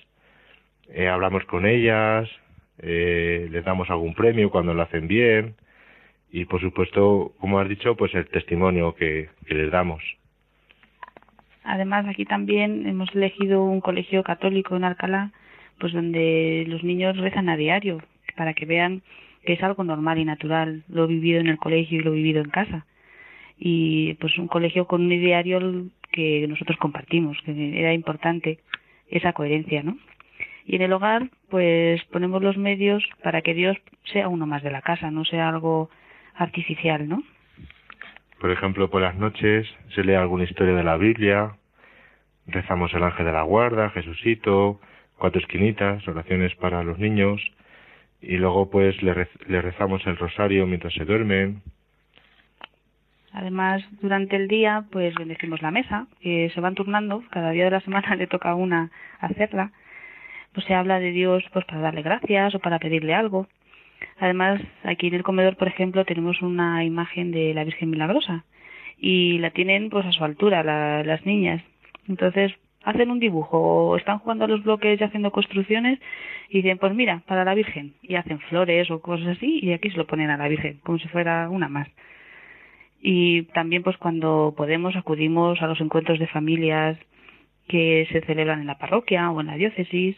eh, 0.88 1.08
hablamos 1.08 1.44
con 1.44 1.66
ellas, 1.66 2.28
eh, 2.78 3.48
les 3.50 3.64
damos 3.64 3.90
algún 3.90 4.14
premio 4.14 4.50
cuando 4.50 4.72
lo 4.72 4.82
hacen 4.82 5.08
bien, 5.08 5.56
y 6.34 6.46
por 6.46 6.60
supuesto, 6.60 7.32
como 7.38 7.60
has 7.60 7.68
dicho, 7.68 7.94
pues 7.94 8.12
el 8.12 8.26
testimonio 8.26 8.96
que, 8.96 9.28
les 9.46 9.70
damos. 9.70 10.02
Además, 11.62 12.06
aquí 12.08 12.24
también 12.24 12.88
hemos 12.88 13.14
elegido 13.14 13.62
un 13.62 13.80
colegio 13.80 14.24
católico 14.24 14.74
en 14.74 14.82
Alcalá, 14.82 15.30
pues 15.78 15.92
donde 15.92 16.64
los 16.66 16.82
niños 16.82 17.16
rezan 17.18 17.48
a 17.48 17.56
diario, 17.56 18.02
para 18.34 18.52
que 18.52 18.66
vean 18.66 19.02
que 19.46 19.52
es 19.52 19.62
algo 19.62 19.84
normal 19.84 20.18
y 20.18 20.24
natural, 20.24 20.82
lo 20.88 21.06
vivido 21.06 21.38
en 21.38 21.46
el 21.46 21.58
colegio 21.58 22.00
y 22.00 22.02
lo 22.02 22.10
vivido 22.10 22.42
en 22.42 22.50
casa. 22.50 22.84
Y 23.56 24.14
pues 24.14 24.36
un 24.36 24.48
colegio 24.48 24.88
con 24.88 25.02
un 25.02 25.10
diario 25.10 25.86
que 26.10 26.48
nosotros 26.48 26.78
compartimos, 26.78 27.38
que 27.44 27.78
era 27.78 27.94
importante 27.94 28.58
esa 29.06 29.34
coherencia, 29.34 29.84
¿no? 29.84 29.96
Y 30.66 30.74
en 30.74 30.82
el 30.82 30.92
hogar, 30.92 31.30
pues 31.48 32.02
ponemos 32.06 32.42
los 32.42 32.56
medios 32.56 33.04
para 33.22 33.40
que 33.40 33.54
Dios 33.54 33.76
sea 34.12 34.26
uno 34.26 34.46
más 34.46 34.64
de 34.64 34.72
la 34.72 34.82
casa, 34.82 35.12
no 35.12 35.24
sea 35.24 35.48
algo 35.48 35.90
artificial, 36.36 37.08
¿no? 37.08 37.22
Por 38.40 38.50
ejemplo, 38.50 38.90
por 38.90 39.00
las 39.00 39.16
noches 39.16 39.66
se 39.94 40.04
lee 40.04 40.14
alguna 40.14 40.44
historia 40.44 40.74
de 40.74 40.84
la 40.84 40.96
Biblia, 40.96 41.56
rezamos 42.46 42.92
el 42.94 43.02
ángel 43.02 43.26
de 43.26 43.32
la 43.32 43.42
guarda, 43.42 43.90
Jesucito, 43.90 44.80
cuatro 45.18 45.40
esquinitas, 45.40 46.06
oraciones 46.06 46.54
para 46.56 46.82
los 46.82 46.98
niños, 46.98 47.40
y 48.20 48.36
luego 48.36 48.70
pues 48.70 49.00
le, 49.02 49.14
rezamos 49.60 50.06
el 50.06 50.16
rosario 50.16 50.66
mientras 50.66 50.92
se 50.94 51.04
duermen. 51.04 51.62
Además, 53.32 53.82
durante 54.00 54.36
el 54.36 54.46
día, 54.48 54.84
pues 54.92 55.14
bendecimos 55.14 55.60
la 55.60 55.70
mesa, 55.70 56.06
que 56.20 56.50
se 56.54 56.60
van 56.60 56.74
turnando, 56.74 57.22
cada 57.30 57.50
día 57.50 57.64
de 57.64 57.70
la 57.70 57.80
semana 57.80 58.14
le 58.16 58.26
toca 58.26 58.50
a 58.50 58.54
una 58.54 58.90
hacerla. 59.20 59.72
Pues 60.52 60.66
se 60.66 60.74
habla 60.74 61.00
de 61.00 61.10
Dios 61.10 61.42
pues 61.52 61.64
para 61.64 61.80
darle 61.80 62.02
gracias 62.02 62.54
o 62.54 62.60
para 62.60 62.78
pedirle 62.78 63.12
algo. 63.12 63.48
Además, 64.18 64.60
aquí 64.82 65.08
en 65.08 65.14
el 65.14 65.22
comedor, 65.22 65.56
por 65.56 65.68
ejemplo, 65.68 66.04
tenemos 66.04 66.40
una 66.42 66.84
imagen 66.84 67.32
de 67.32 67.54
la 67.54 67.64
Virgen 67.64 67.90
Milagrosa 67.90 68.44
y 68.98 69.38
la 69.38 69.50
tienen 69.50 69.90
pues 69.90 70.06
a 70.06 70.12
su 70.12 70.24
altura 70.24 70.62
las 71.02 71.26
niñas. 71.26 71.62
Entonces, 72.08 72.52
hacen 72.84 73.10
un 73.10 73.18
dibujo 73.18 73.58
o 73.58 73.96
están 73.96 74.18
jugando 74.18 74.44
a 74.44 74.48
los 74.48 74.62
bloques 74.62 75.00
y 75.00 75.04
haciendo 75.04 75.32
construcciones 75.32 75.98
y 76.48 76.62
dicen, 76.62 76.78
pues 76.78 76.94
mira, 76.94 77.22
para 77.26 77.44
la 77.44 77.54
Virgen. 77.54 77.94
Y 78.02 78.14
hacen 78.14 78.38
flores 78.40 78.90
o 78.90 79.00
cosas 79.00 79.36
así 79.36 79.58
y 79.62 79.72
aquí 79.72 79.90
se 79.90 79.96
lo 79.96 80.06
ponen 80.06 80.30
a 80.30 80.36
la 80.36 80.48
Virgen, 80.48 80.80
como 80.82 80.98
si 80.98 81.08
fuera 81.08 81.48
una 81.48 81.68
más. 81.68 81.88
Y 83.00 83.42
también 83.54 83.82
pues 83.82 83.96
cuando 83.98 84.54
podemos 84.56 84.96
acudimos 84.96 85.60
a 85.60 85.66
los 85.66 85.80
encuentros 85.80 86.18
de 86.18 86.26
familias 86.26 86.98
que 87.68 88.06
se 88.12 88.20
celebran 88.22 88.60
en 88.60 88.66
la 88.66 88.78
parroquia 88.78 89.30
o 89.30 89.40
en 89.40 89.48
la 89.48 89.56
diócesis 89.56 90.16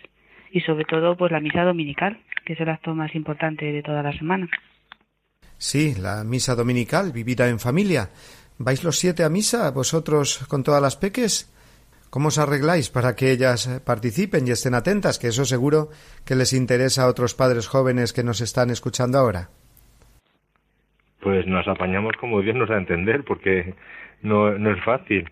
y 0.51 0.61
sobre 0.61 0.85
todo 0.85 1.17
pues 1.17 1.33
la 1.33 1.41
misa 1.41 1.65
dominical, 1.65 2.19
que 2.47 2.53
es 2.55 2.61
el 2.61 2.69
acto 2.71 2.95
más 2.95 3.15
importante 3.15 3.67
de 3.67 3.83
toda 3.83 4.03
la 4.03 4.17
semana. 4.17 4.49
Sí, 5.59 5.95
la 6.01 6.23
misa 6.25 6.55
dominical 6.55 7.13
vivida 7.13 7.49
en 7.49 7.59
familia. 7.59 8.11
¿Vais 8.59 8.85
los 8.85 8.99
siete 8.99 9.25
a 9.25 9.29
misa 9.29 9.71
vosotros 9.71 10.47
con 10.49 10.63
todas 10.63 10.81
las 10.81 10.97
peques? 10.97 11.53
¿Cómo 12.09 12.29
os 12.29 12.39
arregláis 12.39 12.89
para 12.89 13.17
que 13.17 13.33
ellas 13.33 13.83
participen 13.85 14.47
y 14.47 14.53
estén 14.53 14.75
atentas? 14.75 15.19
Que 15.19 15.29
eso 15.29 15.45
seguro 15.45 15.89
que 16.25 16.37
les 16.37 16.53
interesa 16.53 17.03
a 17.03 17.09
otros 17.09 17.35
padres 17.35 17.67
jóvenes 17.67 18.13
que 18.13 18.23
nos 18.23 18.41
están 18.41 18.71
escuchando 18.71 19.19
ahora. 19.19 19.51
Pues 21.21 21.47
nos 21.47 21.67
apañamos 21.67 22.13
como 22.21 22.41
Dios 22.41 22.55
nos 22.55 22.69
da 22.69 22.77
a 22.77 22.79
entender, 22.79 23.25
porque 23.25 23.75
no, 24.23 24.57
no 24.57 24.71
es 24.71 24.83
fácil. 24.85 25.29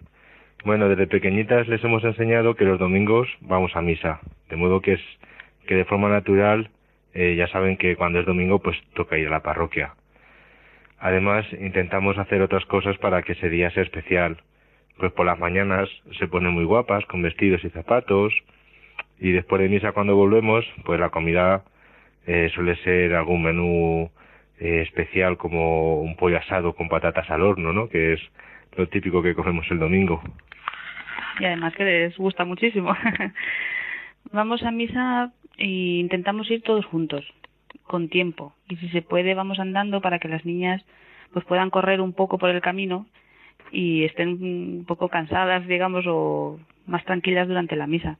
Bueno, 0.64 0.88
desde 0.88 1.06
pequeñitas 1.06 1.68
les 1.68 1.82
hemos 1.84 2.02
enseñado 2.02 2.56
que 2.56 2.64
los 2.64 2.78
domingos 2.78 3.28
vamos 3.40 3.70
a 3.76 3.80
misa, 3.80 4.20
de 4.50 4.56
modo 4.56 4.80
que 4.80 4.94
es 4.94 5.00
que 5.66 5.76
de 5.76 5.84
forma 5.84 6.08
natural 6.08 6.70
eh, 7.14 7.34
ya 7.36 7.46
saben 7.48 7.76
que 7.76 7.96
cuando 7.96 8.20
es 8.20 8.26
domingo 8.26 8.60
pues 8.60 8.76
toca 8.94 9.18
ir 9.18 9.28
a 9.28 9.30
la 9.30 9.42
parroquia. 9.42 9.94
Además 10.98 11.46
intentamos 11.52 12.18
hacer 12.18 12.42
otras 12.42 12.64
cosas 12.66 12.96
para 12.98 13.22
que 13.22 13.32
ese 13.32 13.48
día 13.48 13.70
sea 13.70 13.82
especial. 13.82 14.38
Pues 14.98 15.12
por 15.12 15.26
las 15.26 15.38
mañanas 15.38 15.88
se 16.18 16.28
ponen 16.28 16.52
muy 16.52 16.64
guapas 16.64 17.04
con 17.06 17.22
vestidos 17.22 17.64
y 17.64 17.70
zapatos 17.70 18.32
y 19.18 19.32
después 19.32 19.60
de 19.60 19.68
misa 19.68 19.92
cuando 19.92 20.16
volvemos 20.16 20.64
pues 20.84 21.00
la 21.00 21.10
comida 21.10 21.64
eh, 22.26 22.50
suele 22.54 22.76
ser 22.76 23.14
algún 23.14 23.42
menú 23.42 24.10
eh, 24.60 24.82
especial 24.82 25.36
como 25.36 26.00
un 26.00 26.16
pollo 26.16 26.38
asado 26.38 26.74
con 26.74 26.88
patatas 26.88 27.28
al 27.30 27.42
horno, 27.42 27.72
¿no? 27.72 27.88
Que 27.88 28.14
es 28.14 28.20
lo 28.76 28.88
típico 28.88 29.22
que 29.22 29.34
comemos 29.34 29.68
el 29.70 29.78
domingo 29.78 30.22
y 31.40 31.44
además 31.44 31.74
que 31.74 31.84
les 31.84 32.16
gusta 32.16 32.44
muchísimo. 32.44 32.94
vamos 34.32 34.62
a 34.62 34.70
misa 34.70 35.32
e 35.56 36.00
intentamos 36.00 36.50
ir 36.50 36.62
todos 36.62 36.84
juntos, 36.86 37.24
con 37.84 38.08
tiempo. 38.08 38.54
Y 38.68 38.76
si 38.76 38.88
se 38.88 39.02
puede, 39.02 39.34
vamos 39.34 39.58
andando 39.58 40.00
para 40.00 40.18
que 40.18 40.28
las 40.28 40.44
niñas 40.44 40.84
pues 41.32 41.44
puedan 41.44 41.70
correr 41.70 42.00
un 42.00 42.12
poco 42.12 42.38
por 42.38 42.50
el 42.50 42.60
camino 42.60 43.06
y 43.72 44.04
estén 44.04 44.28
un 44.42 44.84
poco 44.86 45.08
cansadas, 45.08 45.66
digamos, 45.66 46.04
o 46.06 46.60
más 46.86 47.04
tranquilas 47.04 47.48
durante 47.48 47.76
la 47.76 47.86
misa. 47.86 48.18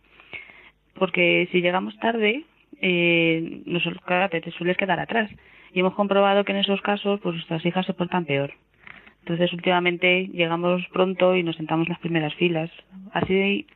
Porque 0.95 1.49
si 1.53 1.61
llegamos 1.61 1.97
tarde, 1.99 2.45
eh, 2.81 3.63
nos, 3.67 3.83
te 4.31 4.51
sueles 4.53 4.77
quedar 4.77 5.01
atrás. 5.01 5.31
Y 5.73 5.81
hemos 5.81 5.95
comprobado 5.95 6.45
que 6.45 6.53
en 6.53 6.59
esos 6.59 6.81
casos, 6.83 7.21
pues 7.21 7.35
nuestras 7.35 7.65
hijas 7.67 7.87
se 7.87 7.95
portan 7.95 8.25
peor. 8.25 8.53
Entonces, 9.21 9.53
últimamente 9.53 10.29
llegamos 10.29 10.87
pronto 10.93 11.35
y 11.35 11.43
nos 11.43 11.57
sentamos 11.57 11.87
en 11.87 11.93
las 11.93 12.01
primeras 12.01 12.35
filas. 12.35 12.71
Así 13.13 13.67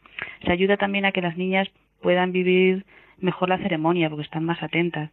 se 0.44 0.52
ayuda 0.52 0.76
también 0.76 1.06
a 1.06 1.12
que 1.12 1.22
las 1.22 1.36
niñas 1.36 1.68
puedan 2.02 2.32
vivir 2.32 2.84
mejor 3.20 3.48
la 3.48 3.58
ceremonia 3.58 4.08
porque 4.08 4.24
están 4.24 4.44
más 4.44 4.62
atentas. 4.62 5.10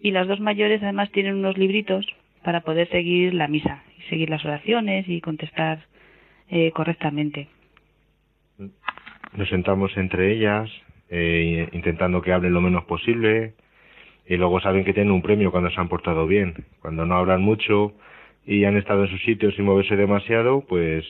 Y 0.00 0.10
las 0.10 0.28
dos 0.28 0.40
mayores 0.40 0.82
además 0.82 1.10
tienen 1.12 1.36
unos 1.36 1.56
libritos 1.56 2.06
para 2.42 2.60
poder 2.60 2.88
seguir 2.90 3.34
la 3.34 3.48
misa 3.48 3.82
y 3.98 4.02
seguir 4.02 4.30
las 4.30 4.44
oraciones 4.44 5.08
y 5.08 5.20
contestar 5.20 5.80
eh, 6.50 6.70
correctamente. 6.72 7.48
Nos 9.36 9.48
sentamos 9.48 9.96
entre 9.96 10.32
ellas, 10.32 10.70
eh, 11.08 11.68
intentando 11.72 12.22
que 12.22 12.32
hablen 12.32 12.52
lo 12.52 12.60
menos 12.60 12.84
posible, 12.84 13.54
y 14.26 14.36
luego 14.36 14.60
saben 14.60 14.84
que 14.84 14.94
tienen 14.94 15.12
un 15.12 15.22
premio 15.22 15.50
cuando 15.50 15.70
se 15.70 15.80
han 15.80 15.88
portado 15.88 16.26
bien. 16.26 16.54
Cuando 16.80 17.04
no 17.04 17.16
hablan 17.16 17.42
mucho, 17.42 17.94
y 18.46 18.64
han 18.64 18.76
estado 18.76 19.04
en 19.04 19.10
sus 19.10 19.22
sitios 19.22 19.54
sin 19.54 19.64
moverse 19.64 19.96
demasiado, 19.96 20.62
pues, 20.62 21.04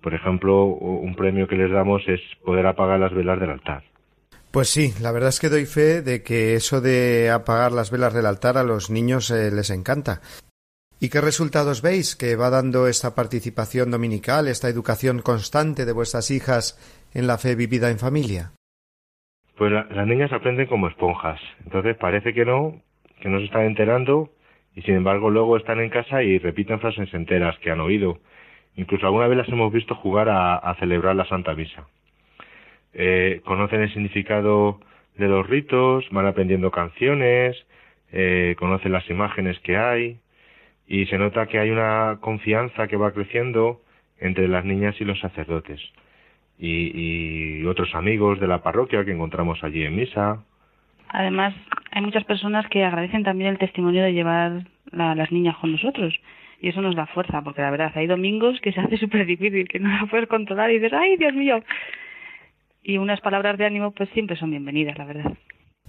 por 0.00 0.14
ejemplo, 0.14 0.64
un 0.64 1.14
premio 1.14 1.46
que 1.46 1.56
les 1.56 1.70
damos 1.70 2.06
es 2.08 2.20
poder 2.44 2.66
apagar 2.66 2.98
las 2.98 3.12
velas 3.12 3.38
del 3.38 3.50
altar. 3.50 3.82
Pues 4.52 4.68
sí, 4.68 4.92
la 5.00 5.12
verdad 5.12 5.28
es 5.28 5.38
que 5.38 5.48
doy 5.48 5.64
fe 5.64 6.02
de 6.02 6.22
que 6.22 6.54
eso 6.54 6.80
de 6.80 7.30
apagar 7.30 7.70
las 7.70 7.90
velas 7.92 8.12
del 8.12 8.26
altar 8.26 8.58
a 8.58 8.64
los 8.64 8.90
niños 8.90 9.30
eh, 9.30 9.50
les 9.52 9.70
encanta. 9.70 10.20
¿Y 11.00 11.08
qué 11.08 11.20
resultados 11.20 11.82
veis 11.82 12.16
que 12.16 12.36
va 12.36 12.50
dando 12.50 12.86
esta 12.86 13.14
participación 13.14 13.90
dominical, 13.90 14.48
esta 14.48 14.68
educación 14.68 15.22
constante 15.22 15.86
de 15.86 15.92
vuestras 15.92 16.30
hijas 16.30 16.76
en 17.14 17.26
la 17.26 17.38
fe 17.38 17.54
vivida 17.54 17.90
en 17.90 17.98
familia? 17.98 18.50
Pues 19.56 19.72
las 19.72 20.06
niñas 20.06 20.32
aprenden 20.32 20.66
como 20.66 20.88
esponjas. 20.88 21.40
Entonces 21.64 21.96
parece 21.96 22.34
que 22.34 22.44
no, 22.44 22.82
que 23.20 23.28
no 23.28 23.38
se 23.38 23.44
están 23.44 23.66
enterando, 23.66 24.30
y 24.74 24.82
sin 24.82 24.96
embargo 24.96 25.30
luego 25.30 25.56
están 25.56 25.80
en 25.80 25.90
casa 25.90 26.22
y 26.22 26.38
repiten 26.38 26.80
frases 26.80 27.12
enteras 27.14 27.56
que 27.58 27.70
han 27.70 27.80
oído. 27.80 28.18
Incluso 28.76 29.06
alguna 29.06 29.26
vez 29.26 29.38
las 29.38 29.48
hemos 29.48 29.72
visto 29.72 29.94
jugar 29.94 30.28
a, 30.28 30.74
celebrar 30.78 31.16
la 31.16 31.26
Santa 31.26 31.54
Misa. 31.54 31.86
Eh, 32.94 33.40
conocen 33.44 33.82
el 33.82 33.92
significado 33.92 34.80
de 35.16 35.28
los 35.28 35.46
ritos, 35.48 36.08
van 36.10 36.26
aprendiendo 36.26 36.70
canciones, 36.70 37.56
eh, 38.12 38.56
conocen 38.58 38.92
las 38.92 39.08
imágenes 39.08 39.58
que 39.60 39.76
hay 39.76 40.18
y 40.86 41.06
se 41.06 41.18
nota 41.18 41.46
que 41.46 41.58
hay 41.58 41.70
una 41.70 42.18
confianza 42.20 42.88
que 42.88 42.96
va 42.96 43.12
creciendo 43.12 43.80
entre 44.18 44.48
las 44.48 44.64
niñas 44.64 45.00
y 45.00 45.04
los 45.04 45.20
sacerdotes 45.20 45.80
y, 46.58 47.60
y 47.60 47.64
otros 47.64 47.94
amigos 47.94 48.40
de 48.40 48.48
la 48.48 48.62
parroquia 48.62 49.04
que 49.04 49.12
encontramos 49.12 49.62
allí 49.64 49.84
en 49.84 49.96
misa. 49.96 50.42
Además, 51.08 51.54
hay 51.90 52.02
muchas 52.02 52.24
personas 52.24 52.68
que 52.68 52.84
agradecen 52.84 53.24
también 53.24 53.50
el 53.50 53.58
testimonio 53.58 54.02
de 54.02 54.12
llevar 54.12 54.64
a 54.96 55.14
las 55.14 55.32
niñas 55.32 55.56
con 55.56 55.72
nosotros. 55.72 56.14
Y 56.60 56.68
eso 56.68 56.82
nos 56.82 56.94
da 56.94 57.06
fuerza, 57.06 57.42
porque 57.42 57.62
la 57.62 57.70
verdad, 57.70 57.92
hay 57.94 58.06
domingos 58.06 58.60
que 58.60 58.72
se 58.72 58.80
hace 58.80 58.96
súper 58.98 59.26
difícil, 59.26 59.66
que 59.68 59.80
no 59.80 59.88
la 59.88 60.06
puedes 60.06 60.28
controlar 60.28 60.70
y 60.70 60.74
dices, 60.74 60.92
¡ay, 60.92 61.16
Dios 61.16 61.34
mío! 61.34 61.62
Y 62.82 62.98
unas 62.98 63.20
palabras 63.20 63.58
de 63.58 63.66
ánimo, 63.66 63.92
pues 63.92 64.08
siempre 64.10 64.38
son 64.38 64.50
bienvenidas, 64.50 64.96
la 64.98 65.04
verdad. 65.04 65.32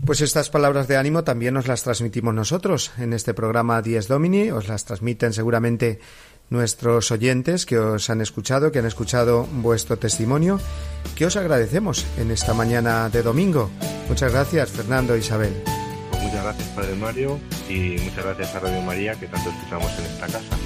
Pues 0.05 0.21
estas 0.21 0.49
palabras 0.49 0.87
de 0.87 0.97
ánimo 0.97 1.23
también 1.23 1.53
nos 1.53 1.67
las 1.67 1.83
transmitimos 1.83 2.33
nosotros 2.33 2.91
en 2.97 3.13
este 3.13 3.33
programa 3.33 3.81
Dies 3.81 4.07
Domini, 4.07 4.49
os 4.49 4.67
las 4.67 4.83
transmiten 4.83 5.31
seguramente 5.31 5.99
nuestros 6.49 7.11
oyentes 7.11 7.65
que 7.65 7.77
os 7.77 8.09
han 8.09 8.19
escuchado, 8.19 8.71
que 8.71 8.79
han 8.79 8.87
escuchado 8.87 9.47
vuestro 9.51 9.97
testimonio, 9.97 10.59
que 11.15 11.27
os 11.27 11.37
agradecemos 11.37 12.05
en 12.19 12.31
esta 12.31 12.53
mañana 12.53 13.09
de 13.09 13.21
domingo. 13.21 13.69
Muchas 14.09 14.33
gracias, 14.33 14.71
Fernando 14.71 15.13
e 15.13 15.19
Isabel. 15.19 15.53
Muchas 16.11 16.43
gracias, 16.43 16.67
Padre 16.69 16.95
Mario, 16.95 17.39
y 17.69 17.97
muchas 18.03 18.25
gracias 18.25 18.55
a 18.55 18.59
Radio 18.59 18.81
María, 18.81 19.13
que 19.19 19.27
tanto 19.27 19.49
escuchamos 19.49 19.97
en 19.99 20.05
esta 20.05 20.25
casa. 20.27 20.57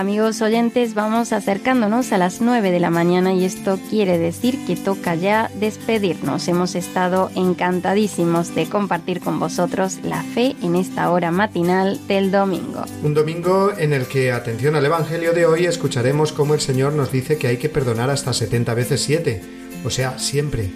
Amigos 0.00 0.40
oyentes, 0.40 0.94
vamos 0.94 1.30
acercándonos 1.30 2.10
a 2.12 2.16
las 2.16 2.40
9 2.40 2.70
de 2.70 2.80
la 2.80 2.88
mañana 2.88 3.34
y 3.34 3.44
esto 3.44 3.78
quiere 3.90 4.16
decir 4.16 4.58
que 4.64 4.74
toca 4.74 5.14
ya 5.14 5.50
despedirnos. 5.60 6.48
Hemos 6.48 6.74
estado 6.74 7.30
encantadísimos 7.34 8.54
de 8.54 8.66
compartir 8.66 9.20
con 9.20 9.38
vosotros 9.38 9.98
la 10.02 10.22
fe 10.22 10.56
en 10.62 10.74
esta 10.74 11.10
hora 11.10 11.30
matinal 11.30 12.00
del 12.08 12.30
domingo. 12.30 12.86
Un 13.02 13.12
domingo 13.12 13.72
en 13.76 13.92
el 13.92 14.06
que, 14.06 14.32
atención 14.32 14.74
al 14.74 14.86
Evangelio 14.86 15.34
de 15.34 15.44
hoy, 15.44 15.66
escucharemos 15.66 16.32
cómo 16.32 16.54
el 16.54 16.60
Señor 16.60 16.94
nos 16.94 17.12
dice 17.12 17.36
que 17.36 17.48
hay 17.48 17.58
que 17.58 17.68
perdonar 17.68 18.08
hasta 18.08 18.32
70 18.32 18.72
veces 18.72 19.02
7, 19.02 19.42
o 19.84 19.90
sea, 19.90 20.18
siempre. 20.18 20.70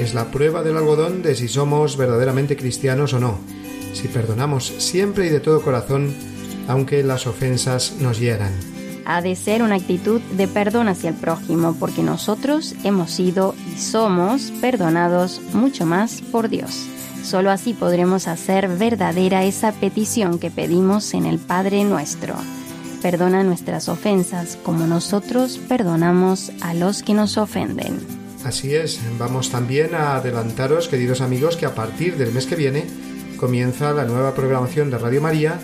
Es 0.00 0.12
la 0.12 0.32
prueba 0.32 0.64
del 0.64 0.76
algodón 0.76 1.22
de 1.22 1.36
si 1.36 1.46
somos 1.46 1.96
verdaderamente 1.96 2.56
cristianos 2.56 3.12
o 3.12 3.20
no. 3.20 3.38
Si 3.92 4.08
perdonamos 4.08 4.66
siempre 4.66 5.26
y 5.26 5.28
de 5.28 5.38
todo 5.38 5.62
corazón, 5.62 6.12
aunque 6.68 7.02
las 7.02 7.26
ofensas 7.26 7.94
nos 8.00 8.18
hieran. 8.18 8.52
Ha 9.04 9.22
de 9.22 9.36
ser 9.36 9.62
una 9.62 9.76
actitud 9.76 10.20
de 10.32 10.48
perdón 10.48 10.88
hacia 10.88 11.10
el 11.10 11.16
prójimo, 11.16 11.76
porque 11.78 12.02
nosotros 12.02 12.74
hemos 12.82 13.12
sido 13.12 13.54
y 13.72 13.78
somos 13.78 14.52
perdonados 14.60 15.40
mucho 15.52 15.86
más 15.86 16.20
por 16.20 16.48
Dios. 16.48 16.88
Solo 17.22 17.50
así 17.50 17.72
podremos 17.72 18.28
hacer 18.28 18.68
verdadera 18.68 19.44
esa 19.44 19.72
petición 19.72 20.38
que 20.38 20.50
pedimos 20.50 21.14
en 21.14 21.26
el 21.26 21.38
Padre 21.38 21.84
nuestro. 21.84 22.34
Perdona 23.02 23.44
nuestras 23.44 23.88
ofensas 23.88 24.58
como 24.62 24.86
nosotros 24.86 25.58
perdonamos 25.68 26.50
a 26.60 26.74
los 26.74 27.02
que 27.02 27.14
nos 27.14 27.36
ofenden. 27.36 27.98
Así 28.44 28.74
es, 28.74 29.00
vamos 29.18 29.50
también 29.50 29.94
a 29.94 30.16
adelantaros, 30.16 30.88
queridos 30.88 31.20
amigos, 31.20 31.56
que 31.56 31.66
a 31.66 31.74
partir 31.74 32.16
del 32.16 32.32
mes 32.32 32.46
que 32.46 32.54
viene 32.54 32.86
comienza 33.36 33.92
la 33.92 34.04
nueva 34.04 34.34
programación 34.34 34.90
de 34.90 34.98
Radio 34.98 35.20
María 35.20 35.58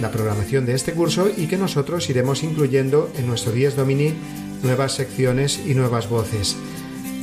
la 0.00 0.10
programación 0.10 0.66
de 0.66 0.74
este 0.74 0.92
curso 0.92 1.28
y 1.34 1.46
que 1.46 1.56
nosotros 1.56 2.10
iremos 2.10 2.42
incluyendo 2.42 3.10
en 3.16 3.26
nuestro 3.26 3.52
10 3.52 3.76
Domini 3.76 4.12
nuevas 4.62 4.92
secciones 4.92 5.60
y 5.64 5.74
nuevas 5.74 6.08
voces. 6.08 6.56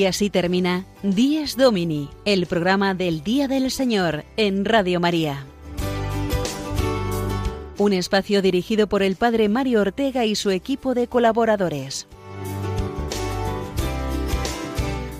Así 0.09 0.30
termina 0.30 0.86
Dies 1.02 1.56
Domini, 1.56 2.09
el 2.24 2.46
programa 2.46 2.94
del 2.94 3.22
Día 3.22 3.46
del 3.46 3.70
Señor 3.70 4.24
en 4.36 4.64
Radio 4.64 5.00
María. 5.00 5.44
Un 7.76 7.92
espacio 7.92 8.42
dirigido 8.42 8.88
por 8.88 9.02
el 9.02 9.16
Padre 9.16 9.48
Mario 9.48 9.82
Ortega 9.82 10.24
y 10.24 10.34
su 10.34 10.50
equipo 10.50 10.94
de 10.94 11.06
colaboradores. 11.06 12.09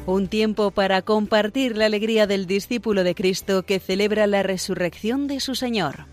Un 0.07 0.27
tiempo 0.27 0.71
para 0.71 1.03
compartir 1.03 1.77
la 1.77 1.87
alegría 1.87 2.27
del 2.27 2.47
discípulo 2.47 3.05
de 3.05 3.15
Cristo 3.15 3.63
que 3.65 3.79
celebra 3.79 4.27
la 4.27 4.43
resurrección 4.43 5.27
de 5.27 5.41
su 5.41 5.55
Señor. 5.55 6.07